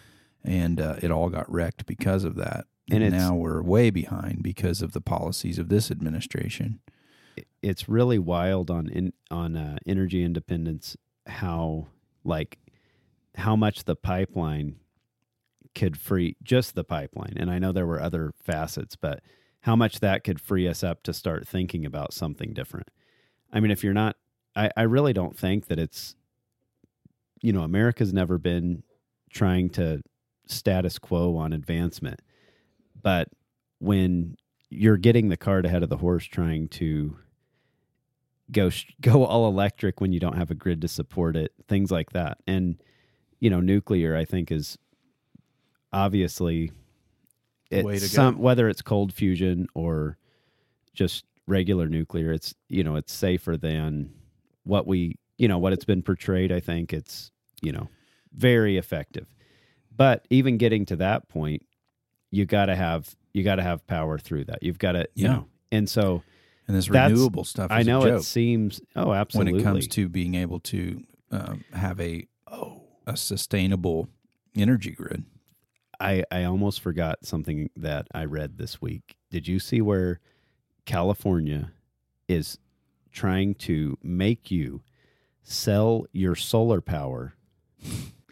and 0.45 0.81
uh, 0.81 0.97
it 1.03 1.11
all 1.11 1.29
got 1.31 1.51
wrecked 1.51 1.87
because 1.87 2.25
of 2.25 2.37
that. 2.37 2.67
And 2.91 3.03
And 3.03 3.15
now 3.15 3.35
we're 3.35 3.61
way 3.63 3.91
behind 3.91 4.43
because 4.43 4.81
of 4.81 4.93
the 4.93 5.01
policies 5.03 5.59
of 5.59 5.69
this 5.69 5.91
administration. 5.91 6.81
it's 7.63 7.87
really 7.89 8.19
wild 8.19 8.71
on 8.71 8.89
in, 8.89 9.13
on 9.31 9.57
uh, 9.57 9.77
energy 9.87 10.23
independence 10.25 10.97
how 11.27 11.89
like 12.25 12.59
how 13.35 13.55
much 13.57 13.85
the 13.85 13.95
pipeline 13.95 14.77
could 15.75 15.97
free 15.99 16.35
just 16.43 16.75
the 16.75 16.83
pipeline 16.83 17.35
and 17.37 17.51
i 17.51 17.59
know 17.59 17.71
there 17.73 17.87
were 17.87 18.01
other 18.01 18.33
facets 18.43 18.97
but 18.97 19.21
how 19.61 19.77
much 19.77 20.01
that 20.01 20.25
could 20.25 20.41
free 20.41 20.69
us 20.69 20.83
up 20.83 21.03
to 21.03 21.13
start 21.13 21.47
thinking 21.47 21.85
about 21.85 22.13
something 22.13 22.53
different. 22.53 22.89
I 23.53 23.61
mean 23.61 23.71
if 23.71 23.83
you're 23.83 23.95
not 23.95 24.17
i, 24.57 24.71
I 24.77 24.83
really 24.83 25.13
don't 25.13 25.37
think 25.37 25.67
that 25.69 25.79
it's 25.79 26.15
you 27.41 27.53
know 27.53 27.63
america's 27.63 28.13
never 28.13 28.39
been 28.39 28.83
trying 29.31 29.71
to 29.71 30.03
status 30.47 30.99
quo 30.99 31.37
on 31.37 31.53
advancement 31.53 32.21
but 33.01 33.29
when 33.79 34.37
you're 34.71 34.97
getting 34.97 35.29
the 35.29 35.37
cart 35.37 35.65
ahead 35.65 35.83
of 35.83 35.89
the 35.89 35.97
horse 35.97 36.25
trying 36.25 36.69
to 36.69 37.17
go 38.51 38.71
go 39.01 39.25
all 39.25 39.49
electric 39.49 40.01
when 40.01 40.13
you 40.13 40.21
don't 40.21 40.37
have 40.37 40.51
a 40.51 40.55
grid 40.55 40.81
to 40.83 40.89
support 40.89 41.37
it 41.37 41.53
things 41.69 41.91
like 41.91 42.11
that. 42.11 42.39
And 42.47 42.83
you 43.41 43.51
know 43.51 43.61
nuclear 43.61 44.17
i 44.17 44.25
think 44.25 44.51
is 44.51 44.77
obviously 45.93 46.73
it's 47.71 48.11
some 48.11 48.37
go. 48.37 48.41
whether 48.43 48.69
it's 48.69 48.83
cold 48.83 49.13
fusion 49.13 49.67
or 49.75 50.17
just 50.95 51.25
regular 51.47 51.89
nuclear. 51.89 52.33
It's 52.33 52.55
you 52.69 52.85
know 52.85 52.97
it's 52.97 53.13
safer 53.13 53.57
than 53.57 54.13
what 54.65 54.87
we 54.87 55.17
you 55.37 55.49
know 55.49 55.59
what 55.59 55.73
it's 55.73 55.85
been 55.85 56.03
portrayed. 56.03 56.53
I 56.53 56.61
think 56.61 56.93
it's 56.93 57.31
you 57.63 57.73
know 57.73 57.89
very 58.35 58.77
effective. 58.77 59.27
But 59.97 60.27
even 60.31 60.59
getting 60.59 60.87
to 60.87 60.97
that 60.97 61.29
point, 61.29 61.63
you 62.31 62.45
got 62.47 62.67
to 62.67 62.77
have 62.77 63.15
you 63.33 63.43
got 63.43 63.57
to 63.57 63.63
have 63.63 63.87
power 63.87 64.19
through 64.19 64.45
that. 64.45 64.63
You've 64.63 64.79
got 64.79 64.93
to 64.93 65.09
you 65.15 65.25
Yeah. 65.25 65.33
know, 65.33 65.47
and 65.73 65.89
so 65.89 66.23
And 66.67 66.77
this 66.77 66.89
renewable 66.89 67.45
stuff. 67.45 67.71
Is 67.71 67.77
I 67.77 67.83
know 67.83 68.03
it 68.05 68.23
seems 68.23 68.81
oh 68.97 69.13
absolutely 69.13 69.53
when 69.55 69.61
it 69.61 69.65
comes 69.65 69.89
to 69.89 70.09
being 70.09 70.35
able 70.35 70.61
to 70.61 71.03
um, 71.31 71.65
have 71.73 72.01
a 72.01 72.27
oh 72.51 72.83
a 73.07 73.17
sustainable 73.17 74.09
energy 74.57 74.91
grid. 74.91 75.25
I, 76.01 76.25
I 76.31 76.45
almost 76.45 76.81
forgot 76.81 77.25
something 77.25 77.71
that 77.77 78.07
I 78.15 78.25
read 78.25 78.59
this 78.59 78.81
week. 78.81 79.17
Did 79.31 79.49
you 79.49 79.59
see 79.59 79.81
where 79.81 80.21
California 80.85 81.73
is 82.29 82.59
trying 83.13 83.55
to 83.55 83.99
make 84.03 84.51
you 84.51 84.83
sell 85.43 86.07
your 86.13 86.35
solar 86.35 86.81
power 86.81 87.35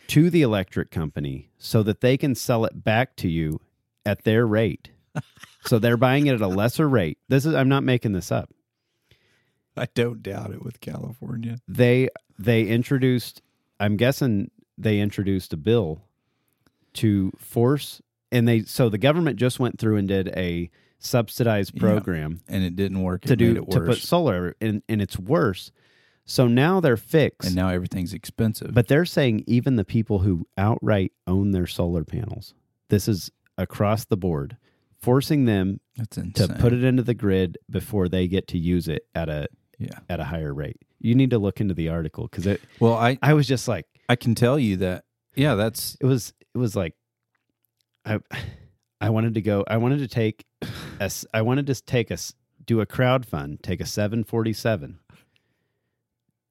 to 0.09 0.31
the 0.31 0.43
electric 0.43 0.91
company 0.91 1.51
so 1.59 1.83
that 1.83 2.01
they 2.01 2.17
can 2.17 2.35
sell 2.35 2.65
it 2.65 2.85
back 2.85 3.17
to 3.17 3.29
you 3.29 3.61
at 4.05 4.25
their 4.25 4.47
rate? 4.47 4.91
so 5.65 5.79
they're 5.79 5.97
buying 5.97 6.27
it 6.27 6.35
at 6.35 6.41
a 6.41 6.49
lesser 6.49 6.89
rate. 6.89 7.19
This 7.29 7.47
is 7.47 7.55
I'm 7.55 7.69
not 7.69 7.83
making 7.83 8.13
this 8.13 8.31
up. 8.31 8.51
I 9.77 9.89
don't 9.95 10.23
doubt 10.23 10.53
it 10.53 10.65
with 10.65 10.81
California. 10.81 11.59
They 11.69 12.09
they 12.39 12.65
introduced 12.67 13.43
I'm 13.79 13.97
guessing 13.97 14.51
they 14.79 15.01
introduced 15.01 15.53
a 15.53 15.57
bill 15.57 16.03
to 16.97 17.33
force 17.39 18.01
and 18.33 18.47
they 18.49 18.63
so 18.63 18.89
the 18.89 18.99
government 18.99 19.37
just 19.39 19.59
went 19.61 19.79
through 19.79 19.97
and 19.97 20.09
did 20.09 20.29
a 20.37 20.71
subsidized 20.99 21.73
Yeah. 21.75 21.81
program 21.81 22.41
And 22.49 22.65
it 22.65 22.75
didn't 22.77 23.03
work. 23.03 23.25
It 23.25 23.29
to 23.29 23.37
do 23.37 23.53
it 23.63 23.71
to 23.71 23.81
put 23.81 23.99
solar 23.99 24.57
and, 24.61 24.83
and 24.89 25.01
it's 25.03 25.19
worse. 25.19 25.71
So 26.25 26.49
now 26.49 26.81
they're 26.81 26.97
fixed. 26.97 27.47
and 27.47 27.55
now 27.57 27.69
everything's 27.69 28.13
expensive. 28.13 28.75
but 28.75 28.89
they're 28.89 29.05
saying 29.05 29.45
even 29.47 29.77
the 29.77 29.85
people 29.85 30.21
who 30.21 30.47
outright 30.59 31.13
own 31.27 31.53
their 31.53 31.67
solar 31.69 32.05
panels, 32.05 32.55
this 32.89 33.07
is 33.07 33.31
across 33.57 34.05
the 34.05 34.17
board, 34.17 34.57
forcing 35.01 35.45
them 35.45 35.81
to 36.35 36.49
put 36.59 36.73
it 36.73 36.83
into 36.83 37.03
the 37.03 37.15
grid 37.15 37.59
before 37.71 38.09
they 38.09 38.27
get 38.27 38.49
to 38.49 38.59
use 38.59 38.89
it 38.89 39.07
at 39.15 39.29
a 39.29 39.47
yeah. 39.79 39.99
at 40.09 40.19
a 40.21 40.25
higher 40.25 40.53
rate. 40.53 40.79
You 40.99 41.15
need 41.15 41.31
to 41.31 41.39
look 41.39 41.61
into 41.61 41.75
the 41.75 41.91
article 41.91 42.27
because 42.29 42.47
it 42.47 42.61
Well, 42.81 42.95
I 42.95 43.19
I 43.23 43.35
was 43.35 43.47
just 43.47 43.69
like 43.69 43.87
I 44.09 44.17
can 44.17 44.35
tell 44.35 44.59
you 44.59 44.79
that. 44.79 45.05
Yeah, 45.37 45.55
that's 45.55 45.97
it 46.01 46.07
was 46.07 46.33
it 46.57 46.59
was 46.59 46.75
like 46.75 46.95
I 48.07 48.19
I 48.99 49.11
wanted 49.11 49.35
to 49.35 49.43
go 49.43 49.63
I 49.69 49.77
wanted 49.77 49.99
to 49.99 50.09
take 50.09 50.47
a 50.99 51.11
I 51.35 51.43
wanted 51.43 51.67
to 51.67 51.75
take 51.83 52.11
us 52.11 52.33
do 52.65 52.81
a 52.81 52.87
crowd 52.87 53.27
fund, 53.27 53.63
take 53.63 53.81
a 53.83 53.87
747 53.87 54.99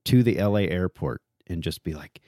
to 0.06 0.24
the 0.24 0.36
LA 0.36 0.60
airport 0.60 1.22
and 1.48 1.64
just 1.64 1.84
be 1.84 1.96
like 1.96 2.22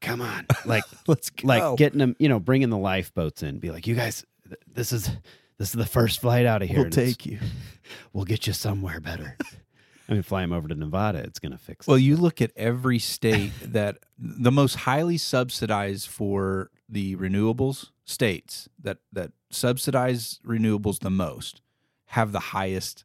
come 0.00 0.20
on, 0.20 0.44
like 0.66 0.82
let's 1.06 1.30
go. 1.30 1.46
like 1.46 1.78
getting 1.78 2.00
them, 2.00 2.16
you 2.18 2.28
know, 2.28 2.40
bringing 2.40 2.70
the 2.70 2.76
lifeboats 2.76 3.44
in, 3.44 3.60
be 3.60 3.70
like 3.70 3.86
you 3.86 3.94
guys 3.94 4.26
th- 4.48 4.60
this 4.66 4.92
is 4.92 5.08
this 5.58 5.68
is 5.68 5.74
the 5.74 5.86
first 5.86 6.20
flight 6.20 6.46
out 6.46 6.62
of 6.62 6.68
here. 6.68 6.80
we'll 6.80 6.90
take 6.90 7.24
you. 7.24 7.38
We'll 8.14 8.24
get 8.24 8.46
you 8.46 8.54
somewhere 8.54 9.00
better. 9.00 9.36
I 10.08 10.14
mean, 10.14 10.22
fly 10.22 10.42
them 10.42 10.52
over 10.52 10.68
to 10.68 10.74
Nevada. 10.74 11.18
It's 11.20 11.38
going 11.38 11.52
to 11.52 11.58
fix 11.58 11.86
it. 11.86 11.90
Well, 11.90 11.98
you 11.98 12.16
look 12.16 12.40
at 12.40 12.50
every 12.56 12.98
state 12.98 13.52
that 13.62 13.98
the 14.18 14.52
most 14.52 14.74
highly 14.76 15.18
subsidized 15.18 16.08
for 16.08 16.70
the 16.88 17.16
renewables 17.16 17.90
states 18.04 18.68
that 18.80 18.98
that 19.12 19.32
subsidize 19.50 20.40
renewables 20.46 21.00
the 21.00 21.10
most 21.10 21.62
have 22.06 22.32
the 22.32 22.40
highest 22.40 23.04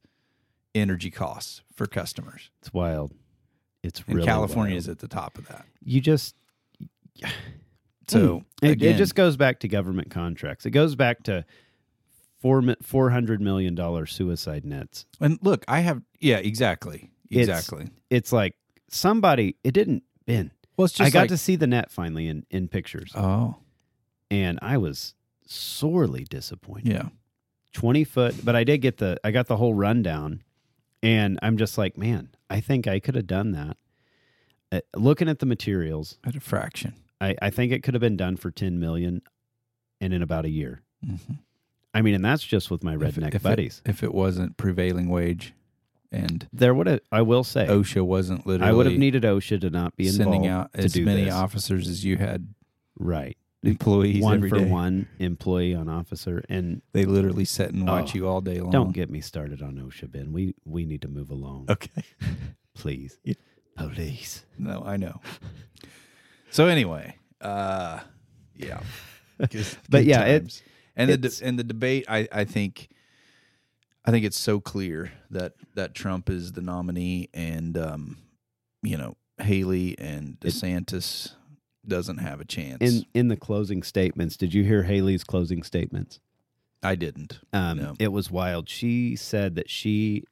energy 0.76 1.12
costs 1.12 1.62
for 1.74 1.86
customers. 1.86 2.50
It's 2.60 2.74
wild. 2.74 3.14
It's 3.84 4.02
And 4.08 4.16
really 4.16 4.28
California 4.28 4.74
wild. 4.74 4.80
is 4.80 4.90
at 4.90 5.00
the 5.00 5.08
top 5.08 5.38
of 5.38 5.48
that. 5.48 5.66
You 5.84 6.02
just 6.02 6.36
So 8.10 8.40
hmm. 8.62 8.66
it, 8.66 8.72
again, 8.72 8.96
it 8.96 8.98
just 8.98 9.16
goes 9.16 9.36
back 9.38 9.60
to 9.60 9.68
government 9.68 10.10
contracts. 10.10 10.66
It 10.66 10.72
goes 10.72 10.96
back 10.96 11.24
to 11.24 11.46
four 12.40 12.64
four 12.82 13.10
hundred 13.10 13.42
million 13.42 13.76
dollar 13.76 14.06
suicide 14.06 14.66
nets. 14.66 15.06
and 15.20 15.40
look, 15.42 15.64
I 15.68 15.80
have 15.82 16.02
yeah, 16.20 16.38
exactly. 16.38 17.12
Exactly. 17.30 17.90
It's 18.10 18.32
like 18.32 18.56
somebody. 18.90 19.58
It 19.64 19.72
didn't 19.74 20.04
Ben. 20.26 20.52
well, 20.78 20.86
it's 20.86 20.94
just 20.94 21.08
I 21.08 21.10
got 21.12 21.22
like, 21.22 21.30
to 21.30 21.38
see 21.38 21.56
the 21.56 21.68
net 21.68 21.92
finally 21.92 22.28
in 22.28 22.46
in 22.50 22.68
pictures, 22.68 23.12
Oh, 23.16 23.58
and 24.32 24.60
I 24.62 24.78
was 24.78 25.14
sorely 25.46 26.24
disappointed. 26.24 26.88
yeah. 26.94 27.10
twenty 27.74 28.04
foot, 28.04 28.36
but 28.46 28.56
I 28.56 28.64
did 28.64 28.80
get 28.80 28.98
the 28.98 29.18
I 29.24 29.32
got 29.32 29.48
the 29.48 29.58
whole 29.58 29.74
rundown, 29.74 30.42
and 31.04 31.38
I'm 31.42 31.58
just 31.58 31.78
like, 31.78 31.98
man, 31.98 32.30
I 32.50 32.60
think 32.62 32.88
I 32.88 33.00
could 33.00 33.16
have 33.16 33.28
done 33.28 33.52
that. 33.52 33.78
Uh, 34.72 34.82
looking 34.96 35.30
at 35.30 35.40
the 35.40 35.46
materials, 35.46 36.18
At 36.26 36.36
a 36.36 36.40
fraction. 36.42 36.94
I, 37.22 37.36
I 37.42 37.50
think 37.50 37.72
it 37.72 37.84
could 37.84 37.94
have 37.94 38.02
been 38.02 38.18
done 38.18 38.38
for 38.38 38.52
ten 38.52 38.80
million, 38.80 39.22
and 40.00 40.14
in 40.14 40.22
about 40.22 40.46
a 40.46 40.50
year. 40.50 40.82
hmm 41.06 41.16
I 41.98 42.02
mean, 42.02 42.16
and 42.16 42.24
that's 42.26 42.44
just 42.44 42.70
with 42.72 42.84
my 42.84 42.96
redneck 42.96 43.30
if 43.30 43.36
it- 43.36 43.44
buddies. 43.44 43.82
if 43.86 44.04
it 44.04 44.14
wasn't 44.14 44.58
prevailing 44.58 45.10
wage 45.10 45.54
and 46.12 46.48
there 46.54 46.74
would 46.74 46.88
have, 46.88 47.02
I 47.12 47.22
will 47.24 47.44
say, 47.44 47.66
OSHA 47.68 48.04
wasn't 48.06 48.48
literally 48.48 48.70
I 48.70 48.74
would 48.74 48.86
have 48.86 48.98
needed 48.98 49.24
OSHA 49.24 49.62
to 49.62 49.70
not 49.70 49.96
be 49.98 50.08
involved 50.08 50.32
sending 50.34 50.48
out 50.48 50.70
as 50.74 50.96
many 50.98 51.26
this. 51.26 51.34
officers 51.34 51.88
as 51.90 52.06
you 52.06 52.16
had 52.18 52.48
right, 52.98 53.36
employees 53.64 54.24
one 54.24 54.36
every 54.36 54.50
for 54.50 54.60
day. 54.60 54.66
one 54.70 55.08
employee 55.20 55.76
on 55.76 55.90
officer, 55.90 56.44
and 56.48 56.82
They 56.94 57.04
literally 57.06 57.44
sit 57.46 57.72
and 57.74 57.86
watch 57.88 58.12
Oh, 58.14 58.18
you 58.18 58.28
all 58.28 58.40
day 58.42 58.62
long. 58.62 58.72
don't 58.72 58.92
get 58.94 59.10
me 59.10 59.20
started 59.20 59.62
on 59.62 59.76
OSHA. 59.76 60.12
Ben, 60.12 60.32
we 60.32 60.56
we 60.64 60.86
need 60.86 61.02
to 61.02 61.08
move 61.10 61.30
along, 61.30 61.66
okay. 61.70 62.04
please. 62.74 63.20
Yeah. 63.26 63.34
Police. 63.76 64.46
No, 64.58 64.82
I 64.86 64.98
know. 64.98 65.20
So 66.50 66.68
anyway, 66.68 67.18
uh, 67.42 68.00
yeah, 68.56 68.80
But 69.90 70.06
yeah, 70.06 70.22
it- 70.24 70.40
times. 70.40 70.64
And 70.98 71.10
the 71.12 71.18
de- 71.18 71.46
and 71.46 71.58
the 71.58 71.64
debate, 71.64 72.06
I 72.10 72.28
I 72.32 72.44
think, 72.46 72.90
I 74.06 74.12
think 74.12 74.26
it's 74.26 74.40
so 74.40 74.60
clear 74.60 75.12
that 75.32 75.54
that 75.76 75.94
Trump 75.94 76.30
is 76.30 76.52
the 76.54 76.62
nominee, 76.62 77.30
and 77.34 77.78
um, 77.78 78.18
you 78.82 78.98
know 78.98 79.16
Haley 79.40 79.98
and 80.00 80.38
It- 80.44 80.48
DeSantis 80.54 81.34
doesn't 81.88 82.18
have 82.18 82.42
a 82.42 82.46
chance. 82.46 82.78
in 82.82 83.06
in 83.14 83.28
the 83.30 83.38
closing 83.38 83.82
statements 83.82 84.36
did 84.36 84.54
you 84.54 84.62
hear 84.66 84.84
haley's 84.84 85.24
closing 85.24 85.64
statements 85.64 86.20
I 86.84 86.96
didn't. 86.96 87.40
um 87.54 87.78
No. 87.78 87.96
it 87.98 88.12
was 88.12 88.30
wild 88.30 88.68
she 88.68 89.16
said 89.16 89.56
that 89.56 89.70
she 89.70 90.26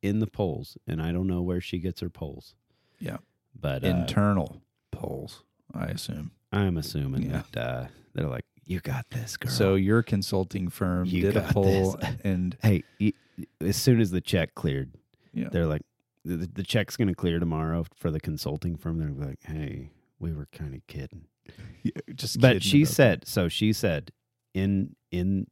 in 0.00 0.20
the 0.20 0.26
polls 0.26 0.78
and 0.86 1.02
i 1.02 1.12
don't 1.12 1.26
know 1.26 1.42
where 1.42 1.60
she 1.60 1.78
gets 1.80 2.00
her 2.00 2.08
polls 2.08 2.54
Yeah. 2.98 3.18
but 3.54 3.84
uh, 3.84 3.88
Internal 3.88 4.62
polls, 4.90 5.42
I 5.74 5.86
assume. 5.88 6.30
i'm 6.50 6.78
assuming 6.78 7.24
Yeah. 7.28 7.42
that 7.52 7.60
uh 7.62 7.86
they're 8.14 8.28
like 8.28 8.46
you 8.64 8.80
got 8.80 9.06
this 9.10 9.36
girl 9.36 9.50
So 9.52 9.74
your 9.74 10.02
consulting 10.02 10.68
firm 10.68 11.06
You 11.06 11.22
did 11.22 11.36
a 11.36 11.40
got 11.40 11.52
poll, 11.54 11.92
this. 12.00 12.10
and 12.24 12.56
hey 12.62 12.84
y- 13.00 13.12
as 13.60 13.76
soon 13.76 14.00
as 14.00 14.10
the 14.10 14.20
check 14.20 14.54
cleared 14.54 14.92
yeah, 15.32 15.48
they're 15.50 15.66
like 15.66 15.82
the, 16.24 16.36
the 16.52 16.62
check's 16.62 16.96
gonna 16.96 17.14
clear 17.14 17.38
tomorrow 17.38 17.84
for 17.96 18.10
the 18.10 18.20
consulting 18.20 18.76
firm 18.76 18.98
they're 18.98 19.26
like 19.28 19.40
hey 19.44 19.90
we 20.18 20.32
were 20.32 20.46
kind 20.52 20.74
of 20.74 20.86
kidding 20.86 21.24
yeah, 21.82 21.92
just. 22.14 22.40
but 22.40 22.48
kidding 22.54 22.60
she 22.60 22.82
about 22.82 22.88
that. 22.88 22.94
said 22.94 23.26
so 23.26 23.48
she 23.48 23.72
said 23.72 24.12
in 24.54 24.94
in 25.10 25.46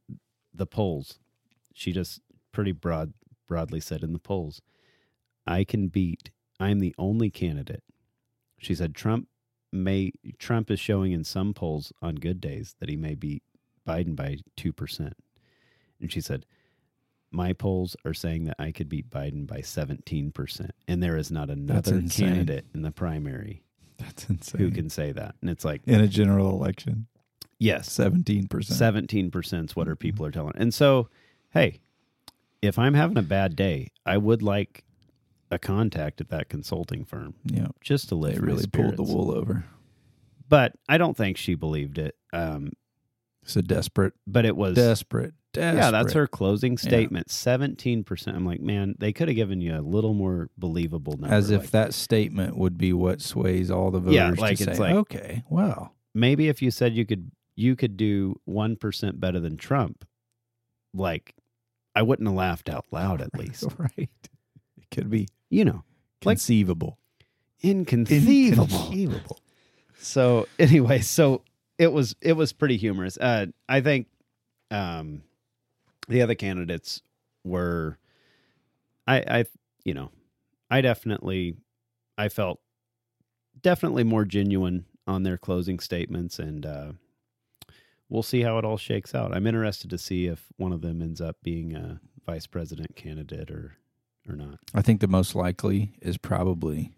the 0.53 0.65
polls 0.67 1.19
she 1.73 1.91
just 1.91 2.21
pretty 2.51 2.71
broad 2.71 3.13
broadly 3.47 3.79
said 3.79 4.03
in 4.03 4.13
the 4.13 4.19
polls 4.19 4.61
i 5.47 5.63
can 5.63 5.87
beat 5.87 6.29
i'm 6.59 6.79
the 6.79 6.93
only 6.97 7.29
candidate 7.29 7.83
she 8.59 8.75
said 8.75 8.93
trump 8.95 9.27
may 9.71 10.11
trump 10.39 10.69
is 10.69 10.79
showing 10.79 11.11
in 11.11 11.23
some 11.23 11.53
polls 11.53 11.91
on 12.01 12.15
good 12.15 12.41
days 12.41 12.75
that 12.79 12.89
he 12.89 12.95
may 12.95 13.15
beat 13.15 13.43
biden 13.87 14.15
by 14.15 14.37
2% 14.57 15.11
and 15.99 16.11
she 16.11 16.21
said 16.21 16.45
my 17.31 17.53
polls 17.53 17.95
are 18.05 18.13
saying 18.13 18.43
that 18.43 18.55
i 18.59 18.71
could 18.71 18.89
beat 18.89 19.09
biden 19.09 19.47
by 19.47 19.59
17% 19.59 20.69
and 20.87 21.01
there 21.01 21.15
is 21.17 21.31
not 21.31 21.49
another 21.49 22.01
candidate 22.09 22.65
in 22.73 22.81
the 22.81 22.91
primary 22.91 23.63
That's 23.97 24.29
insane. 24.29 24.61
who 24.61 24.71
can 24.71 24.89
say 24.89 25.11
that 25.13 25.35
and 25.41 25.49
it's 25.49 25.63
like 25.65 25.81
in 25.85 26.01
a 26.01 26.07
general 26.07 26.49
election? 26.51 27.07
yes 27.59 27.91
Seventeen 27.91 28.47
percent. 28.47 28.77
Seventeen 28.77 29.31
percent 29.31 29.69
is 29.71 29.75
what 29.75 29.83
Mm-hmm. 29.83 29.89
our 29.91 29.95
people 29.95 30.25
are 30.25 30.31
telling. 30.31 30.53
And 30.57 30.73
so, 30.73 31.09
hey, 31.51 31.79
if 32.61 32.77
I'm 32.79 32.93
having 32.95 33.17
a 33.17 33.21
bad 33.23 33.55
day, 33.55 33.89
I 34.05 34.17
would 34.17 34.41
like 34.41 34.83
a 35.51 35.59
contact 35.59 36.21
at 36.21 36.29
that 36.29 36.49
consulting 36.49 37.03
firm 37.05 37.35
Yeah, 37.45 37.67
just 37.81 38.09
to 38.09 38.15
lift 38.15 38.35
they 38.35 38.41
really 38.41 38.65
pulled 38.67 38.95
the 38.97 39.03
wool 39.03 39.31
over. 39.31 39.65
But 40.47 40.73
I 40.89 40.97
don't 40.97 41.15
think 41.15 41.37
she 41.37 41.55
believed 41.55 41.97
it. 41.97 42.15
Um, 42.33 42.71
It's 43.43 43.55
a 43.55 43.61
desperate, 43.61 44.13
but 44.27 44.45
it 44.45 44.55
was 44.55 44.75
desperate, 44.75 45.33
desperate. 45.53 45.79
yeah, 45.81 45.91
that's 45.91 46.13
her 46.13 46.27
closing 46.27 46.77
statement. 46.77 47.29
Seventeen 47.31 48.03
percent. 48.03 48.35
I'm 48.37 48.45
like, 48.45 48.61
man, 48.61 48.95
they 48.99 49.11
could 49.13 49.27
have 49.27 49.35
given 49.35 49.61
you 49.61 49.75
a 49.77 49.81
little 49.81 50.13
more 50.13 50.49
believable 50.57 51.13
number. 51.17 51.33
As 51.35 51.49
if 51.51 51.61
like- 51.61 51.69
that 51.71 51.93
statement 51.93 52.57
would 52.57 52.77
be 52.77 52.93
what 52.93 53.21
sways 53.21 53.69
all 53.71 53.91
the 53.91 53.99
voters. 53.99 54.13
Yeah, 54.15 54.29
like 54.37 54.57
to 54.57 54.63
it's 54.65 54.77
say, 54.77 54.83
like- 54.83 54.95
okay, 54.95 55.43
wow, 55.49 55.91
maybe 56.13 56.47
if 56.49 56.61
you 56.61 56.71
said 56.71 56.95
you 56.95 57.05
could 57.05 57.31
you 57.55 57.75
could 57.75 57.97
do 57.97 58.39
one 58.45 58.75
percent 58.77 59.19
better 59.19 59.39
than 59.39 59.57
Trump, 59.57 60.05
like 60.93 61.35
I 61.95 62.01
wouldn't 62.03 62.27
have 62.27 62.35
laughed 62.37 62.69
out 62.69 62.85
loud 62.91 63.21
at 63.21 63.33
least. 63.37 63.65
right. 63.77 64.09
It 64.77 64.89
could 64.91 65.09
be 65.09 65.27
You 65.51 65.65
know, 65.65 65.83
Like- 66.25 66.37
conceivable. 66.37 66.97
inconceivable. 67.61 68.63
Inconceivable. 68.63 69.39
So 69.99 70.47
anyway, 70.57 71.01
so 71.01 71.43
it 71.77 71.91
was 71.91 72.15
it 72.21 72.33
was 72.33 72.53
pretty 72.53 72.77
humorous. 72.77 73.17
Uh, 73.17 73.47
I 73.69 73.81
think 73.81 74.07
um, 74.71 75.21
the 76.07 76.21
other 76.23 76.33
candidates 76.35 77.01
were, 77.43 77.97
I 79.07 79.17
I 79.41 79.45
you 79.85 79.93
know, 79.93 80.09
I 80.71 80.81
definitely 80.81 81.55
I 82.17 82.29
felt 82.29 82.59
definitely 83.61 84.03
more 84.03 84.25
genuine 84.25 84.85
on 85.05 85.23
their 85.23 85.37
closing 85.37 85.79
statements, 85.79 86.39
and 86.39 86.65
uh, 86.65 86.91
we'll 88.09 88.23
see 88.23 88.41
how 88.41 88.57
it 88.57 88.65
all 88.65 88.77
shakes 88.77 89.13
out. 89.13 89.35
I'm 89.35 89.45
interested 89.47 89.89
to 89.91 89.97
see 89.97 90.25
if 90.27 90.47
one 90.57 90.71
of 90.73 90.81
them 90.81 91.01
ends 91.01 91.21
up 91.21 91.37
being 91.43 91.75
a 91.75 91.99
vice 92.25 92.47
president 92.47 92.95
candidate 92.95 93.51
or 93.51 93.75
or 94.29 94.35
not. 94.35 94.59
I 94.73 94.81
think 94.81 95.01
the 95.01 95.07
most 95.07 95.35
likely 95.35 95.93
is 96.01 96.17
probably 96.17 96.91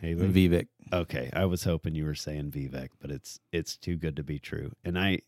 Haley. 0.00 0.48
Vivek. 0.48 0.68
Okay, 0.92 1.30
I 1.32 1.44
was 1.44 1.64
hoping 1.64 1.94
you 1.94 2.04
were 2.04 2.14
saying 2.14 2.50
Vivek, 2.52 2.88
but 3.00 3.10
it's 3.10 3.40
it's 3.52 3.76
too 3.76 3.96
good 3.96 4.16
to 4.16 4.22
be 4.22 4.38
true. 4.38 4.72
And 4.84 4.98
I 4.98 5.18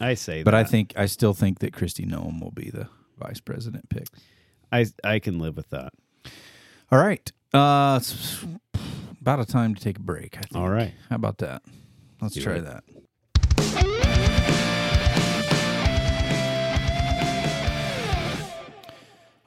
I 0.00 0.14
say 0.14 0.42
But 0.42 0.54
I 0.54 0.64
think 0.64 0.92
I 0.96 1.06
still 1.06 1.34
think 1.34 1.58
that 1.60 1.72
Kristi 1.72 2.08
Noem 2.08 2.40
will 2.40 2.50
be 2.52 2.70
the 2.70 2.88
vice 3.18 3.40
president 3.40 3.88
pick. 3.88 4.06
I 4.70 4.86
I 5.02 5.18
can 5.18 5.38
live 5.38 5.56
with 5.56 5.70
that. 5.70 5.92
All 6.90 6.98
right. 6.98 7.30
Uh 7.52 8.00
about 9.20 9.40
a 9.40 9.44
time 9.44 9.74
to 9.74 9.80
take 9.80 9.98
a 9.98 10.02
break, 10.02 10.36
I 10.36 10.40
think. 10.40 10.56
All 10.56 10.68
right. 10.68 10.92
How 11.08 11.16
about 11.16 11.38
that? 11.38 11.62
Let's 12.20 12.34
Do 12.34 12.42
try 12.42 12.56
it. 12.56 12.64
that. 12.64 12.84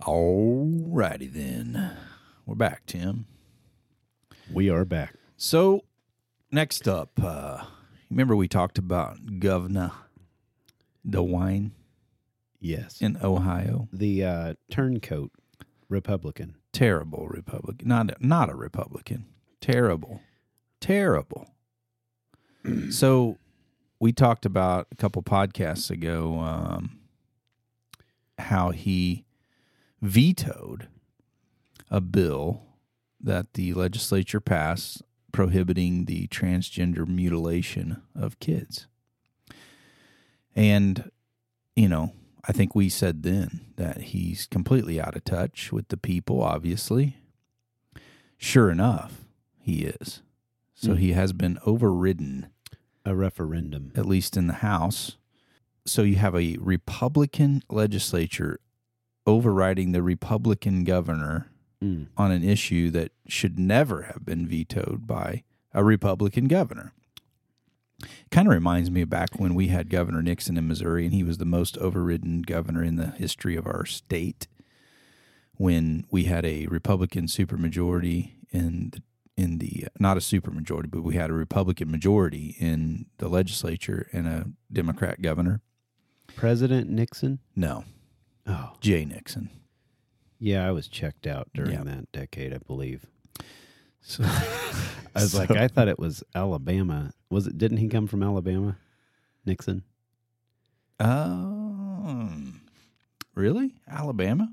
All 0.06 0.70
righty 0.88 1.28
then. 1.28 1.92
We're 2.46 2.56
back, 2.56 2.86
Tim. 2.86 3.26
We 4.52 4.70
are 4.70 4.86
back. 4.86 5.16
So 5.38 5.84
next 6.52 6.88
up, 6.88 7.10
uh 7.22 7.64
remember 8.12 8.36
we 8.36 8.48
talked 8.48 8.78
about 8.78 9.40
Governor 9.40 9.92
DeWine 11.08 11.72
Yes. 12.60 13.02
in 13.02 13.18
Ohio? 13.24 13.88
the 13.92 14.24
uh, 14.24 14.54
turncoat 14.72 15.32
Republican. 15.90 16.56
Terrible 16.72 17.28
Republican. 17.28 17.88
Not 17.88 18.22
not 18.22 18.50
a 18.50 18.56
Republican. 18.56 19.26
Terrible. 19.60 20.22
Terrible. 20.80 21.48
so 22.92 23.38
we 24.00 24.12
talked 24.12 24.46
about 24.46 24.88
a 24.92 24.96
couple 24.96 25.24
podcasts 25.24 25.90
ago 25.90 26.40
um, 26.40 27.00
how 28.38 28.70
he 28.70 29.25
vetoed 30.02 30.88
a 31.90 32.02
bill 32.02 32.64
that 33.22 33.54
the 33.54 33.74
legislature 33.74 34.40
passed 34.40 35.02
prohibiting 35.32 36.06
the 36.06 36.28
transgender 36.28 37.08
mutilation 37.08 38.02
of 38.16 38.40
kids. 38.40 38.88
And, 40.56 41.12
you 41.76 41.90
know, 41.90 42.14
I 42.48 42.52
think 42.52 42.76
we 42.76 42.90
said 42.90 43.24
then 43.24 43.62
that 43.76 43.98
he's 44.02 44.46
completely 44.48 45.02
out 45.02 45.16
of 45.16 45.24
touch 45.24 45.72
with 45.72 45.88
the 45.90 45.98
people, 45.98 46.42
obviously. 46.42 47.18
Sure 48.38 48.70
enough, 48.70 49.26
he 49.60 49.86
is. 49.86 50.22
So 50.74 50.94
Mm. 50.94 50.98
he 51.00 51.12
has 51.14 51.34
been 51.34 51.58
overridden, 51.66 52.48
A 53.04 53.16
referendum. 53.16 53.92
at 53.96 54.06
least 54.06 54.38
in 54.38 54.48
the 54.48 54.56
House. 54.56 55.18
So 55.86 56.04
you 56.04 56.16
have 56.16 56.36
a 56.36 56.58
Republican 56.58 57.64
legislature 57.70 58.60
overriding 59.26 59.92
the 59.92 60.04
Republican 60.04 60.84
governor 60.84 61.48
Mm. 61.82 62.08
on 62.16 62.32
an 62.32 62.42
issue 62.44 62.90
that 62.92 63.12
should 63.28 63.60
never 63.60 64.04
have 64.04 64.26
been 64.26 64.48
vetoed 64.48 65.06
by 65.06 65.44
a 65.74 65.84
Republican 65.84 66.48
governor. 66.48 66.94
Kind 68.32 68.48
of 68.48 68.54
reminds 68.54 68.90
me 68.90 69.02
of 69.02 69.10
back 69.10 69.38
when 69.38 69.54
we 69.54 69.68
had 69.68 69.90
Governor 69.90 70.22
Nixon 70.22 70.58
in 70.58 70.68
Missouri, 70.70 71.04
and 71.06 71.14
he 71.14 71.22
was 71.24 71.38
the 71.38 71.46
most 71.46 71.78
overridden 71.80 72.44
governor 72.44 72.82
in 72.82 72.96
the 72.96 73.08
history 73.12 73.56
of 73.58 73.68
our 73.68 73.86
state. 73.86 74.48
When 75.58 76.06
we 76.12 76.24
had 76.26 76.46
a 76.46 76.66
Republican 76.68 77.26
supermajority 77.28 78.32
in 78.52 78.92
the 78.92 79.02
in 79.38 79.58
the 79.58 79.86
not 80.00 80.16
a 80.16 80.22
supermajority, 80.22 80.90
but 80.90 81.02
we 81.04 81.16
had 81.16 81.30
a 81.30 81.34
Republican 81.34 81.92
majority 81.92 82.56
in 82.58 83.06
the 83.18 83.28
legislature 83.28 84.08
and 84.14 84.28
a 84.28 84.48
Democrat 84.72 85.22
governor. 85.22 85.62
President 86.36 86.90
Nixon? 86.90 87.40
No, 87.54 87.84
Oh. 88.48 88.74
Jay 88.82 89.06
Nixon. 89.06 89.50
Yeah, 90.40 90.68
I 90.68 90.72
was 90.72 90.88
checked 90.88 91.26
out 91.28 91.50
during 91.54 91.72
Yeah. 91.74 91.84
that 91.84 92.12
decade, 92.12 92.54
I 92.54 92.58
believe. 92.60 93.06
So 94.02 94.24
I 95.16 95.22
was 95.22 95.34
like, 95.34 95.50
I 95.52 95.68
thought 95.68 95.88
it 95.88 95.98
was 95.98 96.24
Alabama. 96.36 97.12
Was 97.30 97.48
it 97.48 97.58
didn't 97.58 97.78
he 97.78 97.88
come 97.88 98.06
from 98.08 98.22
Alabama? 98.22 98.78
Nixon? 99.46 99.84
Um, 101.00 102.62
really? 103.34 103.76
Alabama? 103.88 104.50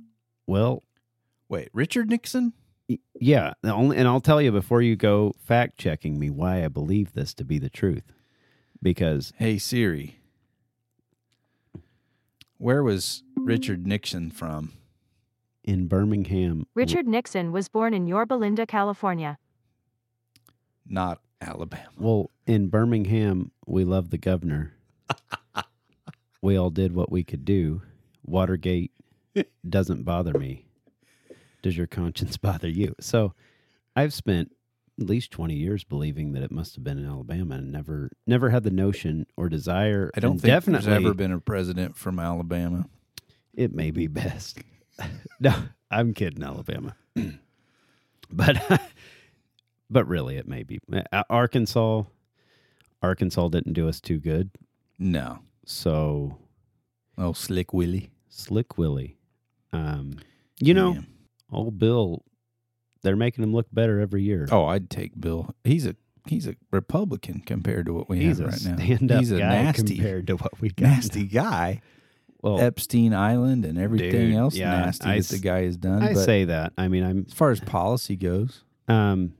Well, 0.46 0.82
Wait, 1.48 1.68
Richard 1.74 2.08
Nixon? 2.08 2.54
yeah, 3.20 3.52
the 3.62 3.72
only 3.74 3.96
and 3.98 4.08
I'll 4.08 4.20
tell 4.22 4.40
you 4.40 4.50
before 4.52 4.80
you 4.80 4.96
go 4.96 5.32
fact 5.44 5.76
checking 5.78 6.18
me 6.18 6.30
why 6.30 6.64
I 6.64 6.68
believe 6.68 7.12
this 7.12 7.34
to 7.34 7.44
be 7.44 7.58
the 7.58 7.68
truth. 7.70 8.04
Because 8.82 9.32
Hey 9.36 9.58
Siri. 9.58 10.16
Where 12.62 12.84
was 12.84 13.24
Richard 13.34 13.88
Nixon 13.88 14.30
from? 14.30 14.72
in 15.64 15.88
Birmingham 15.88 16.66
Richard 16.74 17.08
Nixon 17.08 17.50
was 17.50 17.68
born 17.68 17.92
in 17.92 18.06
Yorba 18.06 18.34
Linda, 18.34 18.66
California. 18.66 19.38
Not 20.86 21.20
Alabama. 21.40 21.88
Well, 21.98 22.30
in 22.46 22.68
Birmingham, 22.68 23.50
we 23.66 23.84
love 23.84 24.10
the 24.10 24.18
governor. 24.18 24.74
we 26.42 26.56
all 26.56 26.70
did 26.70 26.94
what 26.94 27.10
we 27.10 27.24
could 27.24 27.44
do. 27.44 27.82
Watergate 28.24 28.92
doesn't 29.68 30.04
bother 30.04 30.38
me. 30.38 30.66
Does 31.62 31.76
your 31.76 31.88
conscience 31.88 32.36
bother 32.38 32.68
you? 32.68 32.94
So, 33.00 33.34
I've 33.96 34.14
spent 34.14 34.52
at 35.02 35.08
least 35.10 35.30
20 35.30 35.54
years 35.54 35.84
believing 35.84 36.32
that 36.32 36.42
it 36.42 36.50
must 36.50 36.74
have 36.76 36.84
been 36.84 36.98
in 36.98 37.06
Alabama 37.06 37.56
and 37.56 37.70
never 37.72 38.10
never 38.26 38.50
had 38.50 38.62
the 38.64 38.70
notion 38.70 39.26
or 39.36 39.48
desire 39.48 40.10
I 40.14 40.20
don't 40.20 40.32
and 40.32 40.40
think 40.40 40.52
definitely 40.52 40.86
there's 40.86 41.04
ever 41.04 41.14
been 41.14 41.32
a 41.32 41.40
president 41.40 41.96
from 41.96 42.18
Alabama. 42.18 42.86
it 43.54 43.72
may 43.74 43.90
be 43.90 44.06
best. 44.06 44.58
no, 45.40 45.54
I'm 45.90 46.14
kidding, 46.14 46.42
Alabama. 46.42 46.96
but 48.30 48.80
but 49.90 50.06
really 50.08 50.36
it 50.36 50.48
may 50.48 50.62
be. 50.62 50.78
Uh, 51.12 51.22
Arkansas 51.28 52.04
Arkansas 53.02 53.48
didn't 53.48 53.72
do 53.72 53.88
us 53.88 54.00
too 54.00 54.18
good. 54.18 54.50
No. 54.98 55.40
So 55.66 56.38
Oh, 57.18 57.32
Slick 57.32 57.72
Willie. 57.74 58.10
Slick 58.28 58.78
Willie. 58.78 59.16
Um 59.72 60.18
you 60.60 60.74
know, 60.74 60.94
Yeah. 60.94 61.00
old 61.50 61.78
Bill 61.78 62.24
they're 63.02 63.16
making 63.16 63.42
him 63.44 63.52
look 63.52 63.66
better 63.72 64.00
every 64.00 64.22
year. 64.22 64.48
Oh, 64.50 64.66
I'd 64.66 64.88
take 64.90 65.20
Bill. 65.20 65.54
He's 65.64 65.86
a 65.86 65.96
he's 66.26 66.46
a 66.46 66.54
Republican 66.70 67.42
compared 67.44 67.86
to 67.86 67.92
what 67.92 68.08
we 68.08 68.20
he's 68.20 68.38
have 68.38 68.48
right 68.48 68.78
now. 68.78 69.18
he's 69.18 69.32
a 69.32 69.38
guy 69.38 69.62
nasty, 69.62 69.96
compared 69.96 70.26
to 70.28 70.36
what 70.36 70.60
we 70.60 70.70
got. 70.70 70.86
nasty 70.88 71.24
guy. 71.24 71.80
Well, 72.40 72.60
Epstein 72.60 73.14
Island 73.14 73.64
and 73.64 73.78
everything 73.78 74.10
Dude, 74.30 74.34
else 74.34 74.56
yeah, 74.56 74.70
nasty 74.80 75.08
I 75.08 75.18
that 75.20 75.28
the 75.28 75.38
guy 75.38 75.62
has 75.62 75.76
done. 75.76 76.02
I 76.02 76.14
say 76.14 76.44
that. 76.46 76.72
I 76.76 76.88
mean, 76.88 77.04
I'm 77.04 77.24
as 77.28 77.34
far 77.34 77.50
as 77.52 77.60
policy 77.60 78.16
goes, 78.16 78.64
um 78.88 79.34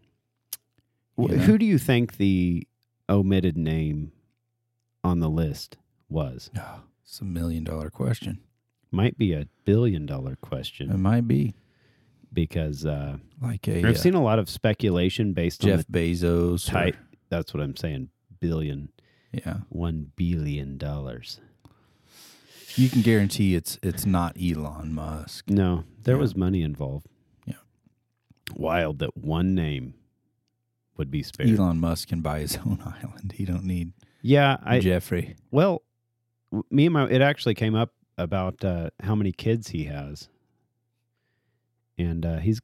wh- 1.17 1.31
know? 1.31 1.37
who 1.39 1.59
do 1.59 1.67
you 1.67 1.79
think 1.79 2.17
the 2.17 2.67
omitted 3.09 3.57
name 3.57 4.13
on 5.03 5.19
the 5.19 5.29
list 5.29 5.77
was? 6.09 6.51
oh, 6.57 6.81
it's 7.05 7.21
a 7.21 7.25
million 7.25 7.65
dollar 7.65 7.91
question. 7.91 8.39
might 8.93 9.19
be 9.19 9.33
a 9.33 9.47
billion 9.65 10.07
dollar 10.07 10.37
question. 10.41 10.91
It 10.93 10.99
might 10.99 11.27
be 11.27 11.55
because 12.33 12.87
uh, 12.87 13.17
like 13.41 13.67
a 13.69 13.79
I've 13.79 13.85
uh, 13.97 13.99
seen 13.99 14.15
a 14.15 14.23
lot 14.23 14.39
of 14.39 14.49
speculation 14.49 15.33
based 15.33 15.61
Jeff 15.63 15.81
on 15.81 15.85
Bezos. 15.93 16.67
the 16.67 16.71
or- 16.79 16.83
type. 16.85 16.97
That's 17.29 17.53
what 17.55 17.63
I'm 17.63 17.77
saying. 17.77 18.11
Billion, 18.41 18.91
yeah, 19.33 19.59
one 19.69 20.13
billion 20.17 20.77
dollars. 20.79 21.41
you 22.77 22.89
can 22.89 23.03
guarantee 23.03 23.55
it's 23.55 23.79
it's 23.83 24.05
not 24.07 24.37
Elon 24.43 24.93
Musk. 24.95 25.49
No, 25.49 25.85
there 26.03 26.17
Yeah. 26.17 26.21
was 26.21 26.35
money 26.37 26.63
involved. 26.63 27.07
Yeah. 27.47 27.55
Wild 28.55 28.99
that 28.99 29.17
one 29.17 29.55
name 29.55 29.95
would 30.97 31.11
be 31.11 31.23
spared. 31.23 31.51
Elon 31.51 31.79
Musk 31.79 32.09
can 32.09 32.21
buy 32.21 32.41
his 32.41 32.57
own 32.67 32.81
island. 32.85 33.33
He 33.37 33.45
don't 33.45 33.65
need 33.65 33.93
Yeah, 34.23 34.57
I 34.65 34.81
Jeffrey. 34.81 35.37
well, 35.51 35.83
me 36.71 36.87
and 36.87 36.93
my 36.95 37.09
it 37.09 37.23
actually 37.23 37.55
came 37.55 37.75
up 37.75 37.93
about 38.19 38.65
uh, 38.65 38.91
how 39.01 39.15
many 39.15 39.33
kids 39.33 39.69
he 39.69 39.85
has, 39.85 40.29
and 42.03 42.25
uh, 42.27 42.37
he's 42.39 42.61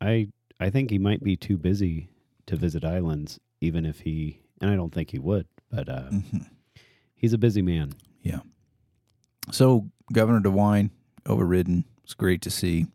I 0.00 0.28
I 0.60 0.70
think 0.70 0.90
he 0.90 0.98
might 0.98 1.22
be 1.22 1.36
too 1.36 1.56
busy 1.58 2.08
to 2.46 2.56
visit 2.56 2.84
islands, 2.84 3.38
even 3.60 3.84
if 3.84 4.00
he 4.00 4.40
and 4.60 4.70
I 4.70 4.76
don't 4.76 4.92
think 4.94 5.10
he 5.10 5.18
would, 5.18 5.46
but 5.70 5.88
uh, 5.88 6.08
Mhm. 6.10 6.46
he's 7.14 7.32
a 7.32 7.38
busy 7.38 7.62
man. 7.62 7.94
Yeah. 8.22 8.40
So 9.50 9.90
Governor 10.12 10.40
DeWine 10.40 10.90
overridden. 11.26 11.84
It's 12.04 12.14
great 12.14 12.42
to 12.42 12.50
see. 12.50 12.86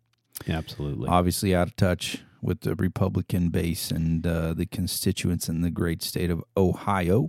Absolutely. 0.48 1.10
Obviously, 1.10 1.54
out 1.56 1.68
of 1.68 1.76
touch 1.76 2.22
with 2.42 2.62
the 2.62 2.76
Republican 2.76 3.50
base 3.50 3.90
and 3.92 4.26
uh, 4.26 4.54
the 4.54 4.66
constituents 4.66 5.50
in 5.50 5.62
the 5.62 5.72
great 5.72 6.02
state 6.04 6.30
of 6.30 6.44
Ohio. 6.56 7.28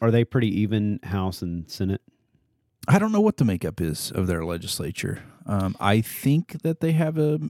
Are 0.00 0.10
they 0.10 0.24
pretty 0.24 0.48
even 0.60 1.00
House 1.02 1.42
and 1.42 1.68
Senate? 1.70 2.02
I 2.88 2.98
don't 2.98 3.12
know 3.12 3.20
what 3.20 3.36
the 3.36 3.44
makeup 3.44 3.80
is 3.80 4.12
of 4.12 4.26
their 4.26 4.44
legislature. 4.44 5.22
Um, 5.44 5.76
I 5.80 6.00
think 6.00 6.62
that 6.62 6.80
they 6.80 6.92
have 6.92 7.18
a 7.18 7.40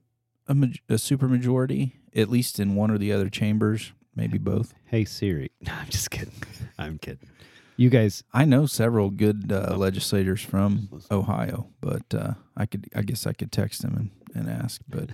a, 0.49 0.53
a 0.53 0.95
supermajority, 0.95 1.93
at 2.14 2.28
least 2.30 2.61
in 2.61 2.74
one 2.76 2.91
or 2.91 2.99
the 2.99 3.12
other 3.12 3.28
chambers, 3.28 3.93
maybe 4.14 4.39
both. 4.39 4.74
Hey 4.87 5.05
Siri. 5.05 5.51
No, 5.61 5.72
I'm 5.72 5.89
just 5.89 6.11
kidding. 6.11 6.34
I'm 6.78 6.99
kidding. 6.99 7.28
You 7.76 7.91
guys, 7.91 8.24
I 8.32 8.47
know 8.47 8.64
several 8.66 9.11
good 9.11 9.53
uh, 9.53 9.76
legislators 9.76 10.41
from 10.41 10.89
Ohio, 11.11 11.68
but 11.82 12.14
uh, 12.14 12.34
I 12.57 12.64
could, 12.64 12.87
I 12.95 13.03
guess, 13.03 13.26
I 13.26 13.34
could 13.34 13.53
text 13.53 13.82
them 13.82 14.11
and, 14.34 14.47
and 14.49 14.62
ask. 14.62 14.80
But 14.89 15.11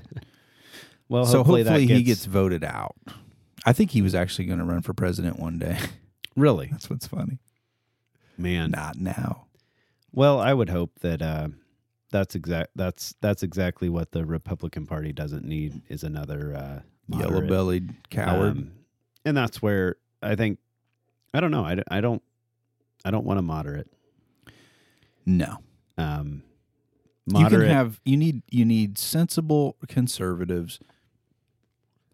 well, 1.08 1.24
so 1.24 1.38
hopefully, 1.38 1.64
hopefully, 1.64 1.86
he 1.88 2.04
gets 2.04 2.24
voted 2.26 2.62
out. 2.62 2.94
I 3.66 3.72
think 3.72 3.90
he 3.90 4.02
was 4.02 4.14
actually 4.14 4.44
going 4.44 4.60
to 4.60 4.64
run 4.64 4.82
for 4.82 4.92
president 4.94 5.40
one 5.40 5.58
day. 5.58 5.76
really, 6.36 6.68
That's 6.70 6.88
what's 6.88 7.06
funny. 7.06 7.38
man. 8.38 8.70
Not 8.70 8.96
now. 8.96 9.46
Well, 10.12 10.38
I 10.40 10.52
would 10.52 10.68
hope 10.68 10.98
that 11.00 11.22
uh, 11.22 11.48
that's 12.10 12.34
exact. 12.34 12.70
That's 12.76 13.14
that's 13.20 13.42
exactly 13.42 13.88
what 13.88 14.12
the 14.12 14.24
Republican 14.24 14.86
Party 14.86 15.12
doesn't 15.12 15.44
need 15.44 15.82
is 15.88 16.02
another 16.04 16.54
uh, 16.54 16.80
yellow 17.18 17.40
bellied 17.46 17.94
coward. 18.10 18.52
Um, 18.52 18.72
and 19.24 19.36
that's 19.36 19.62
where 19.62 19.96
I 20.22 20.34
think 20.34 20.58
I 21.32 21.40
don't 21.40 21.50
know. 21.50 21.64
I, 21.64 21.78
I 21.90 22.00
don't 22.00 22.22
I 23.04 23.10
don't 23.10 23.24
want 23.24 23.38
a 23.38 23.42
moderate. 23.42 23.90
no. 25.26 25.58
Um, 25.98 26.42
you 27.26 27.46
can 27.46 27.60
have 27.62 28.00
you 28.04 28.16
need 28.16 28.42
you 28.50 28.64
need 28.64 28.98
sensible 28.98 29.76
conservatives 29.86 30.80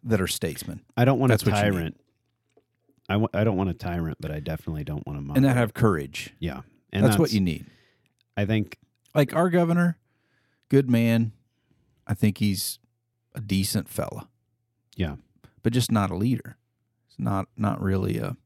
that 0.02 0.20
are 0.20 0.26
statesmen 0.26 0.82
I 0.96 1.04
don't 1.04 1.18
want 1.18 1.30
that's 1.30 1.44
a 1.44 1.50
what 1.50 1.56
you 1.64 1.70
need. 1.70 1.76
tyrant. 1.76 2.00
I 3.08 3.12
w- 3.14 3.28
I 3.32 3.44
don't 3.44 3.56
want 3.56 3.70
a 3.70 3.74
tyrant, 3.74 4.18
but 4.20 4.30
I 4.30 4.40
definitely 4.40 4.84
don't 4.84 5.06
want 5.06 5.18
a 5.18 5.22
moderate. 5.22 5.36
and 5.38 5.44
that 5.46 5.56
have 5.56 5.72
courage. 5.74 6.34
yeah, 6.40 6.60
and 6.92 7.06
that's, 7.06 7.18
what 7.18 7.32
you 7.32 7.40
need. 7.40 7.66
I 8.38 8.46
think. 8.46 8.78
Like 9.14 9.34
our 9.34 9.50
governor, 9.50 9.98
good 10.68 10.88
man. 10.88 11.32
I 12.06 12.14
think 12.14 12.38
he's 12.38 12.78
a 13.34 13.40
decent 13.40 13.88
fella, 13.88 14.28
Yeah, 14.96 15.16
but 15.62 15.72
just 15.72 15.90
not 15.90 16.10
a 16.10 16.16
leader. 16.16 16.56
He's 17.08 17.18
not 17.18 17.48
not 17.56 17.80
really 17.82 18.18
a 18.18 18.36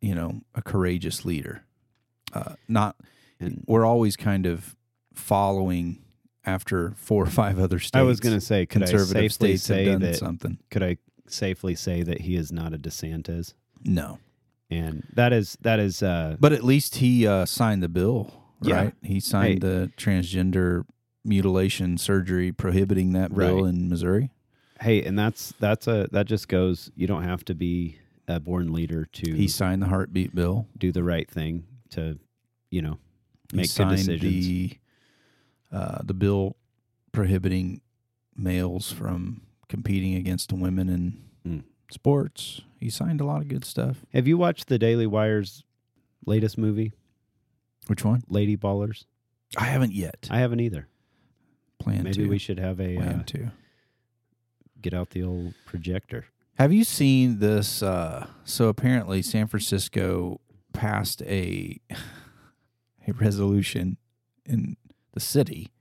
you 0.00 0.14
know 0.14 0.40
a 0.54 0.62
courageous 0.62 1.24
leader. 1.24 1.64
Uh, 2.32 2.54
not 2.68 2.96
and 3.40 3.64
we're 3.66 3.84
always 3.86 4.16
kind 4.16 4.44
of 4.46 4.76
following 5.14 6.02
after 6.44 6.92
four 6.96 7.22
or 7.22 7.30
five 7.30 7.58
other 7.58 7.78
states. 7.78 7.94
I 8.00 8.02
was 8.02 8.20
going 8.20 8.34
to 8.34 8.40
say, 8.40 8.66
could 8.66 8.82
I 8.82 8.86
conservative 8.86 9.32
safely 9.32 9.56
states 9.56 9.68
have 9.68 9.76
say 9.76 9.84
done 9.84 10.00
that? 10.00 10.16
something. 10.16 10.58
Could 10.70 10.82
I 10.82 10.96
safely 11.26 11.74
say 11.74 12.02
that 12.02 12.22
he 12.22 12.36
is 12.36 12.50
not 12.52 12.72
a 12.74 12.78
DeSantis? 12.78 13.54
No, 13.84 14.18
And 14.70 15.06
that 15.14 15.32
is 15.32 15.56
that 15.60 15.78
is 15.78 16.02
uh, 16.02 16.36
but 16.40 16.52
at 16.52 16.64
least 16.64 16.96
he 16.96 17.26
uh, 17.26 17.46
signed 17.46 17.82
the 17.82 17.88
bill, 17.88 18.32
Yeah. 18.62 18.76
right? 18.76 18.94
He 19.02 19.20
signed 19.20 19.62
Hey. 19.62 19.68
the 19.68 19.92
transgender 19.96 20.84
mutilation 21.24 21.98
surgery 21.98 22.52
prohibiting 22.52 23.12
that 23.12 23.34
bill 23.34 23.62
Right. 23.62 23.68
in 23.74 23.88
Missouri. 23.88 24.30
hey, 24.80 25.02
and 25.02 25.18
that's 25.18 25.52
that's 25.58 25.86
a 25.88 26.08
that 26.12 26.26
just 26.26 26.48
goes. 26.48 26.90
You 26.94 27.06
don't 27.06 27.24
have 27.24 27.44
to 27.46 27.54
be 27.54 27.98
a 28.28 28.38
born 28.40 28.72
leader 28.72 29.04
to 29.06 29.34
He 29.34 29.48
signed 29.48 29.82
the 29.82 29.86
heartbeat 29.88 30.34
bill. 30.34 30.68
do 30.76 30.92
the 30.92 31.02
right 31.02 31.28
thing 31.30 31.64
to, 31.90 32.18
you 32.70 32.82
know, 32.82 32.98
make 33.52 33.64
good 33.66 33.70
signed 33.70 33.96
decisions. 33.96 34.20
the 34.46 34.78
uh, 35.72 36.02
the 36.04 36.14
bill 36.14 36.56
prohibiting 37.12 37.80
males 38.36 38.92
from 38.92 39.42
competing 39.68 40.14
against 40.14 40.52
women 40.52 40.88
in 40.88 41.18
Mm. 41.46 41.62
sports. 41.90 42.60
He 42.78 42.90
signed 42.90 43.20
a 43.20 43.24
lot 43.24 43.40
of 43.42 43.48
good 43.48 43.64
stuff. 43.64 44.04
Have 44.12 44.26
you 44.28 44.36
watched 44.38 44.68
the 44.68 44.78
Daily 44.78 45.06
Wire's 45.06 45.64
latest 46.26 46.56
movie, 46.58 46.92
Which 47.88 48.04
one? 48.04 48.22
Lady 48.28 48.56
Ballers? 48.56 49.04
I 49.56 49.64
haven't 49.64 49.92
yet. 49.92 50.28
I 50.30 50.38
haven't 50.38 50.60
either. 50.60 50.88
Plan 51.78 52.04
Maybe 52.04 52.24
to. 52.24 52.28
we 52.28 52.38
should 52.38 52.58
have 52.58 52.80
a 52.80 52.96
plan 52.96 53.20
uh, 53.20 53.22
to. 53.24 53.50
get 54.80 54.94
out 54.94 55.10
the 55.10 55.22
old 55.22 55.54
projector. 55.66 56.26
Have 56.58 56.72
you 56.72 56.84
seen 56.84 57.38
this? 57.38 57.82
Uh, 57.82 58.26
so 58.44 58.68
apparently, 58.68 59.22
San 59.22 59.46
Francisco 59.46 60.40
passed 60.72 61.22
a 61.22 61.80
a 63.06 63.12
resolution 63.12 63.96
in 64.44 64.76
the 65.12 65.20
city 65.20 65.72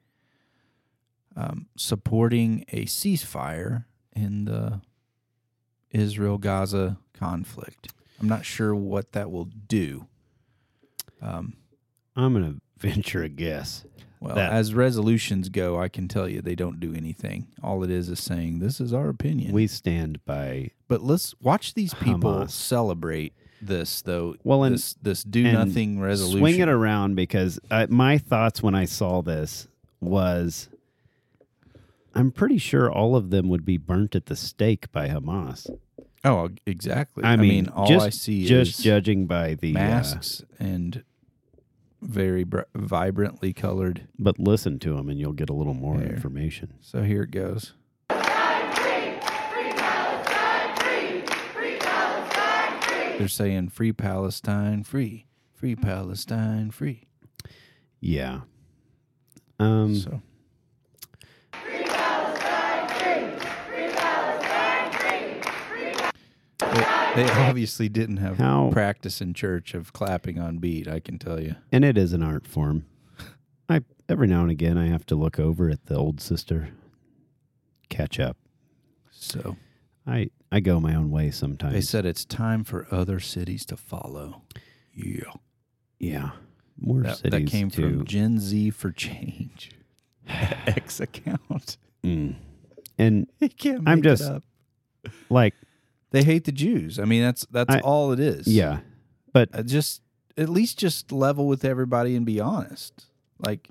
um, 1.35 1.67
supporting 1.75 2.65
a 2.69 2.85
ceasefire 2.85 3.85
in 4.15 4.45
the 4.45 4.81
Israel 5.91 6.37
Gaza 6.37 6.97
conflict. 7.13 7.91
I'm 8.19 8.27
not 8.27 8.45
sure 8.45 8.73
what 8.73 9.11
that 9.11 9.29
will 9.29 9.45
do. 9.45 10.07
Um, 11.21 11.57
I'm 12.17 12.33
gonna 12.33 12.55
venture 12.79 13.23
a 13.23 13.29
guess. 13.29 13.85
well, 14.19 14.35
That- 14.35 14.51
as 14.51 14.73
resolutions 14.73 15.47
go, 15.49 15.79
I 15.79 15.87
can 15.87 16.07
tell 16.09 16.27
you 16.27 16.41
they 16.41 16.55
don't 16.55 16.79
do 16.79 16.93
anything. 16.93 17.47
All 17.63 17.83
it 17.83 17.89
is 17.91 18.09
is 18.09 18.19
saying 18.19 18.59
this 18.59 18.81
is 18.81 18.91
our 18.93 19.07
opinion. 19.09 19.53
We 19.53 19.67
stand 19.67 20.23
by 20.25 20.71
But 20.89 21.01
let's 21.03 21.33
watch 21.41 21.73
these 21.75 21.93
people 21.93 22.31
Hamas. 22.33 22.51
celebrate 22.51 23.33
this 23.61 24.01
though. 24.01 24.35
Well, 24.43 24.63
and- 24.63 24.75
this 24.75 24.95
this 25.01 25.23
do 25.23 25.43
nothing 25.51 25.99
resolution. 25.99 26.39
swing 26.39 26.59
it 26.59 26.69
around 26.69 27.15
because 27.15 27.59
uh, 27.71 27.87
my 27.89 28.17
thoughts 28.17 28.61
when 28.61 28.75
I 28.75 28.85
saw 28.85 29.21
this 29.21 29.67
was 30.01 30.69
I'm 32.13 32.31
pretty 32.31 32.57
sure 32.57 32.91
all 32.91 33.15
of 33.15 33.29
them 33.29 33.47
would 33.49 33.63
be 33.65 33.77
burnt 33.77 34.15
at 34.15 34.25
the 34.25 34.35
stake 34.35 34.91
by 34.91 35.07
Hamas. 35.09 35.69
Oh, 36.23 36.49
exactly. 36.65 37.23
I 37.23 37.35
mean, 37.35 37.69
all 37.69 37.87
just, 37.87 38.05
I 38.05 38.09
see 38.09 38.45
just 38.45 38.79
is 38.79 38.83
judging 38.83 39.27
by 39.27 39.53
the 39.53 39.71
uh, 39.75 39.79
masks 39.79 40.43
and 40.59 41.03
very 42.01 42.43
br- 42.43 42.61
vibrantly 42.75 43.53
colored. 43.53 44.07
but 44.19 44.37
listen 44.39 44.79
to 44.79 44.95
them 44.95 45.09
and 45.09 45.19
you'll 45.19 45.33
get 45.33 45.49
a 45.49 45.53
little 45.53 45.73
more 45.73 45.97
There. 45.97 46.07
information. 46.13 46.73
So 46.81 47.03
here 47.03 47.23
it 47.23 47.31
goes. 47.31 47.73
They're 53.17 53.27
saying 53.27 53.69
free 53.69 53.93
Palestine, 53.93 54.83
free, 54.83 55.25
free 55.55 55.75
Palestine, 55.75 56.69
free. 56.69 57.07
Yeah. 57.99 58.41
Um, 59.59 59.95
So 59.95 60.21
They, 66.59 67.06
they 67.17 67.29
obviously 67.31 67.89
didn't 67.89 68.17
have 68.17 68.37
How- 68.37 68.69
practice 68.71 69.19
in 69.21 69.33
church 69.33 69.73
of 69.73 69.91
clapping 69.93 70.39
on 70.39 70.57
beat. 70.59 70.87
I 70.87 70.99
can 70.99 71.17
tell 71.19 71.39
you. 71.41 71.55
and 71.71 71.83
it 71.83 71.97
is 71.97 72.13
an 72.13 72.23
art 72.23 72.47
form. 72.47 72.85
I 73.69 73.81
every 74.07 74.27
now 74.27 74.41
and 74.43 74.51
again 74.51 74.77
I 74.77 74.87
have 74.87 75.05
to 75.07 75.15
look 75.15 75.39
over 75.39 75.69
at 75.69 75.87
the 75.87 75.95
old 75.95 76.21
sister, 76.21 76.69
catch 77.89 78.19
up. 78.19 78.37
So 79.11 79.57
I 80.05 80.29
I 80.51 80.59
go 80.61 80.79
my 80.79 80.95
own 80.95 81.11
way 81.11 81.31
sometimes. 81.31 81.73
they 81.73 81.81
said 81.81 82.05
it's 82.05 82.23
time 82.23 82.63
for 82.63 82.87
other 82.91 83.19
cities 83.19 83.65
to 83.65 83.75
follow. 83.77 84.43
Yeah, 84.93 85.31
yeah, 85.99 86.29
more 86.79 87.01
that, 87.01 87.17
cities 87.17 87.31
that 87.31 87.47
came 87.51 87.69
to, 87.71 87.81
from 87.81 88.05
Gen 88.05 88.39
Z 88.39 88.69
for 88.71 88.91
Change. 88.91 89.71
X 90.27 90.99
account. 90.99 91.77
Mm. 92.03 92.35
and 92.97 93.27
can't 93.57 93.83
I'm 93.87 93.99
make 93.99 94.05
it 94.05 94.17
just- 94.17 94.23
up. 94.31 94.43
like 95.29 95.53
They 96.11 96.23
hate 96.23 96.45
the 96.45 96.51
Jews. 96.51 96.99
I 96.99 97.05
mean, 97.05 97.21
that's 97.21 97.45
that's 97.51 97.73
I- 97.75 97.79
all 97.81 98.11
it 98.11 98.19
is. 98.19 98.47
yeah, 98.47 98.79
but 99.33 99.49
Uh, 99.53 99.63
just 99.63 100.01
at 100.37 100.49
least 100.49 100.77
just 100.79 101.11
level 101.11 101.47
with 101.47 101.65
everybody 101.65 102.15
and 102.15 102.25
be 102.25 102.39
honest. 102.39 103.07
Like 103.39 103.69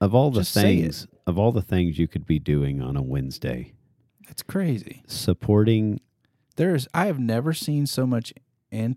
of 0.00 0.14
all 0.14 0.30
the 0.30 0.40
Just 0.40 0.52
say 0.52 0.78
it. 0.78 0.82
things 0.82 1.06
of 1.26 1.38
all 1.38 1.52
the 1.52 1.62
things 1.62 1.98
you 1.98 2.08
could 2.08 2.24
be 2.26 2.38
doing 2.38 2.80
on 2.80 2.96
a 2.96 3.02
Wednesday, 3.02 3.72
it's 4.28 4.42
crazy. 4.42 5.02
supporting 5.06 6.00
There's 6.56 6.88
I 6.94 7.06
have 7.06 7.18
never 7.18 7.52
seen 7.52 7.86
so 7.86 8.06
much 8.06 8.32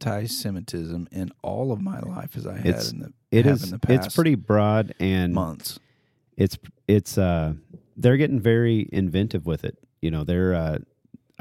anti-Semitism 0.05 1.07
in 1.11 1.31
all 1.41 1.71
of 1.71 1.81
my 1.81 1.99
life 1.99 2.35
as 2.35 2.45
I 2.47 2.57
had 2.57 2.65
It's- 2.65 2.91
in 2.91 2.99
the 2.99 3.13
it 3.31 3.45
in 3.45 3.55
the 3.69 3.79
past 3.79 4.07
it's 4.07 4.15
pretty 4.15 4.35
broad 4.35 4.93
and 4.99 5.33
months. 5.33 5.79
it's 6.35 6.57
it's 6.87 7.17
uh 7.17 7.53
they're 7.95 8.17
getting 8.17 8.39
very 8.41 8.89
inventive 8.91 9.45
with 9.45 9.63
it 9.63 9.77
you 10.01 10.11
know 10.11 10.23
they're 10.25 10.53
uh 10.53 10.79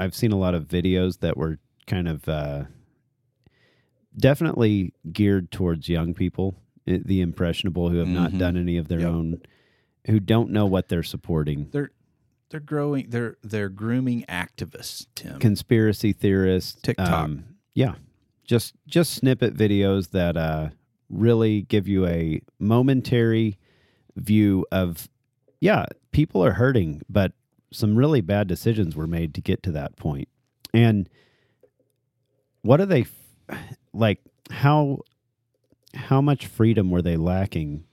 i've 0.00 0.14
seen 0.14 0.32
a 0.32 0.36
lot 0.38 0.54
of 0.54 0.66
videos 0.66 1.20
that 1.20 1.36
were 1.36 1.58
kind 1.86 2.08
of 2.08 2.28
uh 2.28 2.64
definitely 4.16 4.92
geared 5.12 5.50
towards 5.50 5.88
young 5.88 6.14
people 6.14 6.56
the 6.86 7.20
impressionable 7.20 7.90
who 7.90 7.98
have 7.98 8.08
not 8.08 8.32
Mhm. 8.32 8.38
done 8.38 8.56
any 8.56 8.76
of 8.76 8.88
their 8.88 9.00
Yep. 9.00 9.08
own 9.10 9.40
who 10.06 10.18
don't 10.18 10.50
know 10.50 10.66
what 10.66 10.88
they're 10.88 11.02
supporting 11.02 11.68
They're 11.70 11.90
they're 12.48 12.58
growing. 12.58 13.10
They're 13.10 13.36
they're 13.44 13.68
grooming 13.68 14.24
activists. 14.28 15.06
Tim. 15.14 15.38
conspiracy 15.38 16.12
theorists 16.12 16.80
TikTok. 16.82 17.08
um, 17.08 17.44
yeah 17.74 17.94
just 18.44 18.74
just 18.88 19.12
snippet 19.12 19.54
videos 19.54 20.10
that 20.10 20.36
uh 20.36 20.70
really 21.08 21.62
give 21.62 21.86
you 21.86 22.06
a 22.06 22.40
momentary 22.58 23.56
view 24.16 24.66
of 24.72 25.08
yeah, 25.62 25.84
people 26.10 26.42
are 26.42 26.52
hurting, 26.52 27.02
but 27.10 27.32
some 27.72 27.96
really 27.96 28.20
bad 28.20 28.48
decisions 28.48 28.96
were 28.96 29.06
made 29.06 29.34
to 29.34 29.40
get 29.40 29.62
to 29.62 29.72
that 29.72 29.96
point. 29.96 30.28
And 30.74 31.08
what 32.62 32.80
are 32.80 32.86
they 32.86 33.06
like 33.92 34.20
how 34.50 34.98
how 35.94 36.20
much 36.20 36.46
freedom 36.46 36.90
were 36.90 37.02
they 37.02 37.16
lacking 37.16 37.84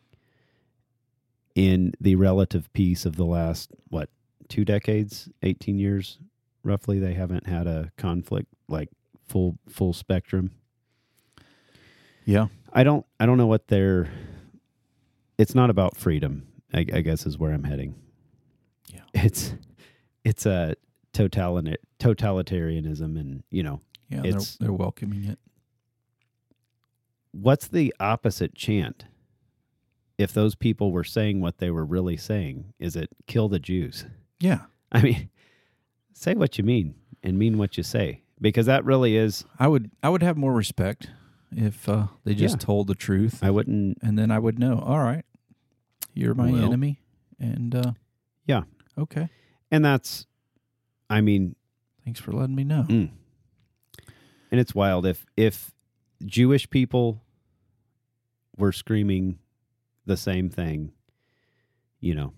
in 1.55 1.93
the 1.99 2.15
relative 2.15 2.71
peace 2.73 3.05
of 3.05 3.15
the 3.15 3.25
last 3.25 3.71
what 3.89 4.09
two 4.49 4.63
decades 4.65 5.29
18 5.43 5.79
years 5.79 6.19
roughly 6.63 6.99
they 6.99 7.13
haven't 7.13 7.47
had 7.47 7.65
a 7.65 7.91
conflict 7.97 8.47
like 8.67 8.89
full 9.27 9.57
full 9.67 9.93
spectrum 9.93 10.51
Yeah. 12.25 12.47
i 12.73 12.83
don't 12.83 13.05
i 13.19 13.25
don't 13.25 13.37
know 13.37 13.47
what 13.47 13.67
they're 13.67 14.09
it's 15.39 15.55
not 15.55 15.69
about 15.71 15.97
freedom 15.97 16.47
i, 16.73 16.79
I 16.79 17.01
guess 17.01 17.25
is 17.25 17.37
where 17.39 17.51
i'm 17.51 17.63
heading. 17.63 17.95
it's 19.13 19.53
it's 20.23 20.45
a 20.45 20.75
totalitarian 21.13 21.77
totalitarianism 21.99 23.19
and 23.19 23.43
you 23.49 23.63
know 23.63 23.81
Yeah. 24.09 24.21
They're, 24.21 24.39
they're 24.59 24.73
welcoming 24.73 25.23
it. 25.25 25.39
what's 27.31 27.67
the 27.67 27.93
opposite 27.99 28.55
chant 28.55 29.05
if 30.17 30.33
those 30.33 30.55
people 30.55 30.91
were 30.91 31.03
saying 31.03 31.41
what 31.41 31.57
they 31.59 31.69
were 31.71 31.85
really 31.85 32.17
saying 32.17 32.73
is 32.79 32.95
it 32.95 33.09
kill 33.27 33.49
the 33.49 33.59
jews 33.59 34.05
Yeah. 34.39 34.61
i 34.91 35.01
mean 35.01 35.29
say 36.13 36.33
what 36.35 36.57
you 36.57 36.63
mean 36.63 36.95
and 37.23 37.37
mean 37.37 37.57
what 37.57 37.77
you 37.77 37.83
say 37.83 38.21
because 38.39 38.67
that 38.67 38.85
really 38.85 39.15
is 39.17 39.43
I 39.57 39.67
would 39.67 39.89
I 40.03 40.09
would 40.09 40.21
have 40.21 40.37
more 40.37 40.53
respect 40.53 41.09
if 41.51 41.87
uh, 41.89 42.07
they 42.23 42.35
just 42.35 42.55
Yeah. 42.55 42.65
told 42.65 42.87
the 42.87 42.93
truth, 42.95 43.39
i 43.43 43.49
wouldn't 43.49 43.97
and 44.03 44.17
then 44.19 44.29
I 44.31 44.37
would 44.37 44.59
know. 44.59 44.77
All 44.79 44.99
right, 44.99 45.23
you're 46.13 46.33
my 46.35 46.51
Well- 46.51 46.63
enemy, 46.63 46.99
and 47.39 47.73
uh, 47.73 47.93
Yeah. 48.45 48.63
Okay. 48.97 49.29
and 49.71 49.83
that's 49.85 50.25
i 51.09 51.21
mean 51.21 51.55
Thanks 52.05 52.21
for 52.21 52.31
letting 52.31 52.55
me 52.55 52.63
know. 52.63 52.85
Mm. 52.87 53.09
And 54.49 54.59
it's 54.61 54.73
wild 54.73 55.05
if 55.05 55.25
if 55.35 55.71
Jewish 56.25 56.69
people 56.69 57.21
were 58.57 58.71
screaming 58.71 59.39
the 60.05 60.15
same 60.15 60.49
thing, 60.49 60.93
you 61.99 62.15
know, 62.15 62.31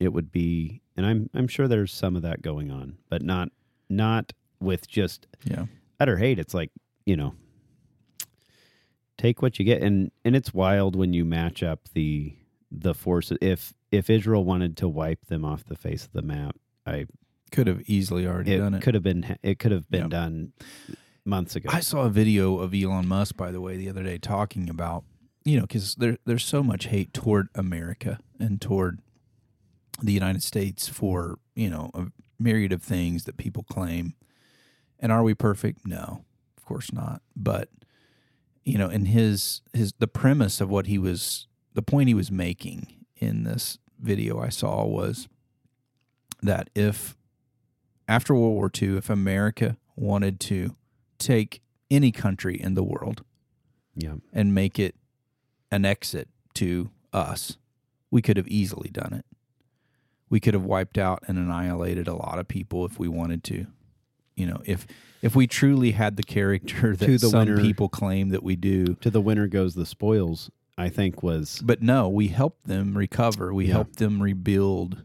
it 0.00 0.08
would 0.12 0.32
be 0.32 0.82
and 0.96 1.06
I'm 1.06 1.30
I'm 1.34 1.46
sure 1.46 1.68
there's 1.68 1.92
some 1.92 2.16
of 2.16 2.22
that 2.22 2.42
going 2.42 2.72
on, 2.72 2.98
but 3.08 3.22
not 3.22 3.50
not 3.88 4.32
with 4.58 4.88
just 4.88 5.28
Yeah. 5.44 5.66
utter 6.00 6.16
hate. 6.16 6.40
It's 6.40 6.52
like, 6.52 6.72
you 7.04 7.16
know, 7.16 7.36
take 9.16 9.40
what 9.40 9.60
you 9.60 9.64
get 9.64 9.82
and 9.82 10.10
and 10.24 10.34
it's 10.34 10.52
wild 10.52 10.96
when 10.96 11.12
you 11.12 11.24
match 11.24 11.62
up 11.62 11.88
the 11.94 12.34
the 12.72 12.92
forces 12.92 13.38
if 13.40 13.72
if 13.90 14.10
Israel 14.10 14.44
wanted 14.44 14.76
to 14.78 14.88
wipe 14.88 15.26
them 15.26 15.44
off 15.44 15.64
the 15.64 15.76
face 15.76 16.04
of 16.04 16.12
the 16.12 16.22
map, 16.22 16.56
I 16.86 17.06
Could 17.52 17.66
have 17.68 17.82
easily 17.88 18.26
already 18.26 18.56
done 18.56 18.74
it 18.74 18.78
it. 18.78 18.82
could 18.82 18.94
have 18.94 19.02
been 19.02 19.36
it 19.42 19.58
could 19.58 19.72
have 19.72 19.88
been 19.90 20.02
Yeah. 20.02 20.08
done 20.08 20.52
months 21.24 21.56
ago. 21.56 21.68
I 21.72 21.80
saw 21.80 22.02
a 22.02 22.10
video 22.10 22.58
of 22.58 22.74
Elon 22.74 23.06
Musk, 23.08 23.36
by 23.36 23.50
the 23.50 23.60
way, 23.60 23.76
the 23.76 23.88
other 23.88 24.02
day 24.02 24.18
talking 24.18 24.68
about, 24.68 25.04
you 25.44 25.56
know, 25.56 25.62
because 25.62 25.94
there, 25.96 26.18
there's 26.24 26.44
so 26.44 26.62
much 26.62 26.86
hate 26.86 27.12
toward 27.12 27.48
America 27.54 28.18
and 28.38 28.60
toward 28.60 29.00
the 30.02 30.12
United 30.12 30.42
States 30.42 30.88
for, 30.88 31.38
you 31.54 31.70
know, 31.70 31.90
a 31.94 32.06
myriad 32.38 32.72
of 32.72 32.82
things 32.82 33.24
that 33.24 33.36
people 33.36 33.62
claim. 33.64 34.14
And 35.00 35.10
are 35.10 35.22
we 35.22 35.34
perfect? 35.34 35.86
No, 35.86 36.24
of 36.56 36.64
course 36.64 36.92
not. 36.92 37.22
But, 37.34 37.70
you 38.64 38.76
know, 38.78 38.88
in 38.88 39.06
his, 39.06 39.62
his, 39.72 39.92
the 39.98 40.06
premise 40.08 40.60
of 40.60 40.68
what 40.68 40.86
he 40.86 40.98
was, 40.98 41.46
the 41.74 41.82
point 41.82 42.08
he 42.08 42.14
was 42.14 42.30
making 42.30 43.04
in 43.16 43.44
this 43.44 43.78
video 43.98 44.40
I 44.40 44.48
saw 44.48 44.84
was 44.84 45.28
that 46.42 46.70
if, 46.74 47.16
after 48.08 48.34
World 48.34 48.54
War 48.54 48.70
II, 48.80 48.96
if 48.96 49.10
America 49.10 49.76
wanted 49.96 50.38
to 50.40 50.76
take 51.18 51.62
any 51.90 52.12
country 52.12 52.60
in 52.60 52.74
the 52.74 52.84
world 52.84 53.22
yeah. 53.94 54.14
and 54.32 54.54
make 54.54 54.78
it 54.78 54.94
an 55.70 55.84
exit 55.84 56.28
to 56.54 56.90
us, 57.12 57.56
we 58.10 58.22
could 58.22 58.36
have 58.36 58.48
easily 58.48 58.90
done 58.90 59.12
it. 59.12 59.24
We 60.28 60.40
could 60.40 60.54
have 60.54 60.64
wiped 60.64 60.98
out 60.98 61.22
and 61.28 61.38
annihilated 61.38 62.08
a 62.08 62.14
lot 62.14 62.38
of 62.38 62.48
people 62.48 62.84
if 62.84 62.98
we 62.98 63.08
wanted 63.08 63.44
to. 63.44 63.66
You 64.34 64.46
know, 64.46 64.60
if 64.64 64.86
if 65.22 65.34
we 65.34 65.46
truly 65.46 65.92
had 65.92 66.16
the 66.16 66.22
character 66.22 66.94
that 66.96 67.06
To 67.06 67.18
the 67.18 67.28
some 67.28 67.48
winner. 67.48 67.60
people 67.60 67.88
claim 67.88 68.28
that 68.30 68.42
we 68.42 68.56
do, 68.56 68.94
To 68.96 69.10
the 69.10 69.20
winner 69.20 69.46
goes 69.46 69.74
the 69.74 69.86
spoils, 69.86 70.50
I 70.78 70.88
think 70.88 71.22
was 71.22 71.60
but 71.64 71.82
no, 71.82 72.08
we 72.08 72.28
helped 72.28 72.66
them 72.66 72.96
recover. 72.96 73.52
We 73.54 73.66
Yeah. 73.66 73.72
helped 73.74 73.96
them 73.96 74.22
rebuild. 74.22 75.04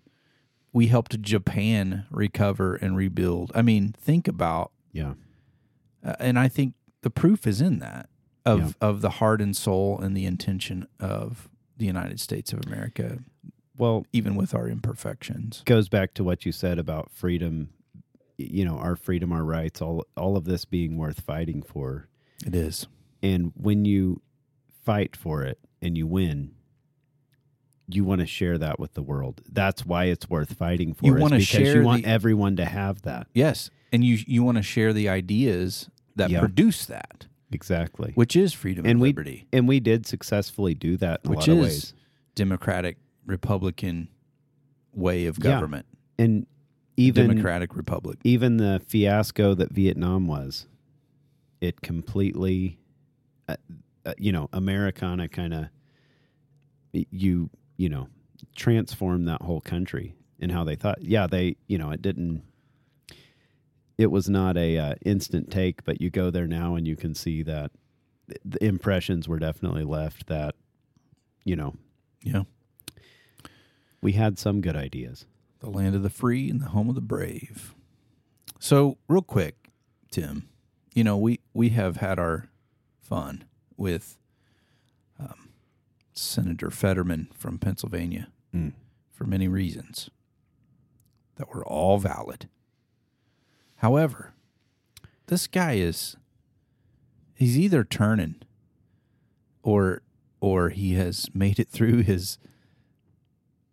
We 0.73 0.87
helped 0.87 1.21
Japan 1.21 2.05
recover 2.09 2.75
and 2.75 2.95
rebuild. 2.95 3.51
I 3.55 3.61
mean, 3.61 3.93
think 3.97 4.27
about 4.27 4.71
yeah. 4.91 5.13
Uh, 6.03 6.15
and 6.19 6.37
I 6.39 6.47
think 6.47 6.73
the 7.01 7.09
proof 7.09 7.45
is 7.47 7.61
in 7.61 7.79
that 7.79 8.09
of 8.45 8.75
of 8.81 9.01
the 9.01 9.11
heart 9.11 9.41
and 9.41 9.55
soul 9.55 9.99
and 9.99 10.15
the 10.17 10.25
intention 10.25 10.87
of 10.99 11.47
the 11.77 11.85
United 11.85 12.19
States 12.19 12.51
of 12.53 12.65
America, 12.65 13.19
Well, 13.77 14.05
even 14.13 14.35
with 14.35 14.53
our 14.53 14.67
imperfections. 14.67 15.63
goes 15.65 15.89
back 15.89 16.13
to 16.15 16.23
what 16.23 16.45
you 16.45 16.51
said 16.51 16.77
about 16.79 17.09
freedom, 17.11 17.69
you 18.37 18.63
know, 18.65 18.77
our 18.77 18.95
freedom, 18.95 19.31
our 19.31 19.43
rights, 19.43 19.81
all 19.81 20.05
all 20.17 20.35
of 20.37 20.45
this 20.45 20.65
being 20.65 20.97
worth 20.97 21.21
fighting 21.21 21.61
for. 21.63 22.07
It 22.45 22.55
is. 22.55 22.87
And 23.23 23.51
when 23.55 23.85
you 23.85 24.21
fight 24.91 25.15
for 25.15 25.43
it 25.43 25.57
and 25.81 25.97
you 25.97 26.05
win, 26.05 26.51
you 27.87 28.03
want 28.03 28.19
to 28.21 28.27
share 28.27 28.57
that 28.57 28.79
with 28.79 28.93
the 28.93 29.01
world. 29.01 29.41
That's 29.51 29.85
why 29.85 30.05
it's 30.05 30.29
worth 30.29 30.53
fighting 30.53 30.93
for. 30.93 31.05
You 31.05 31.15
wanna 31.15 31.39
share 31.39 31.77
you 31.77 31.83
want 31.83 32.03
the- 32.03 32.09
everyone 32.09 32.55
to 32.57 32.65
have 32.65 33.01
that. 33.03 33.27
Yes, 33.33 33.69
and 33.93 34.03
you 34.03 34.19
you 34.27 34.43
want 34.43 34.57
to 34.57 34.63
share 34.63 34.93
the 34.93 35.07
ideas 35.09 35.89
that 36.15 36.29
Yeah. 36.29 36.39
produce 36.39 36.85
that, 36.85 37.27
Exactly. 37.51 38.11
which 38.15 38.35
is 38.35 38.53
freedom 38.53 38.85
and, 38.85 38.91
and 38.91 39.01
we 39.01 39.09
liberty, 39.09 39.47
and 39.53 39.67
we 39.67 39.79
did 39.79 40.05
successfully 40.05 40.73
do 40.75 40.97
that 40.97 41.21
in 41.23 41.31
which 41.31 41.47
a 41.47 41.53
lot 41.53 41.65
is 41.65 41.65
of 41.65 41.71
ways. 41.71 41.93
democratic 42.35 42.97
republican 43.25 44.07
way 44.93 45.25
of 45.25 45.37
Yeah. 45.37 45.43
government. 45.43 45.85
And 46.17 46.45
even 46.97 47.27
democratic 47.29 47.75
republic. 47.75 48.19
even 48.23 48.57
the 48.57 48.81
fiasco 48.85 49.53
that 49.55 49.71
Vietnam 49.71 50.27
was, 50.27 50.67
it 51.61 51.81
completely, 51.81 52.77
uh, 53.47 53.55
uh, 54.05 54.13
you 54.17 54.31
know, 54.31 54.49
Americana 54.53 55.27
kind 55.27 55.53
of, 55.53 55.65
you 56.93 57.49
you 57.77 57.89
know, 57.89 58.07
transformed 58.55 59.27
that 59.27 59.41
whole 59.41 59.61
country 59.61 60.13
and 60.39 60.51
how 60.51 60.63
they 60.63 60.75
thought. 60.75 61.01
Yeah, 61.01 61.27
they, 61.27 61.55
you 61.67 61.77
know, 61.77 61.91
it 61.91 62.01
didn't. 62.01 62.43
It 63.97 64.07
was 64.11 64.29
not 64.29 64.57
a 64.57 64.77
uh, 64.77 64.95
instant 65.05 65.51
take, 65.51 65.83
but 65.83 66.01
you 66.01 66.09
go 66.09 66.29
there 66.31 66.47
now 66.47 66.75
and 66.75 66.87
you 66.87 66.95
can 66.95 67.13
see 67.13 67.43
that 67.43 67.71
the 68.43 68.63
impressions 68.63 69.27
were 69.27 69.37
definitely 69.39 69.83
left. 69.83 70.27
That, 70.27 70.55
you 71.43 71.55
know, 71.55 71.75
Yeah, 72.23 72.43
we 74.01 74.13
had 74.13 74.39
some 74.39 74.61
good 74.61 74.75
ideas. 74.75 75.25
the 75.59 75.69
land 75.69 75.93
of 75.95 76.01
the 76.03 76.09
free 76.09 76.49
and 76.49 76.59
the 76.61 76.69
home 76.69 76.89
of 76.89 76.95
the 76.95 77.01
brave. 77.01 77.75
So, 78.59 78.97
real 79.07 79.21
quick, 79.21 79.69
Tim, 80.11 80.49
you 80.95 81.03
know 81.03 81.17
we 81.17 81.39
we 81.53 81.69
have 81.69 81.97
had 81.97 82.17
our 82.19 82.49
fun 82.99 83.43
with 83.81 84.17
um, 85.19 85.49
Senator 86.13 86.69
Fetterman 86.71 87.29
from 87.35 87.57
Pennsylvania 87.57 88.27
Mm. 88.53 88.73
for 89.13 89.23
many 89.25 89.47
reasons 89.47 90.09
that 91.37 91.53
were 91.55 91.65
all 91.65 91.97
valid. 91.97 92.49
However, 93.77 94.33
this 95.27 95.47
guy 95.47 95.73
is 95.75 96.17
he's 97.33 97.57
either 97.57 97.85
turning 97.85 98.35
or 99.63 100.01
or 100.41 100.67
he 100.69 100.95
has 100.95 101.29
made 101.33 101.59
it 101.59 101.69
through 101.69 102.03
his 102.03 102.37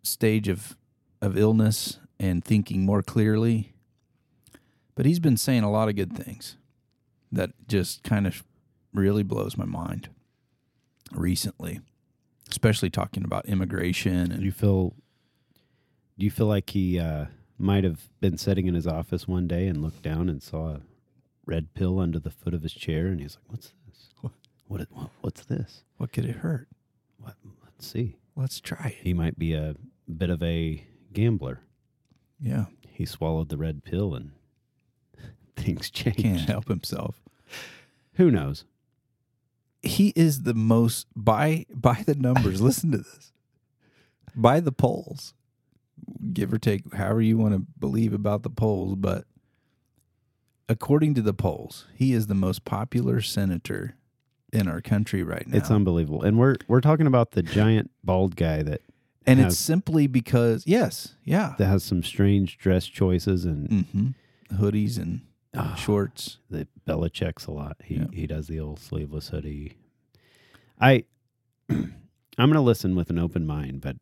stage 0.01 0.47
of 0.47 0.77
of 1.21 1.37
illness 1.37 1.99
and 2.17 2.41
thinking 2.43 2.85
more 2.85 3.03
clearly. 3.03 3.73
But 4.95 5.05
he's 5.05 5.19
been 5.19 5.35
saying 5.37 5.63
a 5.63 5.71
lot 5.71 5.89
of 5.89 5.95
good 5.97 6.13
things 6.15 6.55
that 7.33 7.51
just 7.67 8.01
kind 8.03 8.25
of 8.25 8.43
really 8.93 9.23
blows 9.23 9.57
my 9.57 9.65
mind 9.65 10.09
recently, 11.11 11.79
especially 12.49 12.89
talking 12.89 13.23
about 13.23 13.45
immigration 13.47 14.29
Do 14.29 14.35
and 14.35 14.43
you 14.43 14.51
feel? 14.51 14.95
Do 16.17 16.25
you 16.25 16.31
feel 16.31 16.47
like 16.47 16.71
he 16.71 16.99
uh, 16.99 17.25
might 17.57 17.83
have 17.83 18.09
been 18.19 18.37
sitting 18.37 18.67
in 18.67 18.73
his 18.75 18.87
office 18.87 19.27
one 19.27 19.47
day 19.47 19.67
and 19.67 19.81
looked 19.81 20.01
down 20.01 20.27
and 20.29 20.41
saw 20.43 20.69
a 20.75 20.81
red 21.45 21.73
pill 21.73 21.99
under 21.99 22.19
the 22.19 22.29
foot 22.31 22.53
of 22.53 22.61
his 22.63 22.73
chair, 22.73 23.07
and 23.07 23.19
he's 23.21 23.37
like, 23.37 23.51
"What's 23.51 23.73
this? 23.87 24.09
What? 24.21 24.33
What? 24.67 24.87
what 24.91 25.09
what's 25.21 25.45
this? 25.45 25.83
what 25.97 26.11
could 26.11 26.25
it 26.25 26.37
hurt? 26.37 26.67
What? 27.19 27.35
Let's 27.63 27.87
see." 27.87 28.15
Let's 28.35 28.61
try 28.61 28.95
it. 28.97 29.03
He 29.05 29.13
might 29.13 29.37
be 29.37 29.53
a 29.53 29.75
bit 30.15 30.29
of 30.29 30.41
a 30.41 30.85
gambler. 31.11 31.59
Yeah, 32.39 32.65
He 32.87 33.05
swallowed 33.05 33.49
the 33.49 33.57
red 33.57 33.83
pill, 33.83 34.15
and 34.15 34.31
things 35.57 35.89
changed. 35.89 36.21
can't 36.21 36.39
help 36.49 36.69
himself. 36.69 37.21
Who 38.13 38.31
knows? 38.31 38.63
He 39.81 40.09
is 40.15 40.43
the 40.43 40.53
most 40.53 41.07
by 41.15 41.65
by 41.73 42.03
the 42.05 42.15
numbers. 42.15 42.61
listen 42.61 42.91
to 42.91 42.97
this. 42.99 43.31
by 44.35 44.59
the 44.59 44.71
polls, 44.71 45.33
give 46.33 46.51
or 46.53 46.57
take, 46.57 46.93
however 46.93 47.21
you 47.21 47.37
want 47.37 47.53
to 47.53 47.65
believe 47.79 48.13
about 48.13 48.43
the 48.43 48.49
polls, 48.49 48.95
but 48.97 49.25
according 50.67 51.13
to 51.15 51.21
the 51.21 51.33
polls, 51.33 51.85
he 51.95 52.13
is 52.13 52.27
the 52.27 52.35
most 52.35 52.65
popular 52.65 53.21
senator 53.21 53.95
in 54.51 54.67
our 54.67 54.81
country 54.81 55.23
right 55.23 55.47
now. 55.47 55.57
It's 55.57 55.71
unbelievable. 55.71 56.23
And 56.23 56.37
we're 56.37 56.55
we're 56.67 56.81
talking 56.81 57.07
about 57.07 57.31
the 57.31 57.43
giant 57.43 57.91
bald 58.03 58.35
guy 58.35 58.63
that 58.63 58.81
and 59.25 59.39
has- 59.39 59.53
it's 59.53 59.61
simply 59.61 60.07
because, 60.07 60.65
yes, 60.65 61.15
yeah, 61.23 61.55
that 61.57 61.65
has 61.67 61.83
some 61.83 62.03
strange 62.03 62.57
dress 62.57 62.85
choices 62.85 63.45
and 63.45 63.85
hmm 63.91 64.07
hoodies 64.55 64.97
and 64.97 65.21
Ah. 65.55 65.73
shorts. 65.75 66.37
that 66.49 66.67
Belichick's 66.85 67.47
a 67.47 67.51
lot. 67.51 67.77
He 67.83 67.95
Yeah. 67.95 68.05
he 68.13 68.27
does 68.27 68.47
the 68.47 68.59
old 68.59 68.79
sleeveless 68.79 69.29
hoodie. 69.29 69.77
I 70.79 71.05
I'm 71.69 71.93
going 72.37 72.53
to 72.53 72.61
listen 72.61 72.95
with 72.95 73.09
an 73.09 73.19
open 73.19 73.45
mind, 73.45 73.81
but 73.81 73.97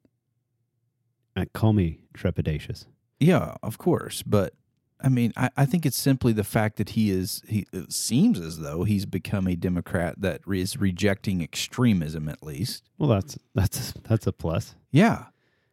uh, 1.36 1.46
call 1.54 1.74
me 1.74 2.00
trepidatious. 2.14 2.86
Yeah, 3.20 3.56
of 3.64 3.78
course, 3.78 4.22
but 4.24 4.54
I 5.02 5.10
mean, 5.10 5.32
I, 5.38 5.50
I 5.58 5.66
think 5.66 5.86
it's 5.86 5.98
simply 5.98 6.34
the 6.34 6.44
fact 6.44 6.78
that 6.78 6.90
he 6.90 7.10
is. 7.12 7.42
He 7.48 7.66
it 7.72 7.92
seems 7.94 8.40
as 8.40 8.60
though 8.60 8.84
he's 8.84 9.06
become 9.06 9.48
a 9.48 9.56
Democrat 9.56 10.16
that 10.22 10.42
is 10.52 10.78
rejecting 10.78 11.42
extremism, 11.42 12.28
at 12.30 12.44
least. 12.44 12.84
Well, 12.98 13.10
that's 13.10 13.38
that's 13.56 13.94
that's 14.04 14.28
a 14.28 14.32
plus. 14.32 14.76
Yeah, 14.92 15.26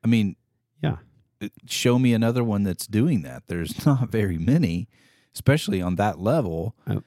I 0.02 0.06
mean, 0.08 0.36
Yeah. 0.82 0.96
show 1.66 1.98
me 1.98 2.12
another 2.14 2.44
one 2.44 2.62
that's 2.64 2.86
doing 2.86 3.22
that. 3.22 3.44
There's 3.46 3.84
not 3.86 4.08
very 4.10 4.38
many, 4.38 4.88
especially 5.34 5.82
on 5.82 5.96
that 5.96 6.18
level, 6.20 6.74
Oh. 6.86 7.02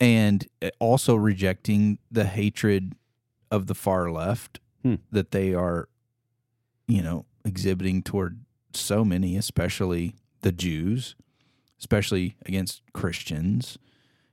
and 0.00 0.46
uh, 0.62 0.70
also 0.78 1.14
rejecting 1.14 1.98
the 2.10 2.24
hatred 2.24 2.94
of 3.50 3.66
the 3.66 3.74
far 3.74 4.10
left 4.10 4.60
Hmm. 4.82 4.96
that 5.10 5.30
they 5.32 5.52
are, 5.54 5.88
you 6.88 7.02
know, 7.02 7.26
exhibiting 7.44 8.02
toward 8.02 8.40
so 8.72 9.04
many, 9.04 9.36
especially 9.36 10.14
the 10.42 10.52
Jews, 10.52 11.14
especially 11.78 12.36
against 12.44 12.82
Christians 12.92 13.78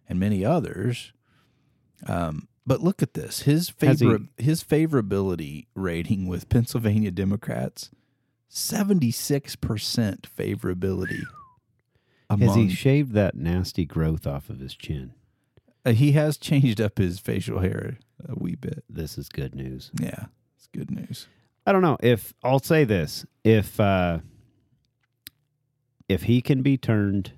and 0.07 0.19
many 0.19 0.43
others. 0.45 1.11
Um, 2.07 2.47
but 2.65 2.81
look 2.81 3.01
at 3.01 3.13
this 3.13 3.41
his 3.41 3.69
favor 3.69 4.19
his 4.37 4.63
favorability 4.63 5.67
rating 5.75 6.27
with 6.27 6.49
Pennsylvania 6.49 7.11
Democrats 7.11 7.89
76% 8.49 10.21
favorability. 10.37 11.23
Has 12.39 12.55
he 12.55 12.69
shaved 12.69 13.13
that 13.13 13.35
nasty 13.35 13.85
growth 13.85 14.25
off 14.27 14.49
of 14.49 14.59
his 14.59 14.75
chin? 14.75 15.13
Uh, 15.85 15.91
he 15.91 16.13
has 16.13 16.37
changed 16.37 16.79
up 16.79 16.97
his 16.97 17.19
facial 17.19 17.59
hair 17.59 17.97
a 18.27 18.35
wee 18.35 18.55
bit. 18.55 18.83
This 18.89 19.17
is 19.17 19.29
good 19.29 19.55
news. 19.55 19.91
Yeah, 19.99 20.25
it's 20.55 20.67
good 20.67 20.91
news. 20.91 21.27
I 21.65 21.71
don't 21.71 21.81
know 21.81 21.97
if 22.01 22.33
I'll 22.43 22.59
say 22.59 22.83
this 22.83 23.25
if 23.43 23.79
uh, 23.79 24.19
if 26.09 26.23
he 26.23 26.41
can 26.41 26.61
be 26.61 26.77
turned 26.77 27.33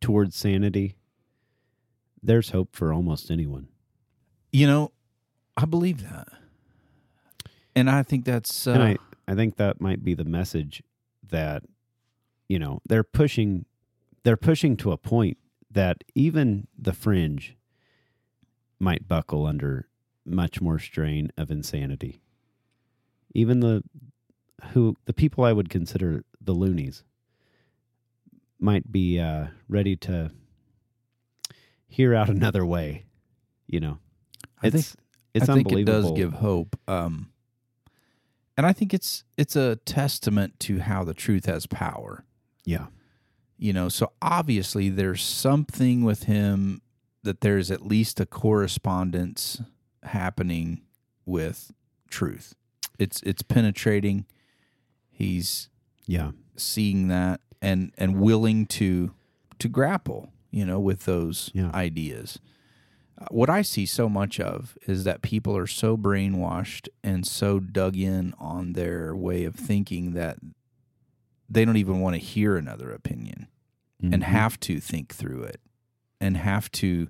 towards 0.00 0.36
sanity, 0.36 0.96
there's 2.22 2.50
hope 2.50 2.74
for 2.74 2.92
almost 2.92 3.30
anyone. 3.30 3.68
You 4.52 4.66
know, 4.66 4.92
I 5.56 5.64
believe 5.64 6.02
that, 6.02 6.28
and 7.74 7.88
I 7.88 8.02
think 8.02 8.24
that's 8.24 8.66
uh, 8.66 8.72
I 8.72 8.96
I 9.30 9.34
think 9.34 9.56
that 9.56 9.80
might 9.80 10.04
be 10.04 10.14
the 10.14 10.24
message 10.24 10.82
that 11.28 11.62
you 12.50 12.58
know 12.58 12.80
they're 12.88 13.04
pushing 13.04 13.64
they're 14.24 14.36
pushing 14.36 14.76
to 14.76 14.90
a 14.90 14.96
point 14.96 15.38
that 15.70 16.02
even 16.16 16.66
the 16.76 16.92
fringe 16.92 17.56
might 18.80 19.06
buckle 19.06 19.46
under 19.46 19.88
much 20.24 20.60
more 20.60 20.80
strain 20.80 21.30
of 21.36 21.50
insanity. 21.52 22.20
Even 23.32 23.60
the 23.60 23.84
who 24.72 24.96
the 25.04 25.12
people 25.12 25.44
I 25.44 25.52
would 25.52 25.70
consider 25.70 26.24
the 26.40 26.52
loonies 26.52 27.04
might 28.58 28.90
be 28.90 29.20
uh, 29.20 29.46
ready 29.68 29.94
to 29.96 30.32
hear 31.86 32.16
out 32.16 32.28
another 32.36 32.66
way. 32.66 33.04
You 33.68 33.78
know, 33.78 33.98
I 34.60 34.66
it's 34.66 34.74
think 34.74 34.86
it's 35.34 35.48
I 35.48 35.54
think 35.54 35.68
it 35.68 35.76
unbelievable. 35.76 36.02
does 36.10 36.18
give 36.18 36.32
hope. 36.32 36.76
Um, 36.88 37.30
and 38.56 38.66
I 38.66 38.72
think 38.72 38.92
it's 38.92 39.22
it's 39.38 39.54
a 39.54 39.76
testament 39.76 40.58
to 40.60 40.80
how 40.80 41.04
the 41.04 41.14
truth 41.14 41.46
has 41.46 41.66
power. 41.68 42.24
Yeah. 42.70 42.86
You 43.58 43.72
know, 43.74 43.88
so 43.90 44.12
obviously 44.22 44.88
there's 44.88 45.22
something 45.22 46.02
with 46.02 46.22
him 46.24 46.80
that 47.22 47.42
there's 47.42 47.70
at 47.70 47.84
least 47.84 48.18
a 48.20 48.24
correspondence 48.26 49.60
happening 50.02 50.80
with 51.26 51.70
truth. 52.08 52.54
It's 52.98 53.22
it's 53.22 53.42
penetrating. 53.42 54.24
He's 55.10 55.68
Yeah. 56.06 56.30
seeing 56.56 57.08
that 57.08 57.40
and 57.60 57.92
and 57.98 58.20
willing 58.20 58.66
to 58.78 59.12
to 59.58 59.68
grapple, 59.68 60.32
you 60.50 60.64
know, 60.64 60.80
with 60.80 61.04
those 61.04 61.50
Yeah. 61.52 61.70
ideas. 61.74 62.38
Uh, 63.18 63.26
What 63.30 63.50
I 63.50 63.60
see 63.62 63.84
so 63.84 64.08
much 64.08 64.40
of 64.40 64.78
is 64.86 65.04
that 65.04 65.20
people 65.20 65.54
are 65.54 65.66
so 65.66 65.98
brainwashed 65.98 66.88
and 67.04 67.26
so 67.26 67.60
dug 67.60 67.96
in 67.96 68.32
on 68.38 68.72
their 68.72 69.14
way 69.14 69.44
of 69.44 69.54
thinking 69.54 70.14
that 70.14 70.38
they 71.50 71.64
don't 71.64 71.76
even 71.76 72.00
want 72.00 72.14
to 72.14 72.20
hear 72.20 72.56
another 72.56 72.92
opinion 72.92 73.48
and 74.02 74.14
Mhm. 74.22 74.26
have 74.26 74.58
to 74.60 74.80
think 74.80 75.12
through 75.14 75.42
it 75.42 75.60
and 76.20 76.36
have 76.36 76.70
to 76.72 77.08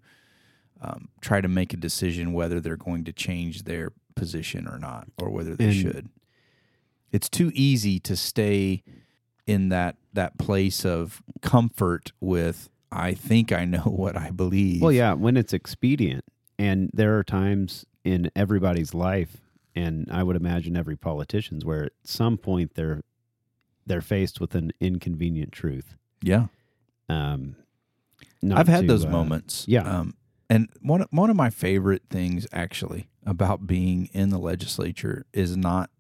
um, 0.83 1.09
try 1.21 1.43
to 1.43 1.47
make 1.49 1.75
a 1.75 1.77
decision 1.77 2.33
whether 2.33 2.59
they're 2.59 2.75
going 2.77 3.05
to 3.05 3.13
change 3.13 3.65
their 3.65 3.93
position 4.17 4.67
or 4.67 4.79
not 4.79 5.09
or 5.19 5.29
whether 5.29 5.55
they 5.55 5.67
And- 5.67 5.75
should. 5.75 6.09
It's 7.13 7.29
too 7.29 7.53
easy 7.55 7.99
to 8.01 8.17
stay 8.17 8.83
in 9.47 9.69
that 9.69 9.97
that 10.15 10.39
place 10.39 10.85
of 10.87 11.23
comfort 11.43 12.13
with 12.21 12.69
I 12.91 13.13
think 13.15 13.53
I 13.53 13.65
know 13.67 13.83
what 13.85 14.17
I 14.17 14.31
believe. 14.31 14.81
Well, 14.81 14.91
yeah, 14.93 15.13
when 15.13 15.37
it's 15.37 15.53
expedient. 15.53 16.25
And 16.59 16.91
there 16.95 17.17
are 17.19 17.25
times 17.25 17.85
in 18.05 18.31
everybody's 18.35 18.95
life, 18.95 19.43
and 19.75 20.09
I 20.11 20.23
would 20.23 20.35
imagine 20.37 20.77
every 20.77 20.97
politician's, 20.97 21.65
where 21.65 21.85
at 21.85 21.93
some 22.05 22.37
point 22.39 22.75
they're 22.75 23.03
they're 23.91 24.01
faced 24.01 24.41
with 24.41 24.55
an 24.55 24.73
inconvenient 24.81 25.53
truth. 25.53 25.97
Yeah. 26.23 26.47
Um, 27.09 27.57
I've 28.53 28.69
had 28.69 28.83
to, 28.83 28.87
those 28.87 29.05
uh, 29.05 29.11
moments. 29.11 29.65
yeah. 29.69 29.83
Um, 29.83 30.15
and 30.49 30.69
one 30.81 31.05
one 31.11 31.31
of 31.31 31.37
my 31.37 31.51
favorite 31.51 32.03
things 32.11 32.47
actually 32.53 33.09
about 33.27 33.67
being 33.67 34.09
in 34.13 34.31
the 34.31 34.39
legislature 34.39 35.27
is 35.33 35.57
not 35.57 35.91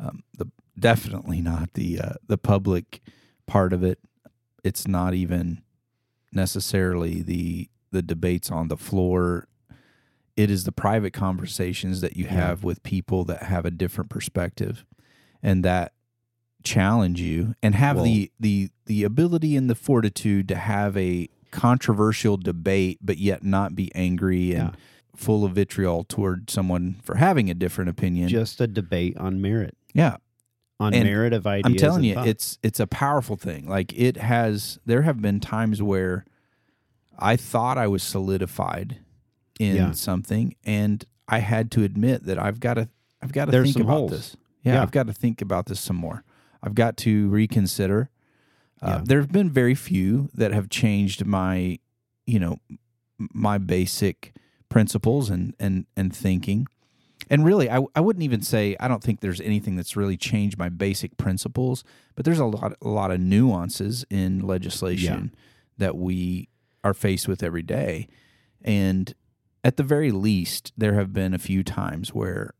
um, 0.00 0.22
the 0.36 0.46
definitely 0.78 1.40
not 1.40 1.74
the 1.74 2.00
uh, 2.00 2.12
the 2.26 2.38
public 2.38 3.00
part 3.46 3.72
of 3.72 3.82
it. 3.82 3.98
It's 4.64 4.86
not 4.86 5.14
even 5.14 5.62
necessarily 6.32 7.22
the 7.22 7.68
the 7.90 8.02
debates 8.02 8.50
on 8.50 8.68
the 8.68 8.76
floor. 8.76 9.48
It 10.36 10.50
is 10.50 10.64
the 10.64 10.72
private 10.72 11.12
conversations 11.12 12.00
that 12.00 12.16
you 12.16 12.24
Yeah. 12.24 12.34
have 12.34 12.62
with 12.64 12.82
people 12.82 13.24
that 13.24 13.44
have 13.44 13.64
a 13.66 13.70
different 13.70 14.08
perspective 14.08 14.84
and 15.42 15.64
that 15.64 15.92
challenge 16.64 17.20
you 17.20 17.54
and 17.62 17.74
have 17.74 17.96
Well- 17.96 18.04
the 18.04 18.30
the 18.40 18.70
the 18.86 19.04
ability 19.04 19.56
and 19.56 19.68
the 19.70 19.74
fortitude 19.74 20.48
to 20.48 20.56
have 20.56 20.96
a 20.96 21.28
controversial 21.50 22.36
debate 22.36 22.98
but 23.00 23.18
yet 23.18 23.42
not 23.42 23.74
be 23.74 23.90
angry 23.94 24.52
and 24.52 24.70
Yeah. 24.70 24.74
full 25.16 25.44
of 25.44 25.52
vitriol 25.54 26.04
toward 26.04 26.50
someone 26.50 26.96
for 27.02 27.16
having 27.16 27.48
a 27.50 27.54
different 27.54 27.88
opinion. 27.90 28.28
just 28.28 28.60
a 28.60 28.66
debate 28.66 29.16
on 29.16 29.40
merit, 29.40 29.76
yeah. 29.94 30.16
on 30.80 30.94
And 30.94 31.04
merit 31.04 31.32
of 31.32 31.46
ideas. 31.46 31.64
I'm 31.72 31.76
telling 31.76 32.04
you, 32.04 32.18
it's 32.20 32.58
it's 32.62 32.78
a 32.80 32.86
powerful 32.86 33.36
thing. 33.36 33.66
Like 33.68 33.92
it 33.98 34.16
has. 34.18 34.78
There 34.86 35.02
have 35.02 35.20
been 35.22 35.40
times 35.40 35.82
where 35.82 36.24
I 37.18 37.34
thought 37.36 37.76
I 37.78 37.86
was 37.88 38.02
solidified 38.02 38.98
in 39.58 39.74
Yeah. 39.76 39.90
something, 39.92 40.54
and 40.64 41.04
I 41.26 41.38
had 41.40 41.70
to 41.72 41.82
admit 41.82 42.24
that 42.26 42.38
I've 42.38 42.60
got 42.60 42.74
to 42.74 42.88
I've 43.20 43.32
got 43.32 43.46
to 43.46 43.50
There's 43.50 43.72
think 43.74 43.84
about 43.84 43.92
holes. 43.96 44.10
this. 44.12 44.36
Yeah, 44.62 44.74
Yeah. 44.74 44.82
I've 44.82 44.92
got 44.92 45.06
to 45.08 45.12
think 45.12 45.40
about 45.42 45.66
this 45.66 45.80
some 45.80 45.96
more. 45.96 46.22
I've 46.62 46.74
got 46.74 46.96
to 46.98 47.28
reconsider. 47.28 48.10
Uh, 48.82 48.86
Yeah. 48.86 49.00
There 49.04 49.20
have 49.20 49.32
been 49.32 49.50
very 49.50 49.74
few 49.74 50.30
that 50.34 50.52
have 50.52 50.68
changed 50.68 51.24
my, 51.26 51.78
you 52.26 52.38
know, 52.38 52.58
my 53.18 53.58
basic 53.58 54.32
principles 54.68 55.30
and 55.30 55.54
and 55.58 55.86
and 55.96 56.14
thinking. 56.14 56.66
And 57.30 57.44
really, 57.44 57.68
I, 57.68 57.80
I 57.94 58.00
wouldn't 58.00 58.22
even 58.22 58.42
say 58.42 58.76
I 58.78 58.86
don't 58.88 59.02
think 59.02 59.20
there's 59.20 59.40
anything 59.40 59.76
that's 59.76 59.96
really 59.96 60.16
changed 60.16 60.56
my 60.58 60.68
basic 60.68 61.16
principles, 61.16 61.84
but 62.14 62.24
there's 62.24 62.38
a 62.38 62.44
lot 62.46 62.74
a 62.80 62.88
lot 62.88 63.10
of 63.10 63.20
nuances 63.20 64.04
in 64.08 64.40
legislation 64.40 65.34
that 65.78 65.96
we 65.96 66.48
are 66.84 66.94
faced 66.94 67.26
with 67.28 67.42
every 67.42 67.62
day. 67.62 68.06
And 68.62 69.14
at 69.64 69.76
the 69.76 69.82
very 69.82 70.12
least, 70.12 70.72
there 70.76 70.94
have 70.94 71.12
been 71.12 71.34
a 71.34 71.38
few 71.38 71.62
times 71.64 72.14
where 72.14 72.54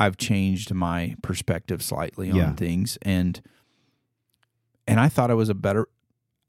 I've 0.00 0.16
changed 0.16 0.72
my 0.74 1.14
perspective 1.22 1.82
slightly 1.82 2.30
on 2.30 2.36
Yeah. 2.36 2.54
things 2.54 2.98
and 3.02 3.40
and 4.86 4.98
I 4.98 5.08
thought 5.08 5.30
I 5.30 5.34
was 5.34 5.48
a 5.48 5.54
better 5.54 5.86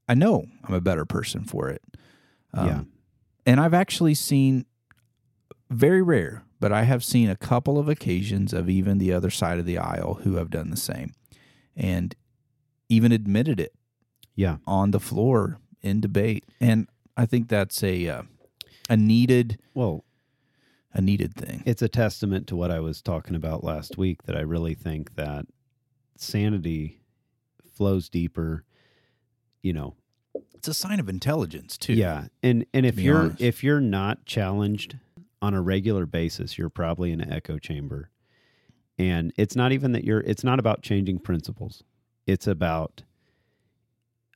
I 0.07 0.13
know 0.15 0.45
I'm 0.63 0.73
a 0.73 0.81
better 0.81 1.05
person 1.05 1.43
for 1.43 1.69
it. 1.69 1.81
Um, 2.53 2.67
yeah, 2.67 2.81
and 3.45 3.59
I've 3.59 3.73
actually 3.73 4.13
seen 4.15 4.65
very 5.69 6.01
rare, 6.01 6.43
but 6.59 6.71
I 6.73 6.83
have 6.83 7.03
seen 7.03 7.29
a 7.29 7.35
couple 7.35 7.77
of 7.79 7.87
occasions 7.87 8.51
of 8.53 8.69
even 8.69 8.97
the 8.97 9.13
other 9.13 9.29
side 9.29 9.57
of 9.59 9.65
the 9.65 9.77
aisle 9.77 10.15
who 10.23 10.35
have 10.35 10.49
done 10.49 10.69
the 10.69 10.75
same 10.77 11.13
and 11.77 12.13
even 12.89 13.11
admitted 13.13 13.59
it 13.59 13.73
Yeah. 14.35 14.57
on 14.67 14.91
the 14.91 14.99
floor 14.99 15.59
in 15.81 16.01
debate. 16.01 16.43
And 16.59 16.87
I 17.15 17.25
think 17.25 17.47
that's 17.47 17.81
a 17.83 18.07
uh, 18.07 18.23
a 18.89 18.97
needed 18.97 19.59
Well, 19.73 20.03
a 20.93 21.01
needed 21.01 21.35
thing. 21.35 21.63
it's 21.65 21.81
a 21.81 21.87
testament 21.87 22.47
to 22.47 22.55
what 22.55 22.71
I 22.71 22.79
was 22.79 23.01
talking 23.01 23.35
about 23.35 23.63
last 23.63 23.97
week 23.97 24.23
that 24.23 24.35
I 24.35 24.41
really 24.41 24.73
think 24.73 25.15
that 25.15 25.45
sanity 26.17 27.01
flows 27.73 28.09
deeper, 28.09 28.63
you 29.61 29.73
know. 29.73 29.95
It's 30.53 30.67
a 30.67 30.73
sign 30.73 30.99
of 30.99 31.09
intelligence 31.09 31.77
too. 31.77 31.93
Yeah. 31.93 32.25
And 32.43 32.65
and 32.73 32.85
if 32.85 32.99
you're 32.99 33.17
honest. 33.17 33.41
if 33.41 33.63
you're 33.63 33.81
not 33.81 34.25
challenged 34.25 34.97
on 35.41 35.53
a 35.53 35.61
regular 35.61 36.05
basis, 36.05 36.57
you're 36.57 36.69
probably 36.69 37.11
in 37.11 37.21
an 37.21 37.31
echo 37.31 37.57
chamber. 37.57 38.09
And 38.99 39.33
it's 39.37 39.55
not 39.55 39.71
even 39.71 39.93
that 39.93 40.03
you're 40.03 40.19
it's 40.19 40.43
not 40.43 40.59
about 40.59 40.83
changing 40.83 41.19
principles. 41.19 41.83
It's 42.27 42.45
about 42.45 43.01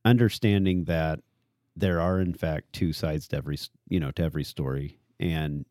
understanding 0.03 0.85
that 0.85 1.19
there 1.75 1.99
are 1.99 2.19
in 2.19 2.33
fact 2.33 2.73
two 2.73 2.93
sides 2.93 3.27
to 3.27 3.37
every 3.37 3.57
you 3.89 3.99
know 3.99 4.11
to 4.11 4.23
every 4.23 4.43
story 4.43 4.97
and 5.19 5.65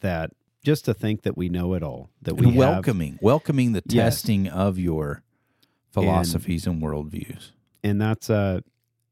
that 0.00 0.30
just 0.64 0.84
to 0.84 0.94
think 0.94 1.22
that 1.22 1.36
we 1.36 1.48
know 1.48 1.74
it 1.74 1.82
all 1.82 2.10
that 2.22 2.34
we 2.36 2.46
and 2.46 2.54
have- 2.54 2.58
welcoming, 2.58 3.18
welcoming 3.22 3.72
the 3.72 3.82
Yes. 3.88 4.16
testing 4.16 4.48
of 4.48 4.78
your 4.78 5.22
philosophies 5.90 6.66
and, 6.66 6.80
worldviews. 6.82 7.50
and 7.82 8.00
that's 8.00 8.30
a 8.30 8.62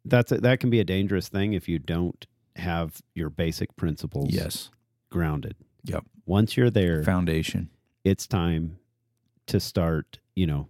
that's 0.05 0.31
a, 0.33 0.39
that 0.41 0.61
can 0.61 0.71
be 0.71 0.81
a 0.81 0.85
dangerous 0.85 1.29
thing 1.29 1.53
if 1.53 1.69
you 1.69 1.79
don't 1.79 2.27
have 2.57 3.03
your 3.15 3.31
basic 3.31 3.75
principles 3.77 4.31
Yes, 4.33 4.71
grounded 5.11 5.57
Yep. 5.85 6.05
once 6.27 6.57
you're 6.57 6.71
there 6.71 7.03
foundation. 7.03 7.71
it's 8.05 8.27
time 8.27 8.79
to 9.47 9.59
start 9.61 10.19
you 10.37 10.47
know 10.47 10.69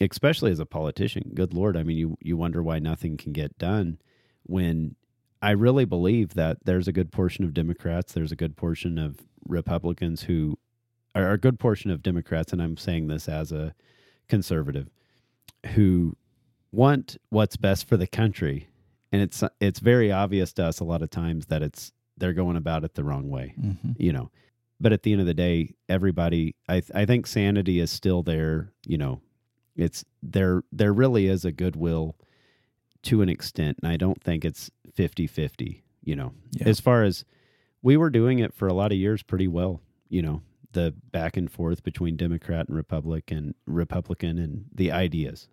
especially 0.00 0.50
as 0.50 0.58
a 0.60 0.66
politician 0.66 1.30
good 1.34 1.52
lord 1.54 1.76
i 1.76 1.82
mean 1.82 1.96
you 1.96 2.16
you 2.20 2.36
wonder 2.36 2.62
why 2.62 2.78
nothing 2.78 3.16
can 3.16 3.32
get 3.32 3.56
done 3.58 3.98
when 4.44 4.96
i 5.42 5.50
really 5.50 5.84
believe 5.84 6.34
that 6.34 6.58
there's 6.64 6.88
a 6.88 6.92
good 6.92 7.10
portion 7.10 7.44
of 7.44 7.54
democrats 7.54 8.12
there's 8.12 8.32
a 8.32 8.36
good 8.36 8.56
portion 8.56 8.98
of 8.98 9.18
republicans 9.46 10.22
who 10.22 10.58
are 11.14 11.32
a 11.32 11.38
good 11.38 11.58
portion 11.58 11.90
of 11.90 12.02
democrats 12.02 12.52
and 12.52 12.62
i'm 12.62 12.76
saying 12.76 13.06
this 13.08 13.28
as 13.28 13.52
a 13.52 13.74
conservative 14.28 14.88
who 15.74 16.16
want 16.72 17.16
what's 17.30 17.56
best 17.56 17.88
for 17.88 17.96
the 17.96 18.06
country. 18.06 18.68
And 19.12 19.20
it's 19.22 19.42
it's 19.60 19.80
very 19.80 20.12
obvious 20.12 20.52
to 20.54 20.64
us 20.64 20.78
a 20.80 20.84
lot 20.84 21.02
of 21.02 21.10
times 21.10 21.46
that 21.46 21.62
it's 21.62 21.92
they're 22.16 22.32
going 22.32 22.56
about 22.56 22.84
it 22.84 22.94
the 22.94 23.04
wrong 23.04 23.28
way 23.28 23.54
hmm 23.60 23.72
you 23.98 24.12
know. 24.12 24.30
But 24.80 24.92
at 24.92 25.02
the 25.02 25.12
end 25.12 25.20
of 25.20 25.26
the 25.26 25.34
day 25.34 25.74
everybody 25.88 26.54
i 26.68 26.74
th- 26.74 26.92
i 26.94 27.04
think 27.04 27.26
sanity 27.26 27.80
is 27.80 27.90
still 27.90 28.22
there 28.22 28.72
you 28.86 28.98
know. 28.98 29.20
It's 29.76 30.04
there 30.22 30.62
there 30.70 30.92
really 30.92 31.26
is 31.26 31.44
a 31.44 31.52
goodwill 31.52 32.16
to 33.02 33.22
an 33.22 33.28
extent 33.28 33.78
and 33.82 33.90
i 33.90 33.96
don't 33.96 34.22
think 34.22 34.44
it's 34.44 34.70
50-50 34.96 35.82
you 36.02 36.16
know 36.16 36.32
Yeah. 36.52 36.68
as 36.68 36.80
far 36.80 37.02
as 37.04 37.24
we 37.82 37.96
were 37.96 38.10
doing 38.10 38.38
it 38.38 38.52
for 38.54 38.68
a 38.68 38.74
lot 38.74 38.92
of 38.92 38.98
years 38.98 39.22
pretty 39.22 39.48
well 39.48 39.80
you 40.08 40.22
know 40.22 40.42
the 40.72 40.94
back 41.12 41.36
and 41.36 41.50
forth 41.50 41.82
between 41.82 42.16
democrat 42.16 42.68
and 42.68 42.76
republican 42.76 43.54
republican 43.66 44.38
and 44.38 44.64
the 44.74 44.92
ideas 44.92 45.48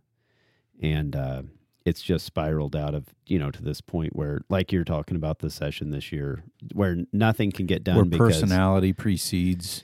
and 0.81 1.15
uh 1.15 1.41
it's 1.85 2.01
just 2.01 2.25
spiraled 2.25 2.75
out 2.75 2.93
of 2.93 3.05
you 3.25 3.39
know 3.39 3.49
to 3.49 3.63
this 3.63 3.79
point 3.81 4.15
where 4.15 4.41
like 4.49 4.71
you're 4.73 4.83
talking 4.83 5.15
about 5.15 5.39
the 5.39 5.49
session 5.49 5.89
this 5.91 6.11
year 6.11 6.43
where 6.73 6.97
nothing 7.13 7.51
can 7.51 7.65
get 7.65 7.83
done 7.83 7.95
Where 7.95 8.05
because 8.05 8.41
personality 8.41 8.91
precedes 8.93 9.83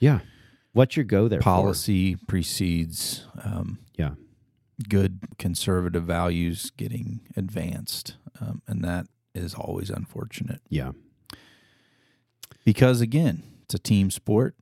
yeah 0.00 0.20
what's 0.72 0.96
your 0.96 1.04
go 1.04 1.28
there 1.28 1.40
for? 1.40 1.44
policy 1.44 2.16
precedes 2.26 3.26
um, 3.44 3.80
yeah 3.98 4.12
good 4.88 5.20
conservative 5.38 6.04
values 6.04 6.70
getting 6.76 7.20
advanced, 7.36 8.16
um, 8.40 8.62
and 8.66 8.82
that 8.84 9.06
is 9.34 9.54
always 9.54 9.88
unfortunate 9.88 10.60
yeah 10.68 10.92
because 12.64 13.00
again, 13.00 13.42
it's 13.64 13.74
a 13.74 13.78
team 13.78 14.10
sport, 14.10 14.54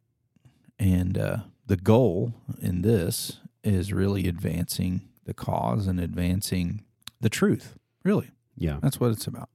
and 0.79 1.19
uh, 1.19 1.39
the 1.67 1.77
goal 1.77 2.35
in 2.61 2.83
this 2.83 3.39
is 3.63 3.93
really 3.93 4.27
advancing 4.27 5.03
the 5.25 5.35
cause 5.35 5.87
and 5.87 6.01
advancing 6.01 6.85
the 7.21 7.29
truth. 7.29 7.77
Really, 8.05 8.31
yeah 8.57 8.79
that's 8.83 8.99
what 8.99 9.11
it's 9.11 9.27
about. 9.27 9.51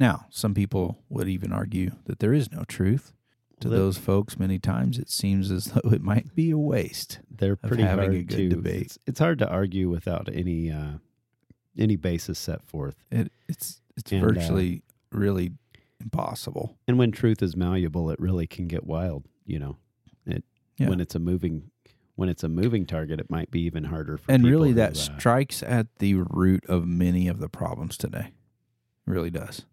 Now, 0.00 0.26
some 0.30 0.54
people 0.54 1.02
would 1.08 1.28
even 1.28 1.52
argue 1.52 1.92
that 2.04 2.20
there 2.20 2.32
is 2.32 2.52
no 2.52 2.64
truth. 2.64 3.12
To 3.60 3.68
those 3.68 3.98
folks, 3.98 4.38
many 4.38 4.58
times 4.58 4.98
it 4.98 5.10
seems 5.10 5.50
as 5.50 5.66
though 5.66 5.90
it 5.90 6.02
might 6.02 6.34
be 6.34 6.50
a 6.50 6.58
waste. 6.58 7.20
they're 7.30 7.56
pretty 7.56 7.82
having 7.82 8.04
hard 8.04 8.14
a 8.14 8.22
good 8.22 8.36
to 8.36 8.48
debate. 8.50 8.82
It's, 8.82 8.98
it's 9.06 9.18
hard 9.20 9.38
to 9.40 9.48
argue 9.48 9.88
without 9.88 10.28
any 10.32 10.70
uh 10.70 10.98
any 11.76 11.96
basis 11.96 12.38
set 12.38 12.62
forth 12.64 12.96
It, 13.10 13.30
it's 13.48 13.80
it's 13.96 14.10
And, 14.12 14.22
uh, 14.22 14.26
virtually 14.26 14.82
really 15.12 15.52
impossible. 16.00 16.76
and 16.88 16.98
when 16.98 17.10
truth 17.12 17.42
is 17.42 17.56
malleable 17.56 18.10
it 18.10 18.18
really 18.20 18.46
can 18.46 18.66
get 18.68 18.84
wild 18.84 19.24
you 19.46 19.58
know 19.58 19.76
it 20.26 20.44
Yeah. 20.76 20.88
when 20.88 21.00
it's 21.00 21.14
a 21.14 21.18
moving 21.20 21.70
when 22.16 22.28
it's 22.28 22.42
a 22.42 22.48
moving 22.48 22.84
target 22.86 23.20
it 23.20 23.30
might 23.30 23.50
be 23.50 23.60
even 23.62 23.84
harder 23.84 24.16
for 24.16 24.30
and 24.32 24.44
really, 24.44 24.72
that 24.72 24.92
uh, 24.92 24.94
strikes 24.94 25.62
at 25.62 25.86
the 25.98 26.14
root 26.14 26.64
of 26.66 26.84
many 26.86 27.28
of 27.28 27.38
the 27.38 27.48
problems 27.48 27.96
today. 27.96 28.32
It 29.06 29.10
really 29.10 29.30
does. 29.30 29.64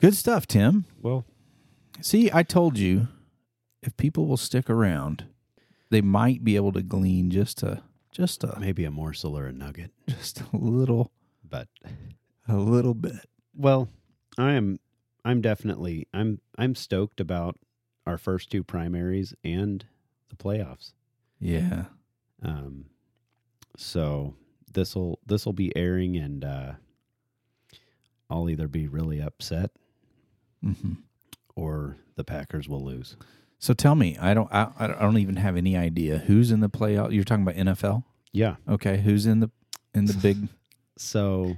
Good 0.00 0.14
stuff, 0.14 0.46
Tim. 0.46 0.84
well 1.00 1.24
See, 2.00 2.30
I 2.32 2.42
told 2.42 2.78
you 2.78 3.08
if 3.82 3.96
people 3.96 4.26
will 4.26 4.36
stick 4.36 4.68
around, 4.68 5.26
they 5.90 6.00
might 6.00 6.42
be 6.44 6.56
able 6.56 6.72
to 6.72 6.82
glean 6.82 7.30
just 7.30 7.62
a 7.62 7.82
just 8.10 8.44
a 8.44 8.58
maybe 8.60 8.84
a 8.84 8.90
morsel 8.90 9.36
or 9.36 9.46
a 9.46 9.52
nugget 9.52 9.90
just 10.08 10.40
a 10.40 10.56
little 10.56 11.12
but 11.48 11.68
a 12.48 12.56
little 12.56 12.94
bit. 12.94 13.28
Well, 13.56 13.88
I 14.36 14.52
am 14.52 14.80
I'm 15.24 15.40
definitely 15.40 16.08
I'm 16.12 16.40
I'm 16.58 16.74
stoked 16.74 17.20
about 17.20 17.58
our 18.06 18.18
first 18.18 18.50
two 18.50 18.62
primaries 18.62 19.34
and 19.44 19.84
the 20.28 20.36
playoffs. 20.36 20.92
Yeah. 21.38 21.84
Um 22.42 22.86
so 23.76 24.34
this 24.72 24.94
will 24.94 25.18
this 25.26 25.46
will 25.46 25.52
be 25.52 25.74
airing 25.76 26.16
and 26.16 26.44
uh 26.44 26.72
I'll 28.28 28.50
either 28.50 28.68
be 28.68 28.88
really 28.88 29.20
upset 29.20 29.70
hmm 30.64 30.92
or 31.56 31.96
the 32.16 32.24
Packers 32.24 32.68
will 32.68 32.84
lose. 32.84 33.16
So 33.60 33.74
tell 33.74 33.94
me, 33.94 34.18
I 34.20 34.34
don't 34.34 34.52
I, 34.52 34.70
I 34.78 34.86
don't 34.88 35.18
even 35.18 35.36
have 35.36 35.56
any 35.56 35.76
idea 35.76 36.18
who's 36.18 36.50
in 36.50 36.60
the 36.60 36.68
playoff. 36.68 37.12
You're 37.12 37.24
talking 37.24 37.46
about 37.46 37.54
NFL? 37.54 38.02
Yeah. 38.32 38.56
Okay, 38.68 38.98
who's 38.98 39.24
in 39.26 39.40
the 39.40 39.50
in 39.94 40.06
the 40.06 40.14
big 40.14 40.48
So 40.96 41.56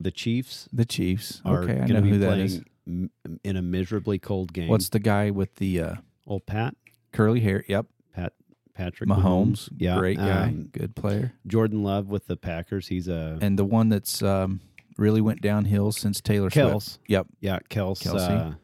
the 0.00 0.10
Chiefs 0.10 0.68
the 0.72 0.84
Chiefs? 0.84 1.40
are 1.44 1.62
Okay, 1.62 1.80
I 1.80 1.86
know 1.86 2.00
who 2.00 2.18
that 2.18 2.38
is. 2.38 2.62
m- 2.86 3.10
in 3.44 3.56
a 3.56 3.62
miserably 3.62 4.18
cold 4.18 4.52
game. 4.52 4.68
What's 4.68 4.88
the 4.88 4.98
guy 4.98 5.30
with 5.30 5.54
the 5.56 5.80
uh, 5.80 5.94
old 6.26 6.46
Pat 6.46 6.74
curly 7.12 7.40
hair? 7.40 7.64
Yep, 7.68 7.86
Pat 8.12 8.32
Patrick 8.74 9.08
Mahomes. 9.08 9.68
Yeah. 9.78 9.96
great 9.98 10.18
guy, 10.18 10.48
um, 10.48 10.68
good 10.72 10.94
player, 10.96 11.32
Jordan 11.46 11.82
Love 11.84 12.08
with 12.08 12.26
the 12.26 12.36
Packers. 12.36 12.88
He's 12.88 13.08
a 13.08 13.38
and 13.40 13.58
the 13.58 13.64
one 13.64 13.88
that's 13.88 14.22
um, 14.22 14.60
really 14.96 15.20
went 15.20 15.40
downhill 15.42 15.92
since 15.92 16.20
Taylor 16.20 16.50
Kels. 16.50 16.82
Swift. 16.82 16.98
Yep, 17.08 17.26
Yeah, 17.40 17.58
Kels. 17.70 18.02
Kelce. 18.02 18.52
Uh, 18.52 18.54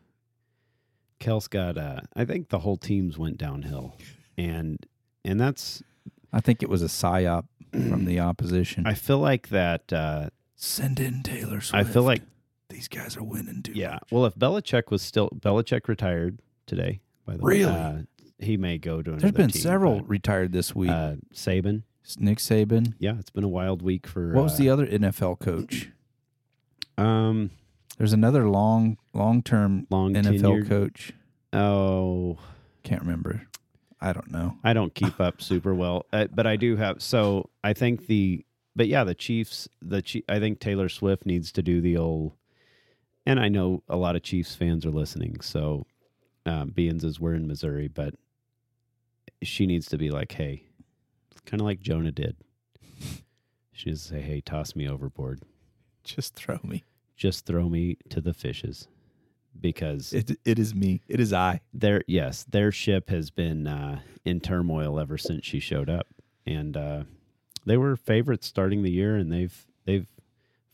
Kels 1.21 1.49
got. 1.49 1.79
Uh, 1.79 2.01
I 2.17 2.25
think 2.25 2.49
the 2.49 2.59
whole 2.61 2.77
teams 2.77 3.17
went 3.19 3.39
downhill, 3.39 3.97
and 4.37 4.85
and 5.25 5.41
that's. 5.41 5.83
I 6.33 6.41
think 6.41 6.63
it 6.63 6.69
was 6.69 6.83
a 6.83 6.87
psyop 6.87 7.45
from 7.73 8.05
the 8.07 8.19
opposition. 8.21 8.87
I 8.87 8.95
feel 8.95 9.19
like 9.19 9.49
that. 9.49 9.93
Uh, 9.93 10.31
Send 10.57 11.01
in 11.01 11.23
Taylor 11.23 11.61
Swift. 11.61 11.75
I 11.75 11.85
feel 11.91 12.03
like 12.05 12.23
these 12.69 12.89
guys 12.89 13.17
are 13.17 13.23
winning 13.23 13.63
too. 13.63 13.73
yeah. 13.75 13.95
much. 13.95 14.03
Well, 14.11 14.25
if 14.27 14.35
Belichick 14.37 14.91
was 14.91 15.03
still 15.03 15.29
Belichick 15.31 15.89
retired 15.89 16.39
today, 16.67 17.01
by 17.27 17.37
the 17.37 17.43
Really? 17.43 17.67
way, 17.73 17.79
uh, 17.79 17.99
he 18.39 18.57
may 18.57 18.79
go 18.79 19.03
to 19.03 19.11
another 19.11 19.21
There's 19.23 19.33
been 19.33 19.51
team, 19.51 19.63
several 19.63 19.97
but, 20.01 20.09
retired 20.09 20.53
this 20.53 20.75
week. 20.75 20.91
Uh, 20.91 21.17
Saban. 21.35 21.83
Nick 22.19 22.39
Saban. 22.39 22.95
Yeah, 22.99 23.19
it's 23.19 23.31
been 23.31 23.45
a 23.45 23.49
wild 23.49 23.83
week 23.83 24.07
for. 24.07 24.33
What 24.33 24.45
was 24.45 24.55
uh, 24.55 24.59
the 24.59 24.71
other 24.71 24.87
NFL 24.87 25.39
coach? 25.41 25.91
Um 26.99 27.51
There's 27.99 28.13
another 28.13 28.49
long, 28.49 28.99
long 29.15 29.43
term 29.43 29.87
long 29.91 30.15
NFL 30.15 30.41
tenured- 30.41 30.69
coach. 30.69 31.13
Oh, 31.53 32.39
Can't 32.83 33.03
remember. 33.03 33.47
I 34.01 34.13
don't 34.13 34.33
know. 34.33 34.57
I 34.65 34.73
don't 34.73 34.93
keep 34.95 35.21
up 35.21 35.41
super 35.41 35.73
well, 35.75 36.07
uh, 36.13 36.27
but 36.35 36.45
I 36.47 36.57
do 36.57 36.75
have. 36.77 37.01
So 37.01 37.51
I 37.63 37.73
think 37.73 38.07
the, 38.09 38.45
but 38.75 38.89
yeah, 38.89 39.05
the 39.05 39.15
Chiefs. 39.15 39.69
The 39.81 40.03
Chief, 40.03 40.25
I 40.29 40.41
think 40.41 40.59
Taylor 40.59 40.89
Swift 40.89 41.25
needs 41.25 41.53
to 41.53 41.63
do 41.63 41.81
the 41.81 41.97
old, 41.97 42.33
and 43.27 43.39
I 43.39 43.49
know 43.49 43.85
a 43.89 43.97
lot 43.97 44.17
of 44.17 44.23
Chiefs 44.25 44.57
fans 44.57 44.85
are 44.85 44.91
listening. 44.91 45.41
So, 45.41 45.87
um, 46.47 46.71
Beans 46.71 47.05
is 47.05 47.21
we're 47.21 47.35
in 47.35 47.47
Missouri, 47.47 47.87
but 47.87 48.15
she 49.43 49.67
needs 49.67 49.87
to 49.87 49.99
be 49.99 50.11
like, 50.11 50.33
hey, 50.33 50.65
kind 51.47 51.61
of 51.61 51.67
like 51.67 51.79
Jonah 51.81 52.11
did. 52.13 52.37
She 53.73 53.91
needs 53.91 54.03
to 54.03 54.09
say, 54.15 54.21
hey, 54.21 54.41
toss 54.41 54.75
me 54.75 54.89
overboard. 54.89 55.43
Just 56.05 56.35
throw 56.35 56.59
me. 56.63 56.85
Just 57.17 57.47
throw 57.47 57.69
me 57.69 57.97
to 58.11 58.21
the 58.21 58.35
fishes. 58.35 58.89
because 59.61 60.13
It 60.13 60.39
it 60.45 60.59
is 60.59 60.75
me. 60.75 61.03
It 61.09 61.21
is 61.21 61.33
I. 61.33 61.61
their 61.73 62.03
yes, 62.07 62.45
their 62.45 62.73
ship 62.73 63.11
has 63.11 63.31
been 63.31 63.67
uh, 63.67 64.01
in 64.25 64.41
turmoil 64.41 64.99
ever 64.99 65.19
since 65.19 65.45
she 65.45 65.61
showed 65.61 65.89
up, 65.91 66.07
and 66.47 66.77
uh, 66.77 67.03
they 67.65 67.77
were 67.77 67.97
favorites 67.97 68.47
starting 68.47 68.83
the 68.83 68.91
year, 68.91 69.15
and 69.17 69.31
they've 69.31 69.67
they've 69.85 70.07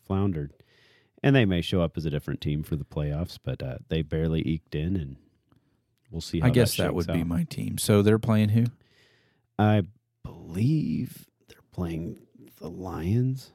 floundered, 0.07 0.53
and 1.23 1.37
they 1.37 1.45
may 1.45 1.61
show 1.61 1.83
up 1.83 1.97
as 1.97 2.07
a 2.07 2.11
different 2.11 2.41
team 2.41 2.63
for 2.63 2.77
the 2.77 2.85
playoffs, 2.85 3.39
but 3.43 3.63
uh, 3.63 3.79
they 3.89 4.01
barely 4.03 4.41
eked 4.49 4.75
in, 4.75 4.97
and 4.97 5.17
we'll 6.11 6.21
see. 6.23 6.41
How 6.41 6.47
I 6.47 6.51
guess 6.51 6.77
that, 6.77 6.85
shakes 6.85 6.95
would 6.95 7.07
be 7.13 7.25
my 7.25 7.45
team. 7.45 7.77
So 7.79 8.01
they're 8.01 8.19
playing 8.19 8.51
who? 8.51 8.65
I 9.59 9.83
believe 10.25 11.27
they're 11.49 11.59
playing 11.73 12.21
the 12.59 12.71
Lions. 12.71 13.51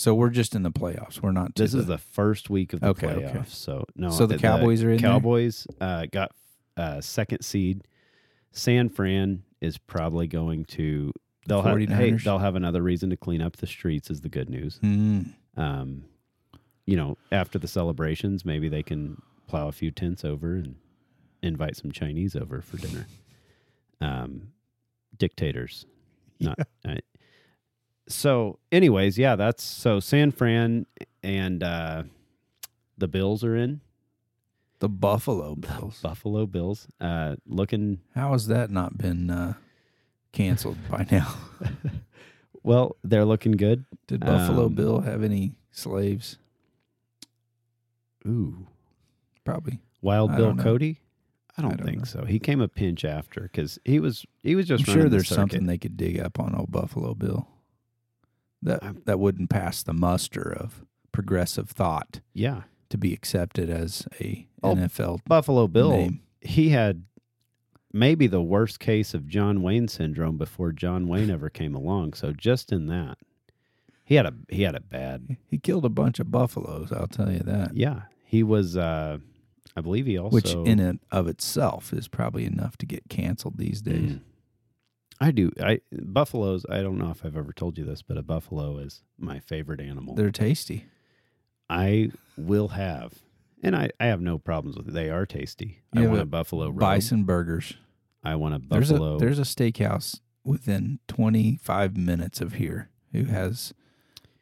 So 0.00 0.14
we're 0.14 0.30
just 0.30 0.54
in 0.54 0.62
the 0.62 0.70
playoffs. 0.70 1.20
We're 1.20 1.32
not. 1.32 1.54
This 1.54 1.74
is 1.74 1.84
the 1.84 1.98
first 1.98 2.48
week 2.48 2.72
of 2.72 2.80
the 2.80 2.86
Okay, 2.86 3.06
playoffs, 3.08 3.36
okay. 3.36 3.44
so 3.48 3.84
no. 3.94 4.08
So 4.08 4.24
the 4.24 4.38
Cowboys 4.38 4.82
are 4.82 4.90
in? 4.90 4.98
Cowboys 4.98 5.66
uh, 5.78 6.06
got 6.10 6.32
uh, 6.74 7.02
second 7.02 7.42
seed. 7.42 7.86
San 8.50 8.88
Fran 8.88 9.42
is 9.60 9.76
probably 9.76 10.26
going 10.26 10.64
to. 10.64 11.12
They'll 11.46 11.60
have 11.60 11.76
hey, 11.76 12.12
they'll 12.12 12.38
have 12.38 12.56
another 12.56 12.80
reason 12.80 13.10
to 13.10 13.16
clean 13.18 13.42
up 13.42 13.58
the 13.58 13.66
streets. 13.66 14.08
Is 14.08 14.22
the 14.22 14.30
good 14.30 14.48
news. 14.48 14.78
Hmm. 14.78 15.20
Um, 15.58 16.04
you 16.86 16.96
know, 16.96 17.18
after 17.30 17.58
the 17.58 17.68
celebrations, 17.68 18.42
maybe 18.42 18.70
they 18.70 18.82
can 18.82 19.20
plow 19.48 19.68
a 19.68 19.72
few 19.72 19.90
tents 19.90 20.24
over 20.24 20.54
and 20.54 20.76
invite 21.42 21.76
some 21.76 21.92
Chinese 21.92 22.34
over 22.34 22.62
for 22.62 22.78
dinner. 22.78 23.06
Um, 24.00 24.52
dictators, 25.18 25.84
not. 26.40 26.58
Uh, 26.88 26.94
so, 28.08 28.58
anyways, 28.72 29.18
yeah, 29.18 29.36
that's 29.36 29.62
so 29.62 30.00
San 30.00 30.30
Fran 30.32 30.86
and 31.22 31.62
uh, 31.62 32.02
the 32.98 33.08
Bills 33.08 33.44
are 33.44 33.56
in 33.56 33.80
the 34.80 34.88
Buffalo 34.88 35.54
Bills. 35.54 36.00
Buffalo 36.02 36.46
Bills, 36.46 36.88
uh, 37.00 37.36
looking 37.46 38.00
How 38.14 38.32
has 38.32 38.46
that 38.48 38.70
not 38.70 38.96
been 38.98 39.30
uh, 39.30 39.54
canceled 40.32 40.78
by 40.90 41.06
now? 41.10 41.34
well. 42.62 42.96
They're 43.04 43.24
looking 43.26 43.52
good. 43.52 43.84
Did 44.06 44.20
Buffalo 44.20 44.66
Um, 44.66 44.74
Bill 44.74 45.00
have 45.00 45.22
any 45.22 45.52
slaves? 45.70 46.38
Ooh, 48.26 48.66
Probably. 49.44 49.80
Wild 50.02 50.30
I 50.32 50.36
Bill. 50.36 50.56
Cody. 50.56 51.00
I 51.56 51.62
don't, 51.62 51.72
I 51.72 51.76
don't 51.76 51.86
think 51.86 51.98
know. 51.98 52.04
so. 52.04 52.24
He 52.24 52.38
came 52.38 52.60
a 52.60 52.68
pinch 52.68 53.04
after 53.04 53.42
because 53.42 53.78
he 53.84 53.98
was 54.00 54.24
he 54.42 54.54
was 54.54 54.66
just 54.66 54.88
I'm 54.88 54.94
sure 54.94 55.08
there's 55.08 55.28
circuit. 55.28 55.34
something 55.34 55.66
they 55.66 55.76
could 55.78 55.96
dig 55.96 56.18
up 56.18 56.38
on 56.40 56.54
old 56.54 56.70
Buffalo 56.70 57.14
Bill. 57.14 57.48
That 58.62 59.06
that 59.06 59.18
wouldn't 59.18 59.50
pass 59.50 59.82
the 59.82 59.92
muster 59.94 60.42
of 60.52 60.84
progressive 61.12 61.68
thought 61.70 62.20
Yeah, 62.34 62.62
to 62.90 62.98
be 62.98 63.12
accepted 63.12 63.68
as 63.70 64.06
a 64.20 64.46
Oh, 64.62 64.74
NFL 64.76 65.20
Buffalo 65.26 65.66
Bill. 65.66 65.90
name. 65.90 66.20
He 66.40 66.68
had 66.70 67.04
maybe 67.92 68.26
the 68.26 68.42
worst 68.42 68.78
case 68.78 69.14
of 69.14 69.26
John 69.26 69.62
Wayne 69.62 69.88
syndrome 69.88 70.36
before 70.38 70.72
John 70.72 71.08
Wayne 71.08 71.30
ever 71.30 71.48
came 71.50 71.74
along. 71.74 72.12
So 72.14 72.32
just 72.32 72.70
in 72.72 72.86
that, 72.86 73.18
he 74.04 74.14
had 74.16 74.26
a 74.26 74.34
he 74.48 74.62
had 74.62 74.74
it 74.74 74.88
bad. 74.88 75.36
He 75.46 75.58
killed 75.58 75.84
a 75.84 75.88
bunch 75.90 76.20
of 76.20 76.30
buffaloes. 76.30 76.92
I'll 76.92 77.06
tell 77.06 77.30
you 77.32 77.40
that. 77.40 77.76
Yeah, 77.76 78.02
he 78.24 78.42
was. 78.42 78.76
uh 78.76 79.18
I 79.76 79.80
believe 79.82 80.06
he 80.06 80.18
also 80.18 80.34
Which 80.34 80.52
in 80.52 80.80
and 80.80 80.98
of 81.12 81.28
itself 81.28 81.92
is 81.92 82.08
probably 82.08 82.44
enough 82.44 82.76
to 82.78 82.86
get 82.86 83.08
canceled 83.08 83.56
these 83.56 83.80
days. 83.80 84.14
Mm. 84.14 84.20
I 85.20 85.30
do. 85.32 85.52
I 85.60 85.80
buffaloes. 85.92 86.64
I 86.70 86.80
don't 86.82 86.98
know 86.98 87.10
if 87.10 87.24
I've 87.24 87.36
ever 87.36 87.52
told 87.52 87.76
you 87.78 87.84
this, 87.84 88.02
but 88.02 88.16
a 88.16 88.22
buffalo 88.22 88.78
is 88.78 89.02
my 89.18 89.38
favorite 89.38 89.80
animal. 89.80 90.14
They're 90.14 90.30
tasty. 90.30 90.86
I 91.68 92.10
will 92.36 92.68
have, 92.68 93.14
and 93.62 93.76
I, 93.76 93.90
I 94.00 94.06
have 94.06 94.20
no 94.20 94.38
problems 94.38 94.76
with 94.76 94.88
it. 94.88 94.94
They 94.94 95.10
are 95.10 95.26
tasty. 95.26 95.82
I 95.94 96.06
want 96.06 96.20
a 96.20 96.24
buffalo 96.26 96.66
robe. 96.68 96.78
Bison 96.80 97.24
burgers. 97.24 97.74
I 98.24 98.34
want 98.34 98.54
a 98.54 98.58
There's 98.66 98.90
buffalo. 98.90 99.16
a 99.16 99.18
there's 99.18 99.38
a 99.38 99.42
steakhouse 99.42 100.20
within 100.44 100.98
25 101.08 101.96
minutes 101.96 102.40
of 102.40 102.54
here 102.54 102.88
who 103.12 103.24
has 103.24 103.72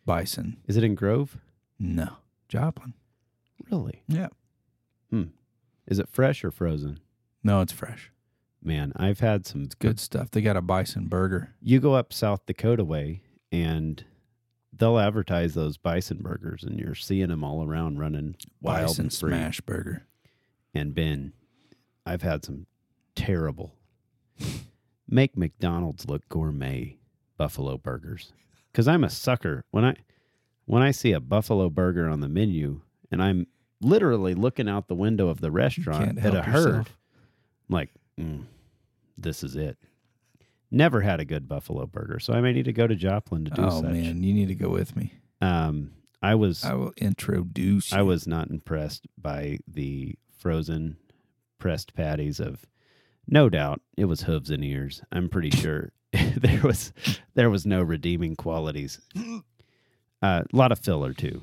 bison. 0.07 0.59
Is 0.67 0.77
it 0.77 0.85
in 0.85 0.95
Grove? 0.95 1.39
No, 1.79 2.09
Joplin. 2.49 2.95
Really? 3.71 4.03
Yeah. 4.09 4.29
Hmm. 5.11 5.25
Is 5.87 5.99
it 5.99 6.09
fresh 6.09 6.45
or 6.45 6.51
frozen? 6.51 7.01
No, 7.45 7.61
it's 7.61 7.73
fresh. 7.73 8.11
Man, 8.63 8.93
I've 8.97 9.21
had 9.21 9.47
some 9.47 9.65
It's 9.65 9.75
good 9.75 10.01
stuff. 10.01 10.31
They 10.31 10.41
got 10.41 10.57
a 10.57 10.63
bison 10.63 11.07
burger. 11.07 11.55
You 11.61 11.81
go 11.81 11.95
up 11.95 12.13
South 12.13 12.45
Dakota 12.47 12.85
way, 12.85 13.23
and 13.53 14.05
they'll 14.73 14.99
advertise 14.99 15.55
those 15.55 15.77
bison 15.77 16.19
burgers, 16.21 16.63
and 16.63 16.79
you're 16.79 16.95
seeing 16.95 17.29
them 17.29 17.45
all 17.45 17.65
around 17.65 17.99
running 17.99 18.37
wild 18.61 18.89
Bison 18.89 19.07
and 19.07 19.15
free. 19.15 19.31
smash 19.31 19.61
burger. 19.61 20.07
And 20.75 20.95
Ben, 20.95 21.33
I've 22.05 22.23
had 22.23 22.45
some 22.45 22.67
terrible, 23.15 23.75
make 25.09 25.37
McDonald's 25.37 26.09
look 26.09 26.29
gourmet 26.29 26.99
buffalo 27.37 27.79
burgers. 27.79 28.33
Because 28.71 28.87
I'm 28.87 29.05
a 29.05 29.11
sucker 29.11 29.65
when 29.71 29.85
I 29.85 29.95
when 30.67 30.83
I 30.83 30.91
see 30.91 31.13
a 31.13 31.21
buffalo 31.21 31.71
burger 31.71 32.09
on 32.09 32.21
the 32.21 32.29
menu, 32.29 32.83
and 33.11 33.23
I'm 33.23 33.47
literally 33.81 34.35
looking 34.35 34.69
out 34.69 34.89
the 34.89 34.95
window 34.95 35.29
of 35.29 35.41
the 35.41 35.51
restaurant 35.51 36.19
at 36.19 36.35
a 36.35 36.43
herd. 36.43 36.75
I'm 36.75 36.87
like, 37.71 37.91
mm, 38.19 38.45
this 39.17 39.43
is 39.43 39.57
it. 39.57 39.79
Never 40.71 41.01
had 41.01 41.19
a 41.21 41.25
good 41.25 41.49
buffalo 41.49 41.87
burger, 41.87 42.19
so 42.21 42.35
I 42.35 42.41
may 42.41 42.53
need 42.53 42.67
to 42.67 42.73
go 42.73 42.87
to 42.87 42.95
Joplin 42.95 43.45
to 43.47 43.51
do 43.51 43.63
Oh 43.63 43.81
such. 43.81 43.91
man, 43.91 44.23
you 44.23 44.35
need 44.35 44.49
to 44.49 44.55
go 44.55 44.69
with 44.69 44.95
me. 44.97 45.15
Um, 45.41 45.93
I 46.21 46.35
was 46.35 46.65
I 46.65 46.75
will 46.75 46.93
introduce 46.99 47.91
you. 47.93 47.99
I 47.99 48.03
was 48.03 48.27
not 48.27 48.51
impressed 48.51 49.07
by 49.17 49.59
the 49.67 50.15
frozen 50.39 50.97
pressed 51.59 51.95
patties 51.95 52.39
of 52.39 52.67
no 53.27 53.49
doubt 53.49 53.81
it 53.97 54.05
was 54.07 54.23
hooves 54.23 54.51
and 54.51 54.63
ears. 54.65 55.01
I'm 55.11 55.29
pretty 55.29 55.51
sure 55.57 55.93
there 56.13 56.61
was 56.63 56.93
there 57.35 57.49
was 57.51 57.65
no 57.65 57.83
redeeming 57.83 58.37
qualities. 58.37 59.01
Uh, 60.21 60.43
a 60.53 60.57
lot 60.57 60.73
of 60.73 60.79
filler 60.81 61.15
too. 61.15 61.43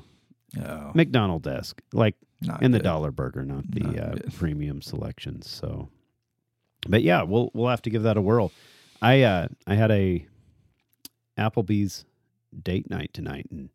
oh, 0.64 0.92
McDonald 0.94 1.46
esque, 1.48 1.80
like 1.92 2.14
not 2.42 2.62
in 2.62 2.70
the 2.70 2.78
dollar 2.78 3.10
burger, 3.10 3.44
not 3.44 3.68
the 3.70 3.80
Not 3.80 3.98
uh, 3.98 4.30
premium 4.34 4.82
selections. 4.82 5.48
So, 5.48 5.88
but 6.88 7.02
yeah, 7.02 7.22
we'll 7.22 7.50
we'll 7.54 7.68
have 7.68 7.82
to 7.82 7.90
give 7.90 8.02
that 8.04 8.16
a 8.16 8.20
whirl. 8.22 8.52
I 9.02 9.22
uh, 9.22 9.48
I 9.66 9.74
had 9.74 9.90
a 9.90 10.26
Applebee's 11.38 12.04
date 12.62 12.88
night 12.90 13.10
tonight, 13.12 13.46
and 13.50 13.68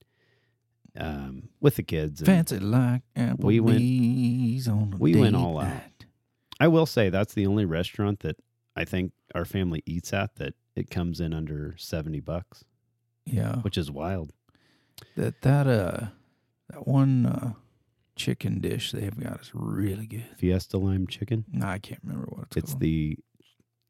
um, 0.98 1.50
with 1.60 1.76
the 1.76 1.84
kids. 1.84 2.22
Fancy 2.22 2.60
like 2.60 3.02
Applebee's 3.16 3.44
We 3.44 3.60
went- 3.60 4.68
on 4.68 4.94
a 4.94 4.98
we 4.98 5.16
went 5.16 5.36
all 5.36 5.60
out. 5.60 5.68
night. 5.68 6.06
I 6.60 6.68
will 6.68 6.86
say 6.86 7.10
that's 7.10 7.34
the 7.34 7.48
only 7.48 7.66
restaurant 7.66 8.20
that 8.20 8.38
I 8.76 8.86
think 8.86 9.14
our 9.34 9.46
family 9.46 9.82
eats 9.86 10.14
at 10.14 10.36
that 10.36 10.54
it 10.76 10.90
comes 10.90 11.20
in 11.20 11.34
under 11.34 11.76
seventy 11.78 12.20
bucks, 12.20 12.64
Yeah, 13.26 13.58
which 13.58 13.78
is 13.78 13.90
wild. 13.92 14.32
that 15.16 15.42
that 15.42 15.68
uh 15.68 16.08
that 16.70 16.88
one 16.88 17.26
uh, 17.26 17.54
chicken 18.16 18.60
dish 18.60 18.92
they've 18.92 19.18
got 19.20 19.42
is 19.42 19.52
really 19.54 20.06
good. 20.08 20.26
Fiesta 20.38 20.78
lime 20.78 21.08
chicken. 21.08 21.46
No, 21.52 21.66
I 21.68 21.80
can't 21.80 22.02
remember 22.04 22.28
what 22.30 22.48
it's, 22.48 22.58
It's 22.58 22.72
called. 22.74 22.82
the, 22.82 23.18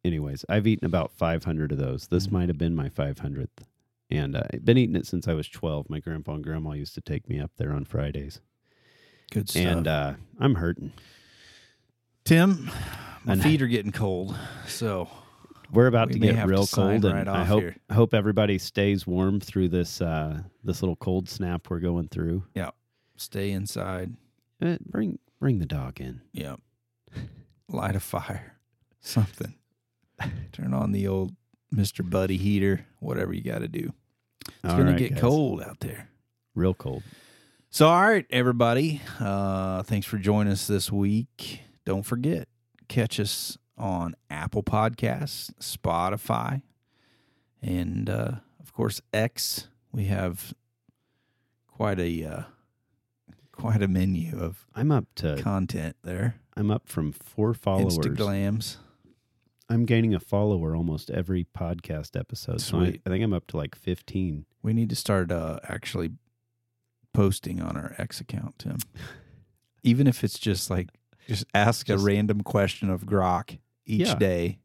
anyways. 0.06 0.46
I've 0.50 0.68
eaten 0.68 0.86
about 0.86 1.12
five 1.12 1.44
hundred 1.44 1.72
of 1.72 1.78
those. 1.78 2.08
This 2.08 2.28
Mm. 2.28 2.32
might 2.32 2.50
have 2.50 2.58
been 2.58 2.76
my 2.76 2.90
five 2.90 3.20
hundredth, 3.20 3.66
and 4.10 4.36
uh, 4.36 4.44
I've 4.54 4.64
been 4.66 4.78
eating 4.78 4.96
it 4.96 5.06
since 5.08 5.28
I 5.28 5.34
was 5.34 5.48
twelve. 5.50 5.90
My 5.90 6.00
grandpa 6.00 6.34
and 6.36 6.44
grandma 6.44 6.72
used 6.74 6.94
to 6.96 7.02
take 7.02 7.28
me 7.30 7.40
up 7.40 7.52
there 7.58 7.72
on 7.74 7.86
Fridays, 7.86 8.42
good 9.32 9.50
stuff. 9.50 9.62
and 9.66 9.88
uh, 9.88 10.14
I'm 10.40 10.56
hurting. 10.56 10.94
Tim, 12.24 12.70
my 13.26 13.34
And- 13.34 13.44
feet 13.44 13.62
are 13.62 13.68
getting 13.68 13.92
cold, 13.92 14.36
so 14.68 15.10
We're 15.74 15.88
about 15.88 16.10
We 16.10 16.14
to 16.16 16.20
may 16.20 16.28
get 16.28 16.36
have 16.36 16.50
real 16.50 16.62
to 16.62 16.68
sign 16.68 17.02
cold, 17.02 17.06
and 17.06 17.14
right 17.16 17.28
I 17.28 17.42
off 17.42 17.48
hope 17.48 17.62
here. 17.62 17.76
hope 17.92 18.14
everybody 18.14 18.58
stays 18.58 19.08
warm 19.08 19.40
through 19.40 19.70
this 19.70 20.02
uh, 20.02 20.42
this 20.64 20.82
little 20.82 20.96
cold 20.98 21.28
snap 21.30 21.70
we're 21.70 21.80
going 21.80 22.08
through. 22.10 22.44
Stay 23.22 23.52
inside. 23.52 24.16
Uh, 24.62 24.78
bring 24.86 25.20
bring 25.40 25.60
the 25.60 25.66
dog 25.66 26.00
in. 26.02 26.22
Yep. 26.34 26.60
Light 27.68 27.96
a 27.96 28.00
fire. 28.00 28.58
Something. 29.00 29.56
Turn 30.52 30.74
on 30.74 30.92
the 30.92 31.08
old 31.08 31.36
Mr. 31.74 32.08
Buddy 32.08 32.38
heater, 32.38 32.86
whatever 33.00 33.34
you 33.34 33.42
got 33.42 33.60
to 33.60 33.68
do. 33.68 33.94
It's 34.48 34.74
going 34.74 34.86
right, 34.86 34.94
to 34.94 35.00
get 35.00 35.12
guys. 35.14 35.22
cold 35.22 35.62
out 35.62 35.80
there. 35.80 36.10
real 36.54 36.74
cold. 36.74 37.04
So, 37.70 37.88
all 37.88 38.02
right, 38.02 38.26
everybody. 38.30 39.02
Uh, 39.20 39.82
thanks 39.84 40.06
for 40.06 40.18
joining 40.18 40.52
us 40.52 40.68
this 40.68 40.92
week. 40.92 41.62
Don't 41.86 42.04
forget, 42.04 42.48
catch 42.90 43.20
us 43.20 43.58
on 43.78 44.16
Apple 44.30 44.62
Podcasts, 44.62 45.52
Spotify, 45.60 46.62
and 47.62 48.10
uh, 48.10 48.32
of 48.60 48.74
course 48.74 49.02
X. 49.14 49.68
We 49.94 50.06
have 50.06 50.54
quite 51.68 52.00
a 52.00 52.24
uh, 52.24 52.44
quite 53.62 53.84
a 53.84 53.88
menu 53.88 54.38
of 54.40 54.66
I'm 54.74 54.92
up 54.92 55.06
to 55.18 55.40
content 55.42 55.96
there. 56.04 56.36
I'm 56.58 56.72
up 56.72 56.88
from 56.88 57.12
four 57.12 57.54
followers. 57.54 57.98
Instaglams. 57.98 58.78
I'm 59.70 59.86
gaining 59.86 60.16
a 60.16 60.20
follower 60.20 60.76
almost 60.76 61.12
every 61.12 61.46
podcast 61.56 62.20
episode. 62.20 62.60
Sweet. 62.60 62.70
So 62.70 62.78
I, 62.80 63.00
I, 63.06 63.10
think 63.10 63.24
I'm 63.24 63.34
up 63.34 63.48
to 63.48 63.58
like 63.58 63.76
15. 63.76 64.46
We 64.64 64.74
need 64.74 64.90
to 64.90 64.96
start 64.96 65.32
uh, 65.32 65.60
actually 65.64 66.12
posting 67.14 67.62
on 67.62 67.78
our 67.78 67.94
X 67.98 68.20
account, 68.20 68.58
Tim. 68.58 68.78
Even 69.84 70.08
if 70.08 70.24
it's 70.24 70.40
just 70.40 70.70
like, 70.70 70.90
just 71.28 71.46
ask 71.54 71.86
just, 71.86 72.02
a 72.02 72.06
random 72.06 72.42
question 72.42 72.90
of 72.90 73.06
Grok 73.06 73.60
each 73.86 74.08
yeah. 74.08 74.16
day 74.16 74.60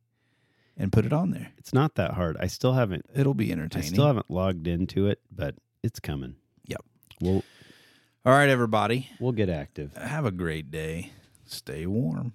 and 0.76 0.90
put 0.90 1.04
it 1.04 1.12
on 1.12 1.30
there. 1.30 1.52
It's 1.58 1.74
not 1.74 1.96
that 1.96 2.14
hard. 2.14 2.36
I 2.40 2.46
still 2.46 2.72
haven't. 2.72 3.04
It'll 3.14 3.34
be 3.34 3.52
entertaining. 3.52 3.88
I 3.88 3.92
still 3.92 4.06
haven't 4.06 4.30
logged 4.30 4.66
into 4.66 5.06
it, 5.06 5.20
but 5.30 5.54
it's 5.82 6.00
coming. 6.00 6.36
Yep. 6.66 6.84
We'll 7.20 7.44
all 8.26 8.32
right, 8.32 8.48
everybody. 8.48 9.08
We'll 9.20 9.30
get 9.30 9.48
active. 9.48 9.94
Have 9.96 10.26
a 10.26 10.32
great 10.32 10.72
day. 10.72 11.12
Stay 11.44 11.86
warm. 11.86 12.32